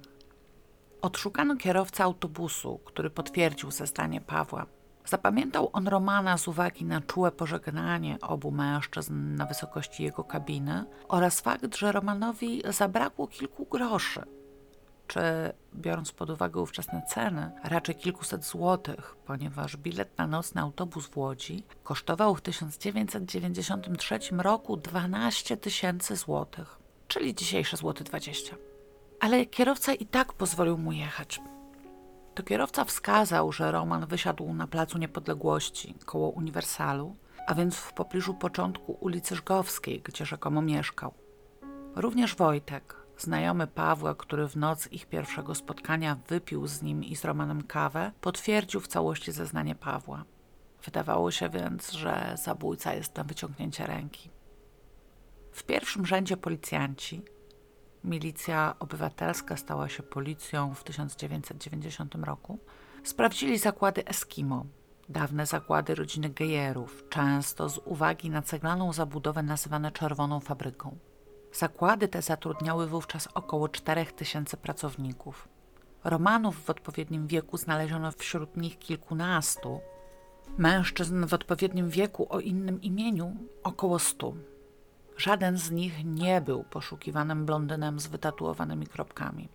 Odszukano 1.02 1.56
kierowcę 1.56 2.04
autobusu, 2.04 2.80
który 2.86 3.10
potwierdził 3.10 3.72
zeznanie 3.72 4.22
Pawła. 4.22 4.66
Zapamiętał 5.06 5.70
on 5.74 5.88
Romana 5.88 6.38
z 6.38 6.48
uwagi 6.48 6.86
na 6.86 7.02
czułe 7.02 7.32
pożegnanie 7.32 8.18
obu 8.22 8.52
mężczyzn 8.52 9.36
na 9.36 9.46
wysokości 9.46 10.04
jego 10.04 10.24
kabiny 10.24 10.86
oraz 11.08 11.42
fakt, 11.42 11.76
że 11.76 11.92
Romanowi 11.92 12.62
zabrakło 12.70 13.28
kilku 13.28 13.66
groszy, 13.66 14.22
czy 15.12 15.54
biorąc 15.76 16.12
pod 16.12 16.30
uwagę 16.30 16.62
ówczesne 16.62 17.02
ceny, 17.08 17.52
raczej 17.64 17.96
kilkuset 17.96 18.46
złotych, 18.46 19.16
ponieważ 19.26 19.78
bilet 19.78 20.18
na 20.18 20.28
nocny 20.28 20.62
autobus 20.62 21.08
w 21.08 21.18
Łodzi 21.18 21.64
kosztował 21.84 22.36
w 22.36 22.42
1993 22.42 24.20
roku 24.38 24.78
12 24.78 25.58
tysięcy 25.58 26.16
złotych, 26.16 26.80
czyli 27.08 27.36
dzisiejsze 27.36 27.78
złoty 27.78 28.04
20. 28.04 28.56
Ale 29.20 29.46
kierowca 29.46 29.94
i 29.94 30.06
tak 30.06 30.34
pozwolił 30.34 30.78
mu 30.78 30.92
jechać. 30.92 31.42
To 32.36 32.44
kierowca 32.44 32.86
wskazał, 32.86 33.52
że 33.52 33.72
Roman 33.72 34.06
wysiadł 34.06 34.54
na 34.54 34.68
Placu 34.68 34.98
Niepodległości 34.98 35.96
koło 36.06 36.30
Uniwersalu, 36.30 37.16
a 37.48 37.56
więc 37.56 37.76
w 37.76 37.94
pobliżu 37.94 38.34
początku 38.34 38.98
ulicy 39.00 39.36
Żgowskiej, 39.36 40.02
gdzie 40.02 40.26
rzekomo 40.26 40.62
mieszkał. 40.62 41.14
Również 41.96 42.36
Wojtek, 42.36 43.01
znajomy 43.22 43.68
Pawła, 43.68 44.16
który 44.16 44.48
w 44.48 44.56
noc 44.56 44.92
ich 44.92 45.06
pierwszego 45.06 45.56
spotkania 45.56 46.18
wypił 46.28 46.68
z 46.68 46.82
nim 46.82 47.04
i 47.04 47.16
z 47.16 47.26
Romanem 47.26 47.64
kawę, 47.64 48.12
potwierdził 48.22 48.82
w 48.82 48.88
całości 48.88 49.32
zeznanie 49.32 49.76
Pawła. 49.76 50.26
Wydawało 50.86 51.32
się 51.32 51.50
więc, 51.50 51.92
że 51.92 52.36
zabójca 52.44 52.94
jest 52.94 53.16
na 53.16 53.24
wyciągnięcie 53.24 53.88
ręki. 53.88 54.30
W 55.52 55.64
pierwszym 55.64 56.06
rzędzie 56.06 56.38
policjanci, 56.38 57.22
milicja 58.04 58.76
obywatelska 58.80 59.58
stała 59.58 59.90
się 59.90 60.04
policją 60.04 60.74
w 60.74 60.84
1990 60.84 62.16
roku, 62.16 62.60
sprawdzili 63.04 63.58
zakłady 63.58 64.06
Eskimo, 64.06 64.66
dawne 65.10 65.46
zakłady 65.46 65.96
rodziny 65.96 66.30
Gejerów, 66.30 67.04
często 67.10 67.70
z 67.70 67.78
uwagi 67.78 68.30
na 68.30 68.42
ceglaną 68.42 68.94
zabudowę 68.94 69.44
nazywane 69.44 69.92
Czerwoną 69.92 70.40
Fabryką. 70.40 70.98
Zakłady 71.54 72.08
te 72.08 72.22
zatrudniały 72.22 72.88
wówczas 72.88 73.28
około 73.34 73.70
4000 73.70 74.58
pracowników. 74.58 75.48
Romanów 76.04 76.66
w 76.66 76.70
odpowiednim 76.70 77.28
wieku 77.28 77.58
znaleziono 77.58 78.12
wśród 78.12 78.58
nich 78.58 78.80
kilkunastu, 78.80 79.82
mężczyzn 80.58 81.26
w 81.26 81.34
odpowiednim 81.34 81.90
wieku 81.90 82.28
o 82.30 82.40
innym 82.40 82.82
imieniu 82.82 83.36
około 83.64 84.00
stu. 84.00 84.36
Żaden 85.18 85.58
z 85.58 85.72
nich 85.72 86.06
nie 86.06 86.42
był 86.42 86.64
poszukiwanym 86.64 87.46
blondynem 87.46 88.00
z 88.00 88.08
wytatuowanymi 88.08 88.88
kropkami. 88.88 89.50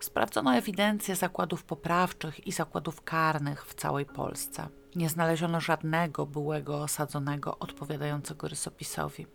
Sprawdzono 0.00 0.54
ewidencję 0.54 1.16
zakładów 1.16 1.64
poprawczych 1.64 2.46
i 2.46 2.52
zakładów 2.52 3.02
karnych 3.02 3.66
w 3.66 3.74
całej 3.74 4.06
Polsce. 4.06 4.68
Nie 4.96 5.08
znaleziono 5.08 5.60
żadnego 5.60 6.26
byłego 6.26 6.82
osadzonego 6.82 7.58
odpowiadającego 7.58 8.48
rysopisowi. 8.48 9.26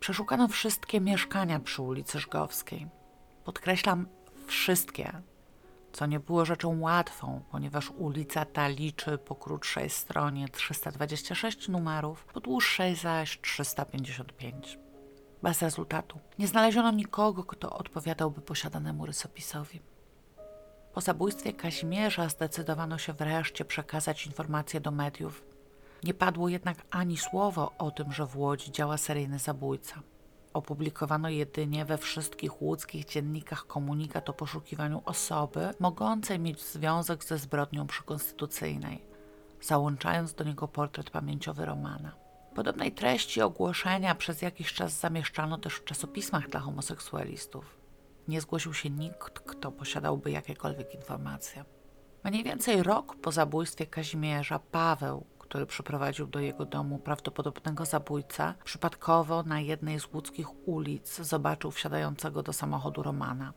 Przeszukano 0.00 0.48
wszystkie 0.48 1.00
mieszkania 1.00 1.60
przy 1.60 1.82
ulicy 1.82 2.18
Żgowskiej. 2.18 2.86
Podkreślam 3.44 4.06
wszystkie, 4.46 5.22
co 5.92 6.06
nie 6.06 6.20
było 6.20 6.44
rzeczą 6.44 6.80
łatwą, 6.80 7.42
ponieważ 7.50 7.90
ulica 7.90 8.44
ta 8.44 8.68
liczy 8.68 9.18
po 9.18 9.34
krótszej 9.34 9.90
stronie 9.90 10.48
326 10.48 11.68
numerów, 11.68 12.24
po 12.24 12.40
dłuższej 12.40 12.96
zaś 12.96 13.40
355. 13.40 14.78
Bez 15.42 15.62
rezultatu. 15.62 16.18
Nie 16.38 16.46
znaleziono 16.46 16.90
nikogo, 16.90 17.44
kto 17.44 17.72
odpowiadałby 17.72 18.40
posiadanemu 18.40 19.06
rysopisowi. 19.06 19.80
Po 20.92 21.00
zabójstwie 21.00 21.52
Kazimierza 21.52 22.28
zdecydowano 22.28 22.98
się 22.98 23.12
wreszcie 23.12 23.64
przekazać 23.64 24.26
informacje 24.26 24.80
do 24.80 24.90
mediów. 24.90 25.49
Nie 26.04 26.14
padło 26.14 26.48
jednak 26.48 26.76
ani 26.90 27.16
słowo 27.16 27.72
o 27.78 27.90
tym, 27.90 28.12
że 28.12 28.26
w 28.26 28.36
Łodzi 28.36 28.72
działa 28.72 28.96
seryjny 28.96 29.38
zabójca. 29.38 30.02
Opublikowano 30.52 31.28
jedynie 31.28 31.84
we 31.84 31.98
wszystkich 31.98 32.62
łódzkich 32.62 33.04
dziennikach 33.04 33.66
komunikat 33.66 34.30
o 34.30 34.32
poszukiwaniu 34.32 35.02
osoby 35.04 35.70
mogącej 35.80 36.38
mieć 36.38 36.62
związek 36.62 37.24
ze 37.24 37.38
zbrodnią 37.38 37.86
przykonstytucyjnej, 37.86 39.02
załączając 39.62 40.34
do 40.34 40.44
niego 40.44 40.68
portret 40.68 41.10
pamięciowy 41.10 41.64
Romana. 41.66 42.12
Podobnej 42.54 42.92
treści 42.92 43.42
ogłoszenia 43.42 44.14
przez 44.14 44.42
jakiś 44.42 44.72
czas 44.72 45.00
zamieszczano 45.00 45.58
też 45.58 45.74
w 45.74 45.84
czasopismach 45.84 46.48
dla 46.48 46.60
homoseksualistów. 46.60 47.76
Nie 48.28 48.40
zgłosił 48.40 48.74
się 48.74 48.90
nikt, 48.90 49.38
kto 49.40 49.72
posiadałby 49.72 50.30
jakiekolwiek 50.30 50.94
informacje. 50.94 51.64
Mniej 52.24 52.44
więcej 52.44 52.82
rok 52.82 53.16
po 53.16 53.32
zabójstwie 53.32 53.86
Kazimierza 53.86 54.58
Paweł, 54.58 55.26
który 55.50 55.66
przyprowadził 55.66 56.26
do 56.26 56.40
jego 56.40 56.64
domu 56.64 56.98
prawdopodobnego 56.98 57.84
zabójcę, 57.84 58.54
przypadkowo 58.64 59.42
na 59.42 59.60
jednej 59.60 60.00
z 60.00 60.14
łódzkich 60.14 60.68
ulic 60.68 61.16
zobaczył 61.16 61.70
wsiadającego 61.70 62.42
do 62.42 62.52
samochodu 62.52 63.02
Romana. 63.02 63.52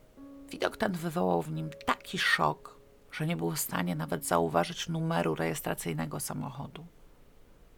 Widok 0.50 0.76
ten 0.76 0.92
wywołał 0.92 1.42
w 1.42 1.52
nim 1.52 1.70
taki 1.86 2.18
szok, 2.18 2.76
że 3.12 3.26
nie 3.26 3.36
był 3.36 3.50
w 3.50 3.58
stanie 3.58 3.96
nawet 3.96 4.26
zauważyć 4.26 4.88
numeru 4.88 5.34
rejestracyjnego 5.34 6.20
samochodu. 6.20 6.86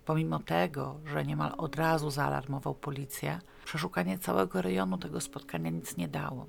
Pomimo 0.04 0.38
tego, 0.38 1.00
że 1.04 1.24
niemal 1.24 1.54
od 1.56 1.76
razu 1.76 2.10
zaalarmował 2.10 2.74
policję, 2.74 3.40
przeszukanie 3.64 4.18
całego 4.18 4.62
rejonu 4.62 4.98
tego 4.98 5.20
spotkania 5.20 5.70
nic 5.70 5.96
nie 5.96 6.08
dało. 6.08 6.46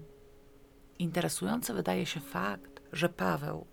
Interesujący 1.00 1.74
wydaje 1.74 2.06
się 2.06 2.20
fakt, 2.20 2.82
że 2.92 3.10
Paweł, 3.10 3.66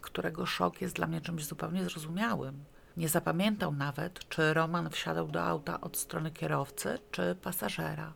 którego 0.00 0.46
szok 0.46 0.80
jest 0.80 0.94
dla 0.94 1.06
mnie 1.06 1.20
czymś 1.20 1.44
zupełnie 1.44 1.84
zrozumiałym, 1.84 2.64
nie 2.96 3.08
zapamiętał 3.08 3.72
nawet, 3.72 4.28
czy 4.28 4.54
Roman 4.54 4.90
wsiadał 4.90 5.28
do 5.28 5.44
auta 5.44 5.80
od 5.80 5.96
strony 5.96 6.30
kierowcy 6.30 6.98
czy 7.10 7.34
pasażera. 7.34 8.12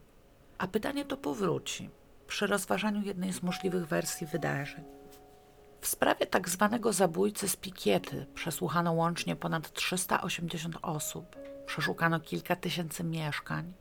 A 0.59 0.67
pytanie 0.67 1.05
to 1.05 1.17
powróci 1.17 1.91
przy 2.27 2.47
rozważaniu 2.47 3.03
jednej 3.03 3.33
z 3.33 3.43
możliwych 3.43 3.87
wersji 3.87 4.27
wydarzeń. 4.27 4.85
W 5.81 5.87
sprawie 5.87 6.27
tak 6.27 6.49
zwanego 6.49 6.93
zabójcy 6.93 7.49
z 7.49 7.57
Pikiety 7.57 8.27
przesłuchano 8.35 8.93
łącznie 8.93 9.37
ponad 9.37 9.73
380 9.73 10.79
osób, 10.83 11.37
przeszukano 11.67 12.21
kilka 12.21 12.57
tysięcy 12.57 13.05
mieszkań, 13.05 13.73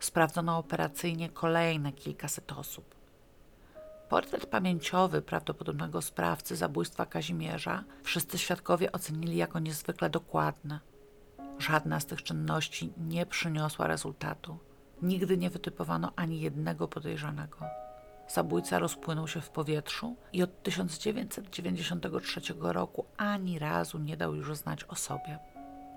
sprawdzono 0.00 0.58
operacyjnie 0.58 1.28
kolejne 1.28 1.92
kilkaset 1.92 2.52
osób. 2.52 2.95
Portret 4.08 4.46
pamięciowy 4.46 5.22
prawdopodobnego 5.22 6.02
sprawcy 6.02 6.56
zabójstwa 6.56 7.06
Kazimierza 7.06 7.84
wszyscy 8.02 8.38
świadkowie 8.38 8.92
ocenili 8.92 9.36
jako 9.36 9.58
niezwykle 9.58 10.10
dokładny. 10.10 10.78
Żadna 11.58 12.00
z 12.00 12.06
tych 12.06 12.22
czynności 12.22 12.92
nie 12.96 13.26
przyniosła 13.26 13.86
rezultatu. 13.86 14.58
Nigdy 15.02 15.36
nie 15.36 15.50
wytypowano 15.50 16.12
ani 16.16 16.40
jednego 16.40 16.88
podejrzanego. 16.88 17.58
Zabójca 18.28 18.78
rozpłynął 18.78 19.28
się 19.28 19.40
w 19.40 19.50
powietrzu 19.50 20.16
i 20.32 20.42
od 20.42 20.62
1993 20.62 22.40
roku 22.60 23.04
ani 23.16 23.58
razu 23.58 23.98
nie 23.98 24.16
dał 24.16 24.34
już 24.34 24.56
znać 24.56 24.84
o 24.84 24.94
sobie. 24.94 25.38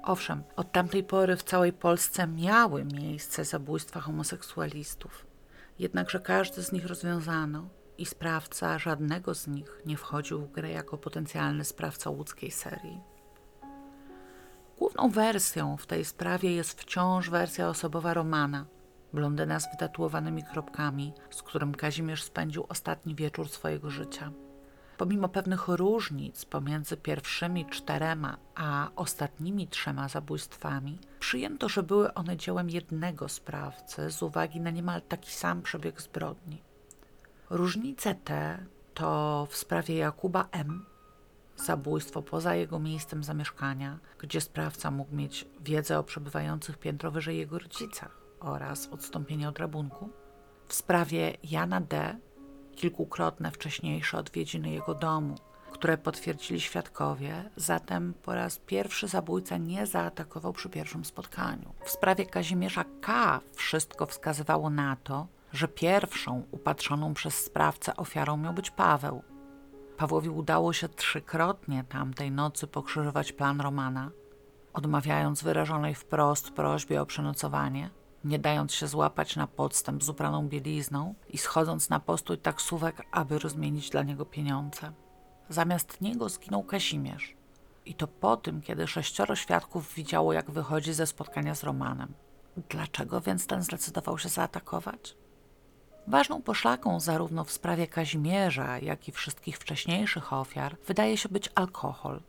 Owszem, 0.04 0.44
od 0.56 0.72
tamtej 0.72 1.04
pory 1.04 1.36
w 1.36 1.44
całej 1.44 1.74
Polsce 1.74 2.28
miały 2.28 2.86
miejsce 2.86 3.46
zabójstwa 3.46 4.00
homoseksualistów, 4.00 5.26
jednakże 5.80 6.20
każdy 6.20 6.64
z 6.64 6.72
nich 6.72 6.86
rozwiązano 6.86 7.70
i 8.02 8.06
sprawca 8.06 8.80
żadnego 8.80 9.36
z 9.36 9.48
nich 9.48 9.82
nie 9.86 9.98
wchodził 9.98 10.42
w 10.42 10.52
grę 10.52 10.70
jako 10.70 10.98
potencjalny 10.98 11.66
sprawca 11.66 12.10
łódzkiej 12.10 12.52
serii. 12.52 13.00
Główną 14.78 15.10
wersją 15.10 15.78
w 15.78 15.86
tej 15.86 16.06
sprawie 16.06 16.56
jest 16.56 16.82
wciąż 16.82 17.30
wersja 17.30 17.70
osobowa 17.70 18.14
Romana, 18.14 18.66
blondyna 19.14 19.60
z 19.60 19.72
wytatuowanymi 19.72 20.44
kropkami, 20.44 21.14
z 21.30 21.44
którym 21.44 21.76
Kazimierz 21.76 22.24
spędził 22.24 22.66
ostatni 22.70 23.16
wieczór 23.16 23.50
swojego 23.50 23.90
życia. 23.90 24.32
Pomimo 24.98 25.30
pewnych 25.30 25.68
różnic 25.68 26.46
pomiędzy 26.46 26.98
pierwszymi 26.98 27.66
czterema 27.66 28.38
a 28.56 28.90
ostatnimi 28.96 29.68
trzema 29.68 30.08
zabójstwami, 30.08 31.00
przyjęto, 31.20 31.70
że 31.70 31.84
były 31.84 32.14
one 32.14 32.38
dziełem 32.38 32.70
jednego 32.70 33.30
sprawcy 33.30 34.12
z 34.12 34.24
uwagi 34.24 34.62
na 34.62 34.70
niemal 34.70 35.02
taki 35.02 35.32
sam 35.32 35.62
przebieg 35.62 36.02
zbrodni. 36.02 36.69
Różnice 37.50 38.16
te 38.16 38.66
to 38.94 39.48
w 39.50 39.58
sprawie 39.58 39.96
Jakuba 39.98 40.48
M. 40.52 40.86
zabójstwo 41.56 42.22
poza 42.22 42.56
jego 42.56 42.80
miejscem 42.80 43.24
zamieszkania, 43.24 44.00
gdzie 44.20 44.42
sprawca 44.42 44.92
mógł 44.92 45.16
mieć 45.16 45.48
wiedzę 45.62 46.00
o 46.00 46.04
przebywających 46.04 46.78
piętro 46.78 47.12
wyżej 47.12 47.38
jego 47.38 47.60
rodzicach 47.60 48.18
oraz 48.40 48.88
odstąpienie 48.88 49.50
od 49.50 49.60
rabunku. 49.60 50.10
W 50.68 50.74
sprawie 50.74 51.38
Jana 51.44 51.82
D. 51.82 52.18
kilkukrotne 52.76 53.52
wcześniejsze 53.52 54.18
odwiedziny 54.18 54.72
jego 54.72 54.96
domu, 54.96 55.36
które 55.72 55.98
potwierdzili 55.98 56.62
świadkowie, 56.62 57.50
zatem 57.56 58.14
po 58.24 58.36
raz 58.36 58.60
pierwszy 58.60 59.08
zabójca 59.08 59.58
nie 59.58 59.86
zaatakował 59.86 60.54
przy 60.54 60.70
pierwszym 60.70 61.06
spotkaniu. 61.06 61.74
W 61.84 61.90
sprawie 61.90 62.26
Kazimierza 62.26 62.86
K. 63.02 63.40
wszystko 63.54 64.06
wskazywało 64.06 64.70
na 64.70 64.96
to, 64.96 65.28
że 65.54 65.68
pierwszą 65.68 66.44
upatrzoną 66.52 67.14
przez 67.14 67.46
sprawcę 67.46 67.96
ofiarą 67.96 68.38
miał 68.38 68.54
być 68.54 68.72
Paweł. 68.72 69.24
Pawłowi 69.98 70.30
udało 70.30 70.74
się 70.74 70.90
trzykrotnie 70.90 71.84
tamtej 71.90 72.32
nocy 72.32 72.68
pokrzyżować 72.68 73.32
plan 73.32 73.62
Romana, 73.62 74.12
odmawiając 74.74 75.44
wyrażonej 75.44 75.96
wprost 75.96 76.52
prośbie 76.52 77.02
o 77.02 77.06
przenocowanie, 77.06 77.90
nie 78.24 78.40
dając 78.40 78.74
się 78.74 78.88
złapać 78.88 79.36
na 79.36 79.48
podstęp 79.48 80.04
z 80.04 80.10
upraną 80.10 80.48
bielizną 80.48 81.16
i 81.30 81.38
schodząc 81.38 81.90
na 81.90 82.00
postój 82.00 82.38
taksówek, 82.38 83.02
aby 83.12 83.40
rozmienić 83.40 83.90
dla 83.90 84.04
niego 84.04 84.26
pieniądze. 84.26 84.92
Zamiast 85.50 86.02
niego 86.02 86.30
zginął 86.30 86.64
Kazimierz. 86.64 87.36
I 87.86 87.94
to 87.94 88.08
po 88.08 88.38
tym, 88.38 88.62
kiedy 88.62 88.88
sześcioro 88.88 89.36
świadków 89.36 89.94
widziało, 89.94 90.34
jak 90.34 90.52
wychodzi 90.52 90.94
ze 90.94 91.08
spotkania 91.08 91.56
z 91.56 91.64
Romanem. 91.64 92.14
Dlaczego 92.70 93.22
więc 93.22 93.48
ten 93.48 93.64
zdecydował 93.64 94.18
się 94.18 94.30
zaatakować? 94.30 95.16
Ważną 96.10 96.42
poszlaką 96.42 97.00
zarówno 97.00 97.44
w 97.44 97.52
sprawie 97.52 97.88
Kazimierza, 97.88 98.80
jak 98.80 99.08
i 99.08 99.12
wszystkich 99.12 99.58
wcześniejszych 99.58 100.34
ofiar 100.34 100.78
wydaje 100.88 101.18
się 101.18 101.30
być 101.30 101.50
alkohol. 101.56 102.22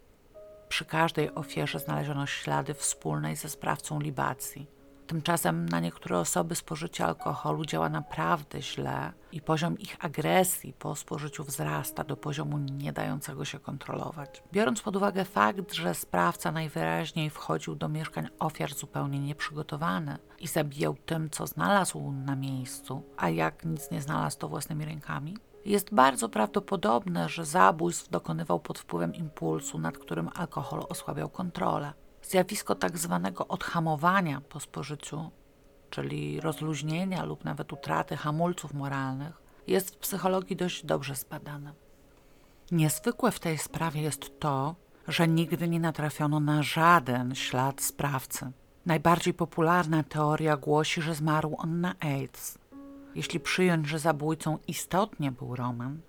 Przy 0.68 0.84
każdej 0.84 1.34
ofierze 1.34 1.78
znaleziono 1.78 2.26
ślady 2.26 2.74
wspólnej 2.74 3.36
ze 3.36 3.48
sprawcą 3.48 4.00
libacji. 4.00 4.66
Tymczasem 5.10 5.68
na 5.68 5.80
niektóre 5.80 6.18
osoby 6.18 6.54
spożycie 6.54 7.04
alkoholu 7.04 7.64
działa 7.64 7.88
naprawdę 7.88 8.62
źle 8.62 9.12
i 9.32 9.40
poziom 9.40 9.78
ich 9.78 9.96
agresji 10.04 10.72
po 10.72 10.96
spożyciu 10.96 11.44
wzrasta 11.44 12.04
do 12.04 12.16
poziomu 12.16 12.58
nie 12.58 12.92
dającego 12.92 13.44
się 13.44 13.58
kontrolować. 13.58 14.42
Biorąc 14.52 14.82
pod 14.82 14.96
uwagę 14.96 15.24
fakt, 15.24 15.72
że 15.72 15.94
sprawca 15.94 16.52
najwyraźniej 16.52 17.30
wchodził 17.30 17.74
do 17.74 17.88
mieszkań 17.88 18.28
ofiar 18.38 18.74
zupełnie 18.74 19.20
nieprzygotowany 19.20 20.18
i 20.40 20.46
zabijał 20.46 20.96
tym, 21.06 21.30
co 21.30 21.46
znalazł 21.46 22.12
na 22.12 22.36
miejscu, 22.36 23.02
a 23.16 23.28
jak 23.28 23.64
nic 23.64 23.90
nie 23.90 24.02
znalazł, 24.02 24.38
to 24.38 24.48
własnymi 24.48 24.84
rękami, 24.84 25.36
jest 25.64 25.94
bardzo 25.94 26.28
prawdopodobne, 26.28 27.28
że 27.28 27.44
zabójstw 27.44 28.08
dokonywał 28.08 28.60
pod 28.60 28.78
wpływem 28.78 29.14
impulsu, 29.14 29.78
nad 29.78 29.98
którym 29.98 30.30
alkohol 30.34 30.86
osłabiał 30.88 31.28
kontrolę. 31.28 31.92
Zjawisko 32.30 32.74
tak 32.74 32.98
zwanego 32.98 33.48
odhamowania 33.48 34.40
po 34.40 34.60
spożyciu, 34.60 35.30
czyli 35.90 36.40
rozluźnienia 36.40 37.24
lub 37.24 37.44
nawet 37.44 37.72
utraty 37.72 38.16
hamulców 38.16 38.74
moralnych, 38.74 39.42
jest 39.66 39.94
w 39.94 39.98
psychologii 39.98 40.56
dość 40.56 40.86
dobrze 40.86 41.14
zbadane. 41.14 41.72
Niezwykłe 42.70 43.30
w 43.30 43.40
tej 43.40 43.58
sprawie 43.58 44.02
jest 44.02 44.40
to, 44.40 44.74
że 45.08 45.28
nigdy 45.28 45.68
nie 45.68 45.80
natrafiono 45.80 46.40
na 46.40 46.62
żaden 46.62 47.34
ślad 47.34 47.82
sprawcy. 47.82 48.52
Najbardziej 48.86 49.34
popularna 49.34 50.02
teoria 50.02 50.56
głosi, 50.56 51.02
że 51.02 51.14
zmarł 51.14 51.54
on 51.58 51.80
na 51.80 51.94
AIDS. 52.00 52.58
Jeśli 53.14 53.40
przyjąć, 53.40 53.88
że 53.88 53.98
zabójcą 53.98 54.58
istotnie 54.68 55.32
był 55.32 55.56
Roman, 55.56 56.00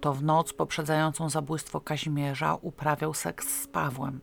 to 0.00 0.14
w 0.14 0.22
noc 0.22 0.52
poprzedzającą 0.52 1.30
zabójstwo 1.30 1.80
Kazimierza 1.80 2.54
uprawiał 2.54 3.14
seks 3.14 3.62
z 3.62 3.66
Pawłem 3.66 4.20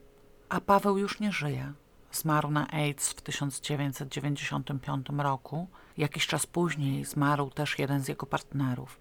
a 0.49 0.61
Paweł 0.61 0.97
już 0.97 1.19
nie 1.19 1.31
żyje. 1.31 1.73
Zmarł 2.11 2.51
na 2.51 2.67
AIDS 2.67 3.09
w 3.09 3.21
1995 3.21 5.07
roku. 5.17 5.67
Jakiś 5.97 6.27
czas 6.27 6.45
później 6.45 7.05
zmarł 7.05 7.49
też 7.49 7.79
jeden 7.79 8.03
z 8.03 8.07
jego 8.07 8.25
partnerów. 8.25 8.99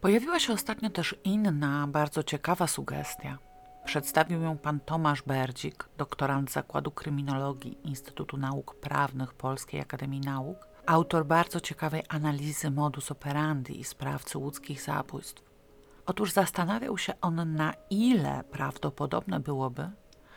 Pojawiła 0.00 0.40
się 0.40 0.52
ostatnio 0.52 0.90
też 0.90 1.16
inna, 1.24 1.86
bardzo 1.86 2.22
ciekawa 2.22 2.66
sugestia. 2.66 3.38
Przedstawił 3.84 4.42
ją 4.42 4.58
pan 4.58 4.80
Tomasz 4.80 5.22
Berdzik, 5.22 5.88
doktorant 5.96 6.52
Zakładu 6.52 6.90
Kryminologii 6.90 7.78
Instytutu 7.84 8.36
Nauk 8.36 8.74
Prawnych 8.74 9.34
Polskiej 9.34 9.80
Akademii 9.80 10.20
Nauk, 10.20 10.68
autor 10.86 11.26
bardzo 11.26 11.60
ciekawej 11.60 12.02
analizy 12.08 12.70
modus 12.70 13.10
operandi 13.10 13.80
i 13.80 13.84
sprawcy 13.84 14.38
łódzkich 14.38 14.82
zabójstw. 14.82 15.42
Otóż 16.06 16.32
zastanawiał 16.32 16.98
się 16.98 17.12
on, 17.20 17.54
na 17.54 17.74
ile 17.90 18.44
prawdopodobne 18.50 19.40
byłoby, 19.40 19.90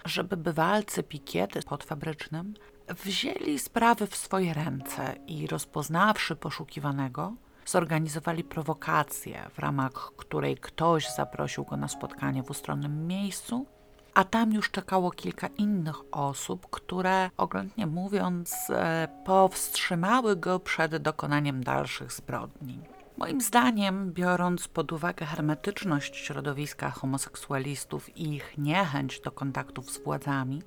żeby 0.06 0.38
bywalcy 0.38 1.04
pikiety 1.04 1.62
pod 1.62 1.84
fabrycznym 1.84 2.54
wzięli 2.88 3.60
sprawy 3.60 4.08
w 4.08 4.16
swoje 4.16 4.54
ręce 4.54 5.16
i 5.28 5.47
rozpoznawszy 5.47 6.36
poszukiwanego, 6.36 7.34
zorganizowali 7.66 8.43
prowokację, 8.43 9.49
w 9.54 9.60
ramach 9.60 10.12
której 10.18 10.58
ktoś 10.58 11.14
zaprosił 11.16 11.66
go 11.66 11.78
na 11.78 11.88
spotkanie 11.88 12.43
w 12.43 12.49
ustronnym 12.49 13.08
miejscu, 13.08 13.66
a 14.14 14.24
tam 14.24 14.54
już 14.54 14.72
czekało 14.72 15.12
kilka 15.12 15.47
innych 15.47 15.95
osób, 16.12 16.68
które, 16.70 17.30
oględnie 17.38 17.88
mówiąc, 17.88 18.70
e, 18.70 19.08
powstrzymały 19.26 20.36
go 20.36 20.60
przed 20.60 20.97
dokonaniem 20.97 21.64
dalszych 21.64 22.12
zbrodni. 22.12 22.80
Moim 23.18 23.41
zdaniem, 23.41 24.14
biorąc 24.14 24.68
pod 24.68 24.91
uwagę 24.91 25.26
hermetyczność 25.26 26.18
środowiska 26.18 26.91
homoseksualistów 26.91 28.18
i 28.18 28.36
ich 28.36 28.57
niechęć 28.57 29.20
do 29.20 29.32
kontaktów 29.32 29.91
z 29.91 30.03
władzami, 30.03 30.62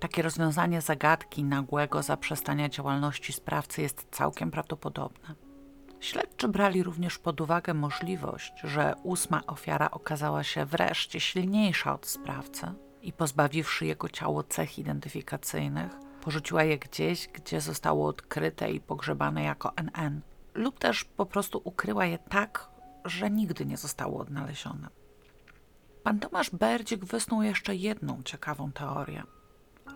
takie 0.00 0.22
rozwiązanie 0.22 0.80
zagadki 0.80 1.44
nagłego 1.44 2.02
zaprzestania 2.02 2.68
działalności 2.68 3.32
sprawcy 3.32 3.82
jest 3.82 4.06
całkiem 4.10 4.50
prawdopodobne. 4.50 5.34
Śledczy 6.00 6.48
brali 6.48 6.82
również 6.82 7.18
pod 7.18 7.40
uwagę 7.40 7.74
możliwość, 7.74 8.52
że 8.64 8.94
ósma 9.02 9.40
ofiara 9.46 9.90
okazała 9.90 10.42
się 10.42 10.66
wreszcie 10.66 11.20
silniejsza 11.20 11.94
od 11.94 12.06
sprawcy 12.06 12.66
i 13.02 13.12
pozbawiwszy 13.12 13.86
jego 13.86 14.08
ciało 14.08 14.42
cech 14.42 14.78
identyfikacyjnych, 14.78 15.92
porzuciła 16.20 16.64
je 16.64 16.78
gdzieś, 16.78 17.28
gdzie 17.28 17.60
zostało 17.60 18.08
odkryte 18.08 18.72
i 18.72 18.80
pogrzebane 18.80 19.42
jako 19.42 19.72
NN 19.76 20.20
lub 20.54 20.78
też 20.78 21.04
po 21.04 21.26
prostu 21.26 21.60
ukryła 21.64 22.06
je 22.06 22.18
tak, 22.18 22.68
że 23.04 23.30
nigdy 23.30 23.66
nie 23.66 23.76
zostało 23.76 24.20
odnalezione. 24.20 24.88
Pan 26.02 26.18
Tomasz 26.18 26.50
Berdzik 26.50 27.04
wysnuł 27.04 27.42
jeszcze 27.42 27.76
jedną 27.76 28.22
ciekawą 28.22 28.72
teorię. 28.72 29.22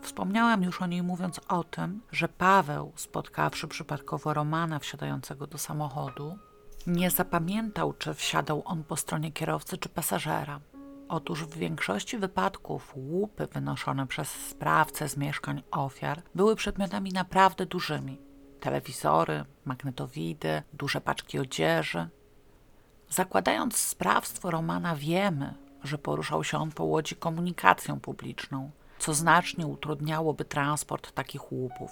Wspomniałam 0.03 0.63
już 0.63 0.83
o 0.83 0.87
niej 0.87 1.03
mówiąc 1.03 1.41
o 1.49 1.65
tym, 1.65 2.01
że 2.13 2.29
Paweł, 2.29 2.93
spotkawszy 2.97 3.69
przypadkowo 3.69 4.35
Romana 4.35 4.79
wsiadającego 4.79 5.47
do 5.47 5.59
samochodu, 5.59 6.39
nie 6.87 7.11
zapamiętał, 7.11 7.93
czy 7.93 8.15
wsiadał 8.15 8.63
on 8.65 8.85
po 8.85 8.97
stronie 8.97 9.33
kierowcy 9.33 9.79
czy 9.79 9.89
pasażera. 9.89 10.61
Otóż 11.09 11.45
w 11.45 11.57
większości 11.57 12.19
wypadków 12.19 12.93
łupy 12.97 13.47
wynoszone 13.47 14.07
przez 14.07 14.29
sprawcę 14.29 15.09
z 15.09 15.17
mieszkań 15.17 15.63
ofiar 15.71 16.23
były 16.35 16.57
przedmiotami 16.57 17.13
naprawdę 17.13 17.67
dużymi, 17.67 18.19
telewizory, 18.65 19.45
magnetowidy, 19.65 20.63
duże 20.73 21.01
paczki 21.01 21.39
odzieży. 21.39 22.09
Zakładając 23.11 23.77
sprawstwo 23.77 24.51
Romana, 24.51 24.97
wiemy, 24.97 25.55
że 25.83 25.99
poruszał 25.99 26.45
się 26.45 26.59
on 26.59 26.71
po 26.71 26.85
łodzi 26.85 27.17
komunikacją 27.17 28.01
publiczną, 28.01 28.71
co 28.99 29.15
znacznie 29.15 29.67
utrudniałoby 29.67 30.45
transport 30.45 31.13
takich 31.13 31.53
łupów. 31.53 31.91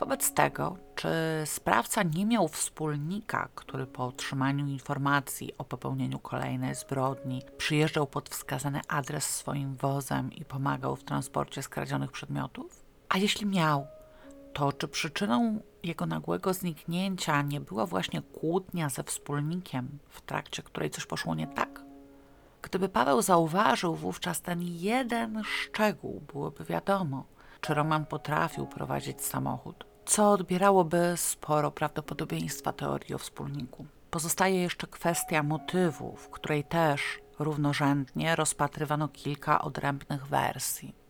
Wobec 0.00 0.34
tego, 0.34 0.76
czy 0.94 1.08
sprawca 1.44 2.02
nie 2.02 2.26
miał 2.26 2.48
wspólnika, 2.48 3.48
który 3.54 3.86
po 3.86 4.06
otrzymaniu 4.06 4.66
informacji 4.66 5.52
o 5.58 5.64
popełnieniu 5.64 6.18
kolejnej 6.18 6.74
zbrodni 6.74 7.42
przyjeżdżał 7.58 8.06
pod 8.06 8.28
wskazany 8.28 8.80
adres 8.88 9.24
swoim 9.24 9.76
wozem 9.76 10.32
i 10.32 10.44
pomagał 10.44 10.96
w 10.96 11.04
transporcie 11.04 11.62
skradzionych 11.62 12.12
przedmiotów? 12.12 12.84
A 13.08 13.18
jeśli 13.18 13.46
miał, 13.46 13.86
to 14.54 14.72
czy 14.72 14.88
przyczyną 14.88 15.60
jego 15.82 16.06
nagłego 16.06 16.54
zniknięcia 16.54 17.42
nie 17.42 17.60
była 17.60 17.86
właśnie 17.86 18.22
kłótnia 18.22 18.88
ze 18.88 19.04
wspólnikiem, 19.04 19.98
w 20.08 20.20
trakcie 20.20 20.62
której 20.62 20.90
coś 20.90 21.06
poszło 21.06 21.34
nie 21.34 21.46
tak? 21.46 21.84
Gdyby 22.62 22.88
Paweł 22.88 23.22
zauważył 23.22 23.94
wówczas 23.94 24.42
ten 24.42 24.62
jeden 24.62 25.42
szczegół, 25.44 26.22
byłoby 26.32 26.64
wiadomo, 26.64 27.24
czy 27.60 27.74
Roman 27.74 28.06
potrafił 28.06 28.66
prowadzić 28.66 29.22
samochód, 29.22 29.84
co 30.06 30.30
odbierałoby 30.30 31.12
sporo 31.16 31.70
prawdopodobieństwa 31.70 32.72
teorii 32.72 33.14
o 33.14 33.18
wspólniku. 33.18 33.86
Pozostaje 34.10 34.62
jeszcze 34.62 34.86
kwestia 34.86 35.42
motywu, 35.42 36.16
w 36.16 36.28
której 36.28 36.64
też 36.64 37.20
równorzędnie 37.38 38.36
rozpatrywano 38.36 39.08
kilka 39.08 39.62
odrębnych 39.62 40.26
wersji. 40.26 41.03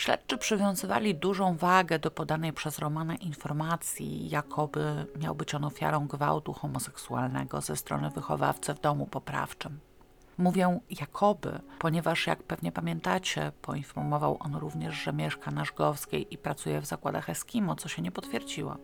Śledczy 0.00 0.38
przywiązywali 0.38 1.14
dużą 1.14 1.56
wagę 1.56 1.98
do 1.98 2.10
podanej 2.10 2.52
przez 2.52 2.78
Romana 2.78 3.16
informacji, 3.16 4.30
jakoby 4.30 5.06
miał 5.16 5.34
być 5.34 5.54
on 5.54 5.64
ofiarą 5.64 6.06
gwałtu 6.06 6.52
homoseksualnego 6.52 7.60
ze 7.60 7.76
strony 7.76 8.10
wychowawcy 8.10 8.74
w 8.74 8.80
domu 8.80 9.06
poprawczym. 9.06 9.80
Mówię 10.38 10.80
jakoby, 11.00 11.60
ponieważ 11.78 12.26
jak 12.26 12.42
pewnie 12.42 12.72
pamiętacie, 12.72 13.52
poinformował 13.62 14.36
on 14.40 14.54
również, 14.54 14.94
że 14.94 15.12
mieszka 15.12 15.50
na 15.50 15.64
Żgowskiej 15.64 16.34
i 16.34 16.38
pracuje 16.38 16.80
w 16.80 16.86
zakładach 16.86 17.30
Eskimo, 17.30 17.76
co 17.76 17.88
się 17.88 18.02
nie 18.02 18.12
potwierdziło. 18.12 18.76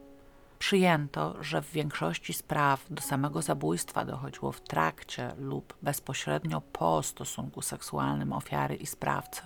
Przyjęto, 0.58 1.42
że 1.42 1.62
w 1.62 1.70
większości 1.70 2.32
spraw 2.32 2.86
do 2.90 3.02
samego 3.02 3.42
zabójstwa 3.42 4.04
dochodziło 4.04 4.52
w 4.52 4.60
trakcie 4.60 5.32
lub 5.38 5.74
bezpośrednio 5.82 6.60
po 6.60 7.02
stosunku 7.02 7.62
seksualnym 7.62 8.32
ofiary 8.32 8.74
i 8.74 8.86
sprawcy. 8.86 9.42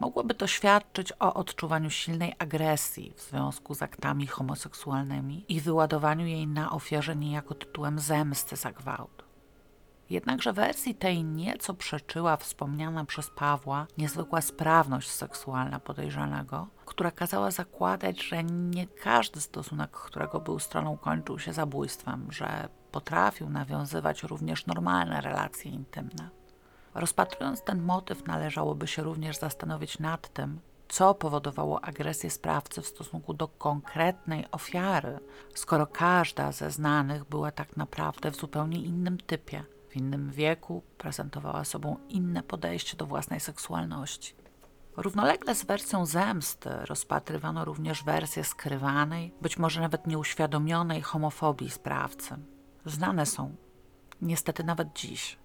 Mogłoby 0.00 0.34
to 0.34 0.46
świadczyć 0.46 1.12
o 1.12 1.34
odczuwaniu 1.34 1.90
silnej 1.90 2.34
agresji 2.38 3.12
w 3.16 3.20
związku 3.22 3.74
z 3.74 3.82
aktami 3.82 4.26
homoseksualnymi 4.26 5.44
i 5.48 5.60
wyładowaniu 5.60 6.26
jej 6.26 6.46
na 6.46 6.72
ofierze 6.72 7.16
niejako 7.16 7.54
tytułem 7.54 7.98
zemsty 7.98 8.56
za 8.56 8.72
gwałt. 8.72 9.24
Jednakże 10.10 10.52
wersji 10.52 10.94
tej 10.94 11.24
nieco 11.24 11.74
przeczyła 11.74 12.36
wspomniana 12.36 13.04
przez 13.04 13.30
Pawła 13.30 13.86
niezwykła 13.98 14.40
sprawność 14.40 15.10
seksualna 15.10 15.80
podejrzanego, 15.80 16.68
która 16.84 17.10
kazała 17.10 17.50
zakładać, 17.50 18.22
że 18.22 18.44
nie 18.44 18.86
każdy 18.86 19.40
stosunek, 19.40 19.90
którego 19.90 20.40
był 20.40 20.58
stroną, 20.58 20.96
kończył 20.96 21.38
się 21.38 21.52
zabójstwem, 21.52 22.32
że 22.32 22.68
potrafił 22.92 23.50
nawiązywać 23.50 24.22
również 24.22 24.66
normalne 24.66 25.20
relacje 25.20 25.70
intymne. 25.70 26.43
Rozpatrując 26.94 27.62
ten 27.62 27.82
motyw, 27.82 28.26
należałoby 28.26 28.86
się 28.86 29.02
również 29.02 29.38
zastanowić 29.38 29.98
nad 29.98 30.32
tym, 30.32 30.60
co 30.88 31.14
powodowało 31.14 31.84
agresję 31.84 32.30
sprawcy 32.30 32.82
w 32.82 32.86
stosunku 32.86 33.34
do 33.34 33.48
konkretnej 33.48 34.44
ofiary, 34.50 35.18
skoro 35.54 35.86
każda 35.86 36.52
ze 36.52 36.70
znanych 36.70 37.24
była 37.24 37.50
tak 37.50 37.76
naprawdę 37.76 38.30
w 38.30 38.36
zupełnie 38.36 38.80
innym 38.80 39.18
typie, 39.18 39.64
w 39.88 39.96
innym 39.96 40.30
wieku, 40.30 40.82
prezentowała 40.98 41.64
sobą 41.64 41.96
inne 42.08 42.42
podejście 42.42 42.96
do 42.96 43.06
własnej 43.06 43.40
seksualności. 43.40 44.34
Równolegle 44.96 45.54
z 45.54 45.64
wersją 45.64 46.06
zemsty 46.06 46.70
rozpatrywano 46.84 47.64
również 47.64 48.04
wersję 48.04 48.44
skrywanej, 48.44 49.34
być 49.42 49.58
może 49.58 49.80
nawet 49.80 50.06
nieuświadomionej 50.06 51.02
homofobii 51.02 51.70
sprawcy. 51.70 52.36
Znane 52.86 53.26
są, 53.26 53.56
niestety 54.22 54.64
nawet 54.64 54.92
dziś, 54.92 55.38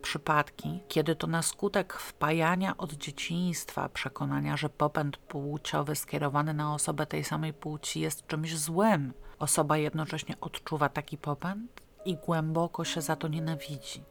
przypadki, 0.00 0.80
kiedy 0.88 1.16
to 1.16 1.26
na 1.26 1.42
skutek 1.42 1.94
wpajania 1.94 2.76
od 2.76 2.92
dzieciństwa 2.92 3.88
przekonania, 3.88 4.56
że 4.56 4.68
popęd 4.68 5.16
płciowy 5.16 5.96
skierowany 5.96 6.54
na 6.54 6.74
osobę 6.74 7.06
tej 7.06 7.24
samej 7.24 7.52
płci 7.52 8.00
jest 8.00 8.26
czymś 8.26 8.56
złym, 8.58 9.12
osoba 9.38 9.76
jednocześnie 9.76 10.40
odczuwa 10.40 10.88
taki 10.88 11.18
popęd 11.18 11.80
i 12.04 12.16
głęboko 12.16 12.84
się 12.84 13.00
za 13.00 13.16
to 13.16 13.28
nienawidzi. 13.28 14.04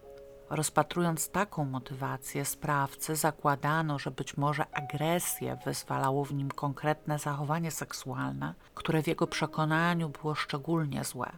Rozpatrując 0.50 1.30
taką 1.30 1.66
motywację 1.66 2.46
sprawcy, 2.46 3.16
zakładano, 3.16 4.00
że 4.00 4.12
być 4.12 4.38
może 4.38 4.66
agresję 4.74 5.58
wyzwalało 5.66 6.26
w 6.26 6.34
nim 6.34 6.52
konkretne 6.52 7.20
zachowanie 7.20 7.72
seksualne, 7.72 8.54
które 8.76 9.04
w 9.04 9.08
jego 9.08 9.28
przekonaniu 9.28 10.10
było 10.10 10.36
szczególnie 10.36 11.04
złe. 11.04 11.32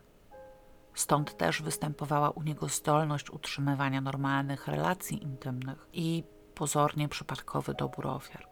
Stąd 0.94 1.38
też 1.38 1.62
występowała 1.62 2.30
u 2.30 2.44
niego 2.44 2.68
zdolność 2.68 3.30
utrzymywania 3.30 4.02
normalnych 4.02 4.68
relacji 4.68 5.24
intymnych 5.24 5.88
i 5.94 6.24
pozornie 6.56 7.10
przypadkowy 7.10 7.74
dobór 7.74 8.08
ofiar. 8.08 8.48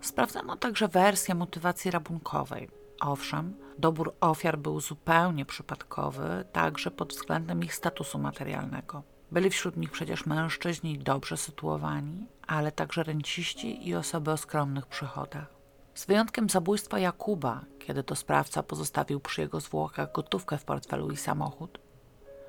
Sprawdzano 0.00 0.56
także 0.56 0.88
wersję 0.88 1.34
motywacji 1.34 1.90
rabunkowej. 1.90 2.68
Owszem, 3.00 3.54
dobór 3.78 4.14
ofiar 4.20 4.58
był 4.58 4.80
zupełnie 4.80 5.44
przypadkowy, 5.44 6.44
także 6.52 6.90
pod 6.90 7.12
względem 7.12 7.64
ich 7.64 7.74
statusu 7.74 8.18
materialnego. 8.18 9.02
Byli 9.32 9.50
wśród 9.50 9.76
nich 9.76 9.90
przecież 9.90 10.26
mężczyźni 10.26 10.98
dobrze 10.98 11.36
sytuowani, 11.36 12.26
ale 12.46 12.72
także 12.72 13.02
renciści 13.02 13.88
i 13.88 13.94
osoby 13.94 14.30
o 14.30 14.36
skromnych 14.36 14.86
przychodach. 14.86 15.54
Z 15.94 16.06
wyjątkiem 16.06 16.48
zabójstwa 16.48 16.98
Jakuba, 16.98 17.60
kiedy 17.78 18.02
to 18.02 18.16
sprawca 18.16 18.62
pozostawił 18.62 19.20
przy 19.20 19.40
jego 19.40 19.60
zwłokach 19.60 20.12
gotówkę 20.12 20.58
w 20.58 20.64
portfelu 20.64 21.10
i 21.10 21.16
samochód, 21.16 21.78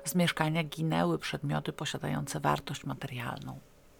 z 0.08 0.14
mieszkania 0.14 0.64
ginęły 0.64 1.18
przedmioty 1.18 1.72
posiadające 1.72 2.40
wartość 2.40 2.84
materialną. 2.84 3.58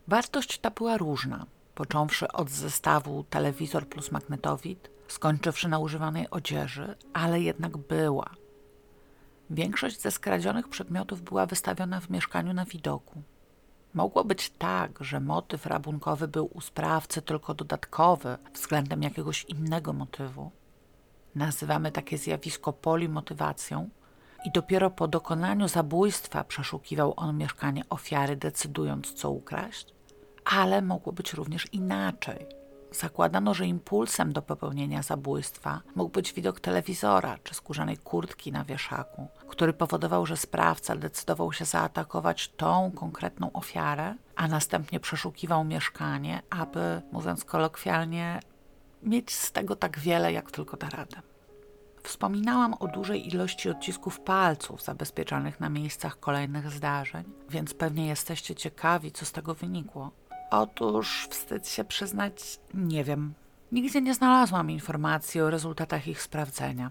Wartość 0.09 0.59
ta 0.59 0.71
była 0.71 0.97
różna, 0.97 1.47
począwszy 1.75 2.33
od 2.33 2.51
zestawu 2.51 3.25
telewizor 3.31 3.89
plus 3.89 4.13
magnetowid, 4.13 4.91
skończywszy 5.09 5.69
na 5.69 5.79
używanej 5.79 6.31
odzieży, 6.31 6.95
ale 7.13 7.41
jednak 7.41 7.77
była. 7.77 8.31
Większość 9.51 10.01
ze 10.01 10.11
skradzionych 10.11 10.69
przedmiotów 10.69 11.23
była 11.23 11.47
wystawiona 11.47 12.01
w 12.01 12.11
mieszkaniu 12.11 12.53
na 12.53 12.65
widoku. 12.65 13.23
Mogło 13.95 14.25
być 14.25 14.51
tak, 14.51 14.99
że 15.01 15.21
motyw 15.21 15.67
rabunkowy 15.67 16.29
był 16.29 16.51
u 16.55 16.61
sprawcy 16.61 17.23
tylko 17.23 17.55
dodatkowy 17.55 18.39
względem 18.55 19.03
jakiegoś 19.03 19.45
innego 19.45 19.93
motywu. 19.93 20.51
Nazywamy 21.35 21.93
takie 21.93 22.19
zjawisko 22.19 22.73
polimotywacją 22.73 23.91
i 24.47 24.51
dopiero 24.51 24.91
po 24.91 25.09
dokonaniu 25.09 25.69
zabójstwa 25.69 26.45
przeszukiwał 26.45 27.15
on 27.17 27.39
mieszkanie 27.39 27.83
ofiary, 27.91 28.37
decydując, 28.37 29.13
co 29.13 29.31
ukraść. 29.31 29.95
Ale 30.45 30.83
mogło 30.83 31.13
być 31.13 31.33
również 31.33 31.73
inaczej. 31.73 32.47
Zakładano, 32.93 33.55
że 33.55 33.67
impulsem 33.67 34.33
do 34.33 34.43
popełnienia 34.43 35.03
zabójstwa 35.03 35.81
mógł 35.95 36.11
być 36.11 36.33
widok 36.33 36.61
telewizora 36.61 37.39
czy 37.45 37.55
skórzanej 37.55 37.97
kurtki 37.97 38.53
na 38.53 38.65
wieszaku, 38.65 39.29
który 39.49 39.73
powodował, 39.73 40.27
że 40.27 40.37
sprawca 40.37 40.97
decydował 40.97 41.53
się 41.53 41.65
zaatakować 41.65 42.49
tą 42.49 42.91
konkretną 42.95 43.53
ofiarę, 43.53 44.15
a 44.37 44.49
następnie 44.49 45.01
przeszukiwał 45.01 45.65
mieszkanie, 45.65 46.43
aby, 46.51 47.03
mówiąc 47.13 47.45
kolokwialnie, 47.45 48.41
mieć 49.03 49.35
z 49.35 49.53
tego 49.53 49.77
tak 49.77 49.99
wiele, 49.99 50.33
jak 50.33 50.51
tylko 50.51 50.77
da 50.77 50.89
radę. 50.89 51.36
Wspominałam 52.07 52.75
o 52.75 52.89
dużej 52.89 53.35
ilości 53.35 53.71
odcisków 53.71 54.21
palców 54.21 54.83
zabezpieczanych 54.83 55.61
na 55.61 55.69
miejscach 55.69 56.21
kolejnych 56.21 56.71
zdarzeń, 56.71 57.25
więc 57.51 57.75
pewnie 57.75 58.07
jesteście 58.07 58.55
ciekawi, 58.55 59.13
co 59.13 59.25
z 59.25 59.33
tego 59.33 59.55
wynikło. 59.55 60.11
Otóż, 60.51 61.29
wstyd 61.31 61.69
się 61.69 61.85
przyznać, 61.85 62.59
nie 62.75 63.05
wiem. 63.05 63.35
Nigdzie 63.73 64.03
nie 64.03 64.15
znalazłam 64.15 64.71
informacji 64.71 65.41
o 65.41 65.51
rezultatach 65.51 66.09
ich 66.09 66.23
sprawdzenia. 66.23 66.91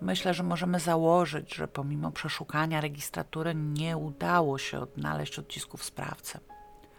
Myślę, 0.00 0.34
że 0.34 0.42
możemy 0.42 0.80
założyć, 0.80 1.54
że 1.54 1.68
pomimo 1.68 2.10
przeszukania 2.10 2.80
registratury 2.80 3.54
nie 3.54 3.96
udało 3.96 4.58
się 4.58 4.80
odnaleźć 4.80 5.38
odcisków 5.38 5.84
sprawcy. 5.84 6.38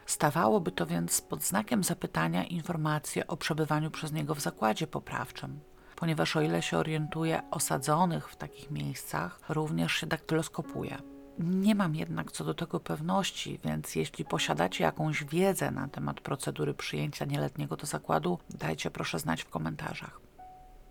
Stawałoby 0.05 0.72
to 0.72 0.86
więc 0.86 1.22
pod 1.22 1.43
znakiem 1.43 1.84
zapytania 1.84 2.43
informacje 2.43 3.28
o 3.28 3.38
przebywaniu 3.38 3.91
przez 3.91 4.11
niego 4.11 4.36
w 4.36 4.41
zakładzie 4.41 4.88
poprawczym, 4.88 5.59
ponieważ 5.96 6.36
o 6.36 6.41
ile 6.41 6.62
się 6.62 6.78
orientuje, 6.78 7.41
osadzonych 7.52 8.30
w 8.30 8.36
takich 8.36 8.72
miejscach 8.72 9.39
również 9.50 9.93
się 9.93 10.08
daktyloskopuje. 10.08 10.98
Nie 11.39 11.76
mam 11.76 11.96
jednak 11.96 12.32
co 12.32 12.43
do 12.43 12.54
tego 12.54 12.80
pewności, 12.80 13.60
więc 13.64 13.96
jeśli 13.96 14.26
posiadacie 14.26 14.84
jakąś 14.84 15.24
wiedzę 15.24 15.72
na 15.72 15.88
temat 15.88 16.22
procedury 16.22 16.74
przyjęcia 16.74 17.26
nieletniego 17.26 17.76
do 17.76 17.86
zakładu, 17.86 18.39
dajcie 18.50 18.91
proszę 18.91 19.20
znać 19.20 19.43
w 19.43 19.50
komentarzach. 19.50 20.20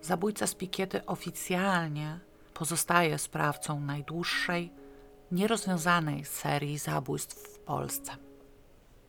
Zabójca 0.00 0.46
z 0.46 0.54
Pikiety 0.54 1.06
oficjalnie 1.06 2.18
pozostaje 2.54 3.18
sprawcą 3.18 3.80
najdłuższej, 3.80 4.72
nierozwiązanej 5.32 6.24
serii 6.24 6.78
zabójstw 6.78 7.36
w 7.36 7.58
Polsce. 7.58 8.12